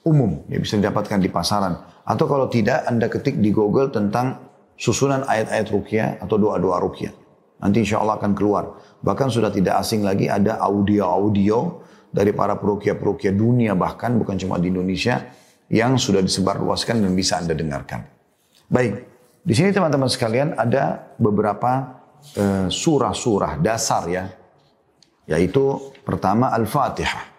umum, 0.08 0.48
ya 0.48 0.60
bisa 0.60 0.80
didapatkan 0.80 1.20
di 1.20 1.28
pasaran. 1.32 1.74
Atau 2.08 2.28
kalau 2.32 2.48
tidak, 2.48 2.88
Anda 2.88 3.12
ketik 3.12 3.40
di 3.44 3.52
Google 3.52 3.92
tentang 3.92 4.48
susunan 4.80 5.28
ayat-ayat 5.28 5.68
rukyah 5.68 6.08
atau 6.24 6.40
doa-doa 6.40 6.80
rukyah. 6.80 7.12
Nanti 7.60 7.84
insya 7.84 8.00
Allah 8.00 8.22
akan 8.22 8.32
keluar. 8.38 8.78
Bahkan 9.02 9.28
sudah 9.34 9.50
tidak 9.50 9.82
asing 9.82 10.06
lagi 10.06 10.30
ada 10.30 10.62
audio-audio 10.62 11.82
dari 12.14 12.32
para 12.32 12.56
perukyah-perukyah 12.56 13.34
dunia 13.34 13.74
bahkan 13.76 14.16
bukan 14.16 14.38
cuma 14.40 14.62
di 14.62 14.72
Indonesia 14.72 15.28
yang 15.68 16.00
sudah 16.00 16.24
disebarluaskan 16.24 17.04
dan 17.04 17.12
bisa 17.18 17.42
Anda 17.42 17.58
dengarkan. 17.58 18.08
Baik, 18.72 19.04
di 19.44 19.54
sini 19.58 19.74
teman-teman 19.74 20.08
sekalian 20.08 20.56
ada 20.56 21.12
beberapa 21.20 21.97
surah-surah 22.70 23.60
dasar 23.62 24.04
ya. 24.10 24.26
Yaitu 25.28 25.92
pertama 26.08 26.54
Al-Fatihah. 26.56 27.36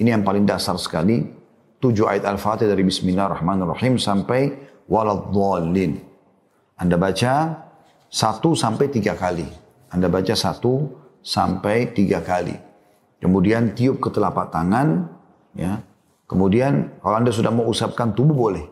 Ini 0.00 0.16
yang 0.16 0.24
paling 0.24 0.44
dasar 0.44 0.76
sekali 0.76 1.24
tujuh 1.80 2.04
ayat 2.08 2.28
Al-Fatihah 2.28 2.72
dari 2.72 2.84
Bismillahirrahmanirrahim 2.84 3.96
sampai 3.96 4.52
waladhdallin. 4.88 6.00
Anda 6.76 6.96
baca 6.96 7.32
satu 8.10 8.56
sampai 8.56 8.88
tiga 8.88 9.16
kali. 9.16 9.46
Anda 9.92 10.08
baca 10.08 10.32
satu 10.32 10.88
sampai 11.20 11.92
tiga 11.92 12.24
kali. 12.24 12.56
Kemudian 13.20 13.76
tiup 13.76 14.00
ke 14.00 14.08
telapak 14.08 14.48
tangan, 14.48 15.04
ya. 15.52 15.84
Kemudian 16.24 17.00
kalau 17.04 17.16
Anda 17.20 17.34
sudah 17.34 17.52
mau 17.52 17.68
usapkan 17.68 18.16
tubuh 18.16 18.32
boleh. 18.32 18.64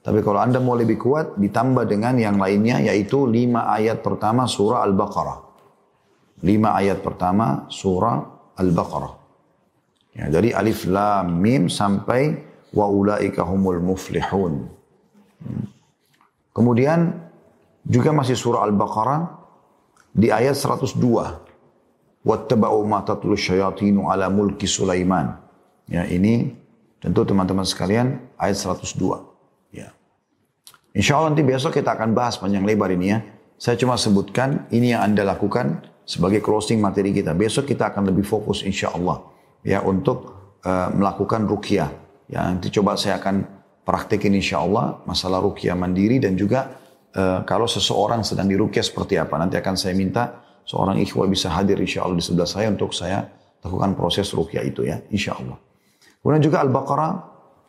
Tapi 0.00 0.24
kalau 0.24 0.40
Anda 0.40 0.56
mau 0.64 0.72
lebih 0.72 0.96
kuat, 0.96 1.36
ditambah 1.36 1.84
dengan 1.84 2.16
yang 2.16 2.40
lainnya, 2.40 2.80
yaitu 2.80 3.28
lima 3.28 3.68
ayat 3.68 4.00
pertama 4.00 4.48
surah 4.48 4.80
Al-Baqarah. 4.88 5.38
Lima 6.40 6.72
ayat 6.72 7.04
pertama 7.04 7.68
surah 7.68 8.24
Al-Baqarah. 8.56 9.12
Ya, 10.16 10.32
dari 10.32 10.56
Alif 10.56 10.88
Lam 10.88 11.36
Mim 11.36 11.68
sampai 11.68 12.32
wa 12.72 12.88
ulaika 12.88 13.44
humul 13.44 13.78
muflihun. 13.84 14.72
Hmm. 15.44 15.64
Kemudian 16.56 17.20
juga 17.84 18.10
masih 18.16 18.40
surah 18.40 18.64
Al-Baqarah 18.64 19.20
di 20.16 20.32
ayat 20.32 20.56
102. 20.56 20.96
Wattaba'u 22.24 22.80
ma 22.88 23.04
tatlu 23.04 23.36
syayatinu 23.36 24.08
ala 24.08 24.32
mulki 24.32 24.64
Sulaiman. 24.64 25.36
Ya, 25.92 26.08
ini 26.08 26.56
tentu 27.04 27.24
teman-teman 27.28 27.68
sekalian 27.68 28.16
ayat 28.40 28.56
102. 28.56 29.29
Ya. 30.92 31.02
Insya 31.02 31.12
Allah 31.18 31.34
nanti 31.34 31.44
besok 31.46 31.76
kita 31.76 31.94
akan 31.94 32.14
bahas 32.14 32.38
panjang 32.38 32.66
lebar 32.66 32.90
ini 32.90 33.06
ya. 33.14 33.18
Saya 33.60 33.76
cuma 33.76 34.00
sebutkan 34.00 34.66
ini 34.72 34.96
yang 34.96 35.04
Anda 35.04 35.22
lakukan 35.22 35.84
sebagai 36.08 36.40
closing 36.40 36.80
materi 36.80 37.12
kita. 37.12 37.36
Besok 37.36 37.68
kita 37.68 37.92
akan 37.92 38.08
lebih 38.08 38.24
fokus 38.24 38.64
insya 38.64 38.90
Allah 38.92 39.20
ya 39.60 39.84
untuk 39.84 40.32
uh, 40.64 40.88
melakukan 40.96 41.44
rukyah 41.44 42.00
Ya, 42.30 42.46
nanti 42.46 42.70
coba 42.70 42.94
saya 42.94 43.18
akan 43.18 43.42
praktekin 43.82 44.30
insya 44.38 44.62
Allah 44.62 45.02
masalah 45.02 45.42
rukyah 45.42 45.74
mandiri 45.74 46.22
dan 46.22 46.38
juga 46.38 46.78
uh, 47.10 47.42
kalau 47.42 47.66
seseorang 47.66 48.22
sedang 48.22 48.46
dirukyah 48.46 48.86
seperti 48.86 49.18
apa. 49.18 49.34
Nanti 49.34 49.58
akan 49.58 49.74
saya 49.74 49.98
minta 49.98 50.38
seorang 50.62 51.02
ikhwah 51.02 51.26
bisa 51.26 51.50
hadir 51.50 51.74
insya 51.82 52.06
Allah 52.06 52.22
di 52.22 52.24
sebelah 52.24 52.46
saya 52.46 52.70
untuk 52.70 52.94
saya 52.94 53.26
lakukan 53.66 53.98
proses 53.98 54.30
rukyah 54.30 54.62
itu 54.62 54.86
ya, 54.86 55.02
insya 55.10 55.34
Allah. 55.34 55.58
Kemudian 56.22 56.38
juga 56.38 56.62
Al-Baqarah 56.62 57.12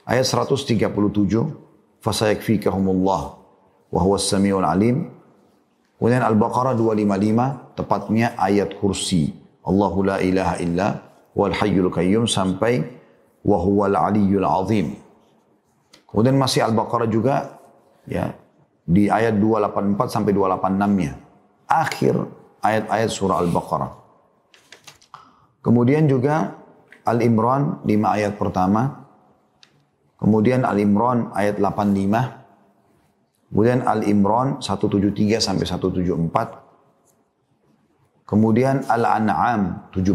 ayat 0.06 0.30
137, 0.30 0.78
fasayakfikahumullah 2.02 3.22
wa 3.93 3.99
huwa 4.02 4.18
samiul 4.18 4.66
alim. 4.66 5.10
Kemudian 6.02 6.26
Al-Baqarah 6.26 6.74
255, 6.74 7.78
tepatnya 7.78 8.34
ayat 8.36 8.74
kursi. 8.82 9.38
Allahu 9.62 10.02
la 10.10 10.18
ilaha 10.18 10.58
illa 10.58 10.88
wal 11.38 11.54
hayyul 11.54 11.93
qayyum 11.93 12.26
sampai 12.26 12.82
wa 13.45 13.58
huwal 13.62 13.93
aliyyul 13.93 14.45
azim. 14.45 14.97
Kemudian 16.10 16.41
masih 16.41 16.66
Al-Baqarah 16.66 17.06
juga 17.06 17.62
Ya. 18.10 18.34
Di 18.82 19.08
ayat 19.08 19.38
284 19.38 20.10
sampai 20.10 20.34
286-nya. 20.34 21.14
Akhir 21.70 22.16
ayat-ayat 22.66 23.10
surah 23.14 23.39
Al-Baqarah. 23.45 23.91
Kemudian 25.62 26.10
juga 26.10 26.58
Al-Imran 27.06 27.86
5 27.86 28.18
ayat 28.18 28.34
pertama. 28.36 29.01
Kemudian 30.22 30.62
Al-Imran 30.62 31.34
ayat 31.34 31.58
85. 31.58 33.50
Kemudian 33.50 33.82
Al-Imran 33.82 34.62
173 34.62 35.42
sampai 35.42 35.66
174. 35.66 38.30
Kemudian 38.30 38.86
Al-An'am 38.86 39.90
17. 39.90 40.14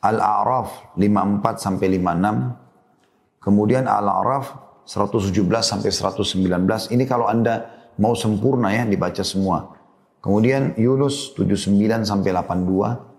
Al-A'raf 0.00 0.96
54 0.96 1.60
sampai 1.60 2.00
56. 2.00 3.44
Kemudian 3.44 3.84
Al-A'raf 3.84 4.56
117 4.88 5.36
sampai 5.60 5.92
119. 5.92 6.96
Ini 6.96 7.04
kalau 7.04 7.28
Anda 7.28 7.68
mau 8.00 8.16
sempurna 8.16 8.72
ya 8.72 8.88
dibaca 8.88 9.20
semua. 9.20 9.76
Kemudian 10.24 10.72
Yunus 10.80 11.36
79 11.36 12.08
sampai 12.08 12.32
82. 12.32 13.13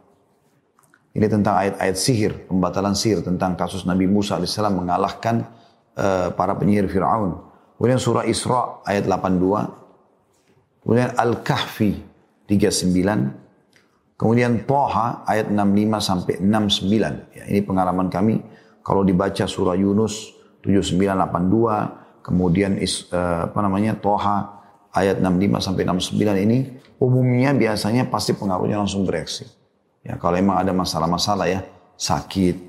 Ini 1.15 1.31
tentang 1.31 1.55
ayat-ayat 1.55 1.95
sihir, 1.95 2.51
pembatalan 2.51 2.91
sihir 2.91 3.23
tentang 3.23 3.55
kasus 3.55 3.87
Nabi 3.87 4.03
Musa 4.03 4.35
AS 4.35 4.59
mengalahkan 4.59 5.47
uh, 5.95 6.35
para 6.35 6.51
penyihir 6.59 6.91
Fir'aun. 6.91 7.39
Kemudian 7.79 7.95
surah 7.95 8.27
Isra 8.27 8.83
ayat 8.83 9.07
82. 9.07 10.83
Kemudian 10.83 11.15
Al-Kahfi 11.15 12.03
39. 12.51 14.19
Kemudian 14.19 14.67
Toha 14.67 15.23
ayat 15.23 15.47
65 15.47 16.03
sampai 16.03 16.35
69. 16.43 17.31
Ya, 17.31 17.43
ini 17.47 17.63
pengalaman 17.63 18.11
kami. 18.11 18.43
Kalau 18.83 19.07
dibaca 19.07 19.47
surah 19.47 19.79
Yunus 19.79 20.35
7982, 20.67 22.27
kemudian 22.27 22.75
is, 22.75 23.07
uh, 23.15 23.47
apa 23.47 23.59
namanya 23.63 23.95
Toha 23.95 24.67
ayat 24.91 25.23
65 25.23 25.63
sampai 25.63 25.83
69 25.87 26.43
ini 26.43 26.75
umumnya 26.99 27.55
biasanya 27.55 28.11
pasti 28.11 28.35
pengaruhnya 28.35 28.83
langsung 28.83 29.07
bereaksi. 29.07 29.64
Ya, 30.05 30.21
kalau 30.21 30.37
emang 30.37 30.61
ada 30.61 30.69
masalah-masalah 30.69 31.49
ya, 31.49 31.65
sakit, 31.97 32.61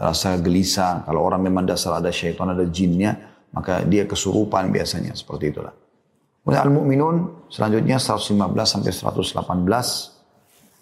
rasa 0.00 0.40
gelisah, 0.40 1.04
kalau 1.04 1.20
orang 1.20 1.44
memang 1.44 1.68
dasar 1.68 2.00
ada 2.00 2.08
syaitan, 2.08 2.48
ada 2.48 2.64
jinnya, 2.64 3.44
maka 3.52 3.84
dia 3.84 4.08
kesurupan 4.08 4.72
biasanya, 4.72 5.12
seperti 5.12 5.52
itulah. 5.52 5.76
Kemudian 6.40 6.64
Al-Mu'minun 6.64 7.16
selanjutnya 7.52 8.00
115 8.00 8.40
sampai 8.64 8.88
118. 8.88 9.36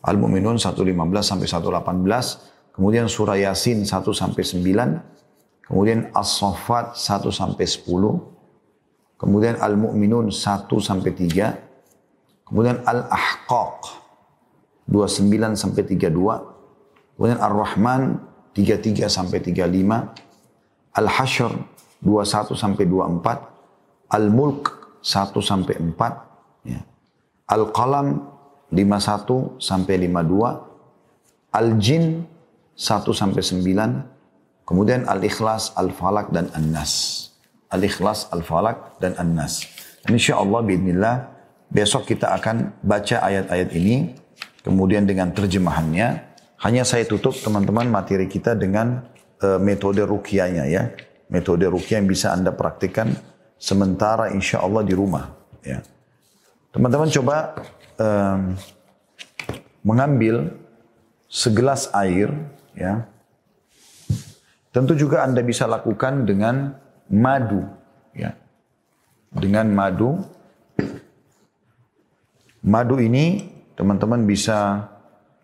Al-Mu'minun 0.07 0.63
115 0.63 0.95
sampai 1.27 1.47
118. 1.51 2.71
Kemudian 2.71 3.11
surah 3.11 3.35
Yasin 3.35 3.83
1 3.83 4.15
sampai 4.15 4.47
9. 4.47 5.67
Kemudian 5.67 6.15
As-Saffat 6.15 6.95
1 6.95 7.35
sampai 7.35 7.67
10. 7.67 9.19
Kemudian 9.19 9.59
Al-Mu'minun 9.59 10.31
1 10.31 10.71
sampai 10.79 11.11
3. 11.11 12.47
Kemudian 12.47 12.87
Al-Ahqaq 12.87 14.06
29 14.87 15.59
sampai 15.59 15.83
32. 15.83 16.11
Kemudian 17.19 17.41
Ar-Rahman 17.43 18.23
33 18.55 19.11
sampai 19.11 19.39
35. 19.43 20.97
Al-Hashr 20.97 21.53
21 22.01 22.55
sampai 22.57 22.85
24. 22.89 24.11
Al-Mulk 24.15 24.63
1 25.03 25.35
sampai 25.43 25.75
4. 25.83 26.71
Ya. 26.71 26.81
Al-Qalam 27.51 28.27
51 28.71 29.59
sampai 29.59 29.95
52. 30.07 31.55
Al-Jin 31.55 32.27
1 32.77 33.13
sampai 33.13 33.43
9. 33.43 34.67
Kemudian 34.67 35.07
Al-Ikhlas, 35.07 35.75
Al-Falak 35.79 36.35
dan 36.35 36.51
An-Nas. 36.55 37.27
Al-Ikhlas, 37.71 38.27
Al-Falak, 38.35 38.99
dan 38.99 39.15
An-Nas. 39.15 39.63
Insya 40.11 40.39
Allah, 40.43 40.63
bismillah, 40.63 41.31
besok 41.71 42.11
kita 42.11 42.35
akan 42.35 42.75
baca 42.83 43.23
ayat-ayat 43.23 43.71
ini, 43.75 44.15
kemudian 44.67 45.07
dengan 45.07 45.31
terjemahannya. 45.31 46.35
Hanya 46.67 46.83
saya 46.83 47.07
tutup 47.07 47.39
teman-teman 47.39 47.87
materi 47.87 48.27
kita 48.27 48.59
dengan 48.59 49.07
uh, 49.39 49.63
metode 49.63 50.03
rukianya 50.03 50.67
ya. 50.67 50.91
Metode 51.31 51.71
rukiah 51.71 52.03
yang 52.03 52.11
bisa 52.11 52.35
Anda 52.35 52.51
praktikkan 52.51 53.15
sementara 53.55 54.35
insya 54.35 54.67
Allah 54.67 54.83
di 54.83 54.95
rumah. 54.99 55.31
Ya. 55.63 55.87
Teman-teman 56.75 57.07
coba 57.15 57.63
um, 58.03 58.59
mengambil 59.87 60.51
segelas 61.31 61.87
air, 61.95 62.35
ya. 62.75 63.07
Tentu 64.75 64.99
juga 64.99 65.23
Anda 65.23 65.47
bisa 65.47 65.71
lakukan 65.71 66.27
dengan 66.27 66.75
madu 67.11 67.63
ya 68.15 68.35
dengan 69.31 69.71
madu 69.71 70.23
madu 72.67 72.97
ini 72.99 73.47
teman-teman 73.77 74.25
bisa 74.25 74.89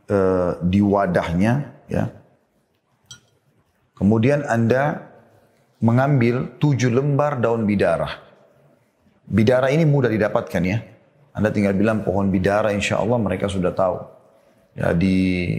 uh, 0.08 0.58
di 0.64 0.80
wadahnya 0.80 1.84
ya. 1.86 2.10
Kemudian 3.94 4.42
anda 4.48 5.12
mengambil 5.78 6.58
tujuh 6.58 6.90
lembar 6.90 7.38
daun 7.38 7.68
bidara 7.68 8.32
bidara 9.32 9.70
ini 9.70 9.88
mudah 9.88 10.10
didapatkan 10.10 10.62
ya. 10.62 10.78
Anda 11.32 11.48
tinggal 11.48 11.72
bilang 11.72 12.04
pohon 12.04 12.28
bidara 12.28 12.76
insya 12.76 13.00
Allah 13.00 13.16
mereka 13.16 13.48
sudah 13.48 13.72
tahu. 13.72 13.96
Ya, 14.72 14.96
di 14.96 15.16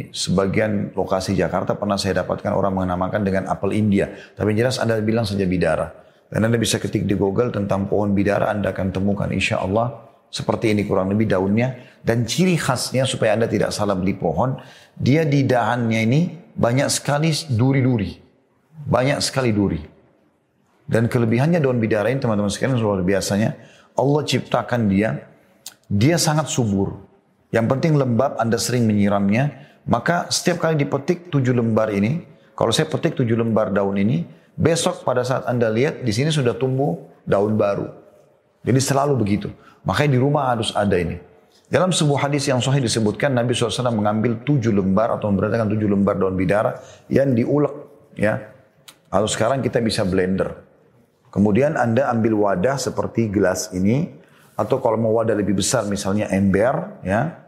sebagian 0.09 0.93
lokasi 0.93 1.37
Jakarta 1.37 1.77
pernah 1.77 1.97
saya 2.01 2.25
dapatkan 2.25 2.53
orang 2.53 2.73
menamakan 2.85 3.21
dengan 3.21 3.43
apel 3.49 3.77
India. 3.77 4.09
Tapi 4.37 4.53
jelas 4.57 4.77
Anda 4.81 5.01
bilang 5.01 5.25
saja 5.25 5.45
bidara. 5.45 5.89
Dan 6.29 6.49
Anda 6.49 6.57
bisa 6.57 6.81
ketik 6.81 7.05
di 7.05 7.13
Google 7.13 7.53
tentang 7.53 7.85
pohon 7.85 8.13
bidara, 8.13 8.49
Anda 8.49 8.73
akan 8.73 8.89
temukan 8.89 9.29
insya 9.29 9.61
Allah 9.61 10.12
seperti 10.33 10.73
ini 10.73 10.89
kurang 10.89 11.13
lebih 11.13 11.29
daunnya. 11.29 11.77
Dan 12.01 12.25
ciri 12.25 12.57
khasnya 12.57 13.05
supaya 13.05 13.37
Anda 13.37 13.45
tidak 13.45 13.69
salah 13.69 13.93
beli 13.93 14.17
pohon, 14.17 14.57
dia 14.97 15.23
di 15.23 15.45
dahannya 15.45 15.99
ini 16.03 16.21
banyak 16.57 16.89
sekali 16.89 17.29
duri-duri. 17.53 18.17
Banyak 18.83 19.21
sekali 19.21 19.53
duri. 19.53 19.79
Dan 20.83 21.07
kelebihannya 21.07 21.63
daun 21.63 21.79
bidara 21.79 22.11
ini 22.11 22.19
teman-teman 22.19 22.51
sekalian 22.51 22.75
luar 22.81 22.99
biasanya, 23.05 23.55
Allah 23.95 24.21
ciptakan 24.27 24.91
dia, 24.91 25.23
dia 25.87 26.19
sangat 26.19 26.51
subur. 26.51 26.97
Yang 27.53 27.65
penting 27.77 27.93
lembab, 27.95 28.35
Anda 28.41 28.59
sering 28.59 28.83
menyiramnya. 28.83 29.71
Maka 29.87 30.27
setiap 30.27 30.59
kali 30.59 30.75
dipetik 30.75 31.31
tujuh 31.31 31.55
lembar 31.55 31.93
ini, 31.93 32.25
kalau 32.57 32.75
saya 32.75 32.89
petik 32.89 33.15
tujuh 33.15 33.39
lembar 33.39 33.71
daun 33.71 33.95
ini, 33.95 34.27
besok 34.59 35.07
pada 35.07 35.23
saat 35.23 35.47
Anda 35.47 35.71
lihat 35.71 36.03
di 36.03 36.11
sini 36.11 36.33
sudah 36.33 36.57
tumbuh 36.59 36.99
daun 37.23 37.55
baru. 37.55 38.02
Jadi 38.63 38.79
selalu 38.79 39.13
begitu. 39.19 39.51
Makanya 39.83 40.15
di 40.15 40.19
rumah 40.19 40.55
harus 40.55 40.71
ada 40.71 40.95
ini. 40.95 41.19
Dalam 41.67 41.91
sebuah 41.91 42.29
hadis 42.29 42.47
yang 42.47 42.63
sahih 42.63 42.79
disebutkan 42.79 43.33
Nabi 43.33 43.51
SAW 43.51 43.91
mengambil 43.91 44.39
tujuh 44.45 44.71
lembar 44.71 45.19
atau 45.19 45.27
memberatkan 45.31 45.67
tujuh 45.67 45.89
lembar 45.89 46.15
daun 46.15 46.39
bidara 46.39 46.79
yang 47.11 47.35
diulek. 47.35 47.73
Ya. 48.15 48.53
Lalu 49.11 49.27
sekarang 49.27 49.59
kita 49.59 49.83
bisa 49.83 50.07
blender. 50.07 50.53
Kemudian 51.33 51.75
Anda 51.75 52.07
ambil 52.13 52.37
wadah 52.37 52.77
seperti 52.77 53.27
gelas 53.27 53.73
ini 53.73 54.09
atau 54.53 54.77
kalau 54.79 55.01
mau 55.01 55.17
wadah 55.17 55.33
lebih 55.33 55.57
besar 55.57 55.89
misalnya 55.89 56.29
ember 56.29 57.01
ya 57.01 57.43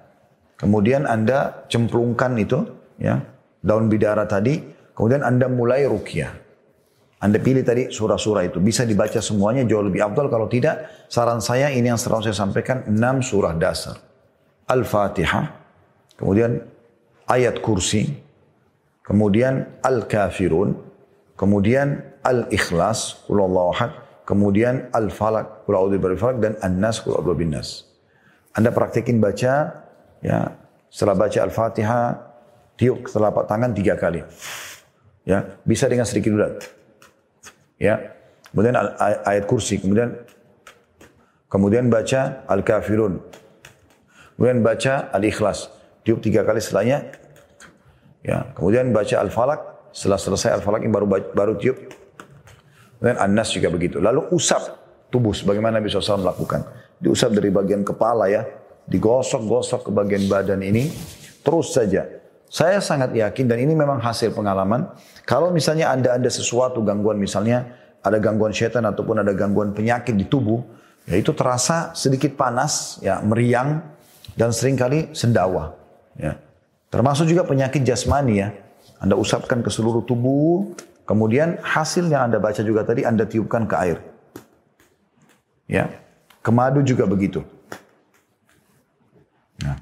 Kemudian 0.55 1.03
Anda 1.03 1.67
cemplungkan 1.67 2.39
itu, 2.39 2.63
ya, 2.95 3.19
daun 3.59 3.91
bidara 3.91 4.23
tadi, 4.23 4.63
kemudian 4.95 5.19
Anda 5.27 5.51
mulai 5.51 5.83
rukyah. 5.83 6.44
Anda 7.25 7.41
pilih 7.41 7.65
tadi 7.65 7.89
surah-surah 7.89 8.45
itu. 8.45 8.61
Bisa 8.61 8.85
dibaca 8.85 9.17
semuanya 9.17 9.65
jauh 9.65 9.81
lebih 9.81 10.05
abdul. 10.05 10.29
Kalau 10.29 10.45
tidak, 10.45 11.09
saran 11.09 11.41
saya 11.41 11.73
ini 11.73 11.89
yang 11.89 11.97
selalu 11.97 12.29
saya 12.29 12.37
sampaikan, 12.37 12.85
enam 12.85 13.25
surah 13.25 13.57
dasar. 13.57 13.97
Al-Fatihah, 14.69 15.49
kemudian 16.21 16.61
ayat 17.25 17.65
kursi, 17.65 18.13
kemudian 19.01 19.81
Al-Kafirun, 19.81 20.77
kemudian 21.33 22.13
Al-Ikhlas, 22.21 23.25
ahad, 23.25 23.91
kemudian 24.29 24.93
Al-Falak, 24.93 25.65
dan 26.37 26.53
An-Nas, 26.61 27.01
Nas. 27.49 27.69
Anda 28.53 28.69
praktekin 28.69 29.17
baca 29.17 29.85
Ya, 30.25 30.57
setelah 30.89 31.13
baca 31.13 31.39
Al-Fatihah, 31.45 32.17
tiup 32.81 33.05
telapak 33.05 33.45
tangan 33.45 33.77
tiga 33.77 33.93
kali. 33.93 34.25
Ya, 35.21 35.61
bisa 35.61 35.85
dengan 35.85 36.09
sedikit 36.09 36.33
ulat. 36.33 36.65
Ya. 37.85 38.17
Kemudian 38.49 38.73
ayat 39.03 39.45
kursi, 39.45 39.77
kemudian 39.77 40.17
kemudian 41.45 41.85
baca 41.93 42.41
Al-Kafirun. 42.49 43.21
Kemudian 44.33 44.65
baca 44.65 45.13
Al-Ikhlas. 45.13 45.69
Tiup 46.01 46.23
tiga 46.25 46.41
kali 46.41 46.57
setelahnya. 46.57 47.13
Ya, 48.25 48.49
kemudian 48.57 48.89
baca 48.89 49.21
Al-Falak. 49.21 49.61
Setelah 49.93 50.17
selesai 50.17 50.49
Al-Falak 50.57 50.81
ini 50.81 50.91
baru 50.91 51.07
baru 51.07 51.53
tiup. 51.61 51.77
Kemudian 52.97 53.21
An-Nas 53.21 53.53
juga 53.53 53.69
begitu. 53.69 54.01
Lalu 54.01 54.33
usap 54.33 54.81
tubuh 55.13 55.35
sebagaimana 55.35 55.77
Nabi 55.77 55.91
SAW 55.91 56.25
melakukan. 56.25 56.65
Diusap 56.97 57.35
dari 57.35 57.51
bagian 57.51 57.83
kepala 57.83 58.31
ya, 58.31 58.47
digosok-gosok 58.87 59.87
ke 59.87 59.91
bagian 59.91 60.25
badan 60.31 60.63
ini 60.63 60.89
terus 61.43 61.75
saja. 61.75 62.07
Saya 62.55 62.79
sangat 62.79 63.11
yakin 63.11 63.51
dan 63.51 63.59
ini 63.59 63.75
memang 63.75 63.99
hasil 63.99 64.31
pengalaman. 64.31 64.87
Kalau 65.27 65.51
misalnya 65.51 65.91
anda 65.91 66.15
ada 66.15 66.31
sesuatu 66.31 66.79
gangguan 66.87 67.19
misalnya 67.19 67.67
ada 67.99 68.15
gangguan 68.15 68.55
setan 68.55 68.87
ataupun 68.87 69.27
ada 69.27 69.35
gangguan 69.35 69.75
penyakit 69.75 70.15
di 70.15 70.23
tubuh, 70.23 70.63
ya 71.03 71.19
itu 71.19 71.35
terasa 71.35 71.91
sedikit 71.91 72.39
panas, 72.39 73.03
ya 73.03 73.19
meriang 73.19 73.83
dan 74.39 74.55
sering 74.55 74.79
kali 74.79 75.11
sendawa. 75.11 75.75
Ya. 76.15 76.39
Termasuk 76.87 77.27
juga 77.27 77.43
penyakit 77.43 77.83
jasmani 77.83 78.39
ya. 78.39 78.55
Anda 79.03 79.19
usapkan 79.19 79.59
ke 79.59 79.67
seluruh 79.67 80.07
tubuh, 80.07 80.79
kemudian 81.03 81.59
hasil 81.59 82.07
yang 82.07 82.31
Anda 82.31 82.39
baca 82.39 82.63
juga 82.63 82.87
tadi 82.87 83.03
Anda 83.03 83.27
tiupkan 83.27 83.67
ke 83.67 83.75
air. 83.75 83.97
Ya. 85.67 85.91
Kemadu 86.39 86.79
juga 86.87 87.03
begitu. 87.03 87.43
Nah, 89.59 89.75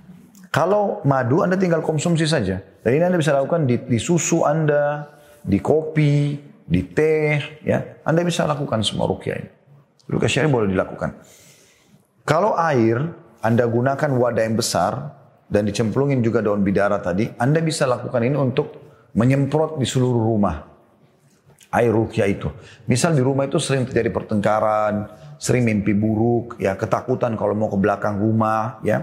kalau 0.53 1.01
madu 1.01 1.41
Anda 1.41 1.57
tinggal 1.57 1.81
konsumsi 1.81 2.29
saja. 2.29 2.61
Dan 2.85 2.91
ini 2.93 3.03
Anda 3.09 3.17
bisa 3.17 3.33
lakukan 3.33 3.65
di, 3.65 3.81
di 3.89 3.97
susu 3.97 4.45
Anda, 4.45 5.09
di 5.41 5.57
kopi, 5.57 6.37
di 6.61 6.81
teh, 6.93 7.65
ya. 7.65 7.81
Anda 8.05 8.21
bisa 8.21 8.45
lakukan 8.45 8.85
semua 8.85 9.09
rukyah 9.09 9.33
ini. 9.33 9.49
Rukyah 10.05 10.29
syari 10.29 10.53
boleh 10.53 10.69
dilakukan. 10.69 11.09
Kalau 12.21 12.53
air 12.53 13.01
Anda 13.41 13.65
gunakan 13.65 14.13
wadah 14.13 14.45
yang 14.45 14.53
besar 14.53 15.17
dan 15.49 15.65
dicemplungin 15.65 16.21
juga 16.21 16.45
daun 16.45 16.61
bidara 16.61 17.01
tadi, 17.01 17.33
Anda 17.41 17.57
bisa 17.57 17.89
lakukan 17.89 18.21
ini 18.21 18.37
untuk 18.37 18.77
menyemprot 19.17 19.81
di 19.81 19.89
seluruh 19.89 20.21
rumah. 20.21 20.69
Air 21.73 21.97
rukyah 21.97 22.29
itu. 22.29 22.53
Misal 22.85 23.17
di 23.17 23.25
rumah 23.25 23.49
itu 23.49 23.57
sering 23.57 23.89
terjadi 23.89 24.13
pertengkaran, 24.13 25.09
sering 25.41 25.65
mimpi 25.65 25.97
buruk, 25.97 26.61
ya 26.61 26.77
ketakutan 26.77 27.33
kalau 27.33 27.57
mau 27.57 27.73
ke 27.73 27.77
belakang 27.81 28.21
rumah, 28.21 28.77
ya. 28.85 29.01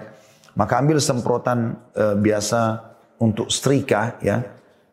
Maka 0.60 0.76
ambil 0.76 1.00
semprotan 1.00 1.80
e, 1.96 2.20
biasa 2.20 2.84
untuk 3.16 3.48
setrika, 3.48 4.20
ya. 4.20 4.44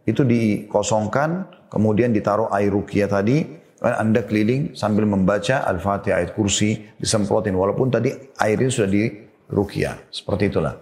Itu 0.07 0.24
dikosongkan, 0.24 1.51
kemudian 1.68 2.15
ditaruh 2.15 2.47
air 2.55 2.72
rukyah 2.72 3.11
tadi, 3.11 3.43
anda 3.84 4.26
keliling 4.26 4.74
sambil 4.74 5.05
membaca 5.05 5.61
Al-Fatihah 5.68 6.24
ayat 6.24 6.32
kursi, 6.34 6.82
disemprotin. 6.97 7.53
Walaupun 7.53 7.93
tadi 7.93 8.09
air 8.41 8.57
itu 8.57 8.82
sudah 8.82 8.89
di 8.89 9.03
rukyah. 9.51 10.09
Seperti 10.09 10.49
itulah. 10.49 10.80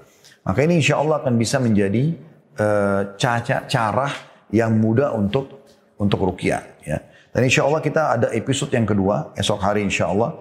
Maka 0.48 0.64
ini 0.64 0.80
insya 0.80 1.02
Allah 1.02 1.20
akan 1.20 1.36
bisa 1.36 1.60
menjadi 1.60 2.16
uh, 2.56 3.18
cara, 3.20 3.68
cara 3.68 4.08
yang 4.54 4.78
mudah 4.80 5.12
untuk 5.12 5.68
untuk 6.00 6.24
rukyah. 6.24 6.64
Ya. 6.88 7.04
Dan 7.36 7.50
insya 7.50 7.68
Allah 7.68 7.84
kita 7.84 8.16
ada 8.16 8.28
episode 8.32 8.72
yang 8.72 8.88
kedua, 8.88 9.36
esok 9.36 9.60
hari 9.60 9.84
insya 9.84 10.08
Allah. 10.08 10.40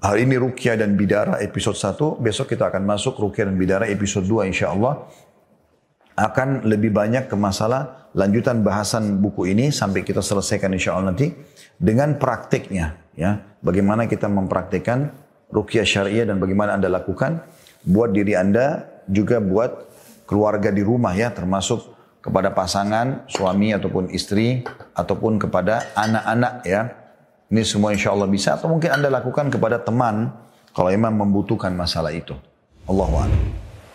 Hari 0.00 0.24
ini 0.24 0.36
Rukyah 0.40 0.80
dan 0.80 0.96
Bidara 0.96 1.38
episode 1.44 1.76
1, 1.76 2.24
besok 2.24 2.52
kita 2.52 2.72
akan 2.72 2.82
masuk 2.88 3.20
Rukyah 3.20 3.46
dan 3.48 3.56
Bidara 3.60 3.84
episode 3.86 4.24
2 4.24 4.48
insya 4.48 4.72
Allah. 4.72 5.06
Akan 6.16 6.64
lebih 6.68 6.92
banyak 6.92 7.28
ke 7.28 7.36
masalah 7.38 8.10
lanjutan 8.12 8.60
bahasan 8.60 9.22
buku 9.22 9.52
ini 9.54 9.70
sampai 9.70 10.02
kita 10.02 10.20
selesaikan 10.20 10.74
insya 10.74 10.96
Allah 10.96 11.14
nanti 11.14 11.32
dengan 11.78 12.18
praktiknya. 12.18 12.98
ya 13.14 13.40
Bagaimana 13.60 14.08
kita 14.08 14.26
mempraktikkan 14.26 15.12
Rukyah 15.50 15.86
syariah 15.86 16.24
dan 16.26 16.38
bagaimana 16.38 16.78
Anda 16.78 16.90
lakukan 16.90 17.42
buat 17.84 18.14
diri 18.14 18.38
Anda 18.38 18.86
juga 19.10 19.42
buat 19.42 19.90
keluarga 20.28 20.70
di 20.70 20.84
rumah 20.84 21.10
ya 21.16 21.34
termasuk 21.34 21.90
kepada 22.20 22.52
pasangan, 22.52 23.24
suami 23.26 23.72
ataupun 23.72 24.12
istri 24.12 24.62
ataupun 24.92 25.40
kepada 25.40 25.88
anak-anak 25.96 26.54
ya 26.68 26.99
ini 27.50 27.66
semua 27.66 27.90
insya 27.90 28.14
Allah 28.14 28.30
bisa 28.30 28.54
atau 28.54 28.70
mungkin 28.70 28.94
Anda 28.94 29.10
lakukan 29.10 29.50
kepada 29.50 29.82
teman 29.82 30.30
kalau 30.70 30.90
memang 30.94 31.18
membutuhkan 31.18 31.74
masalah 31.74 32.14
itu. 32.14 32.38
Allahu 32.86 33.14
a'lam. 33.18 33.69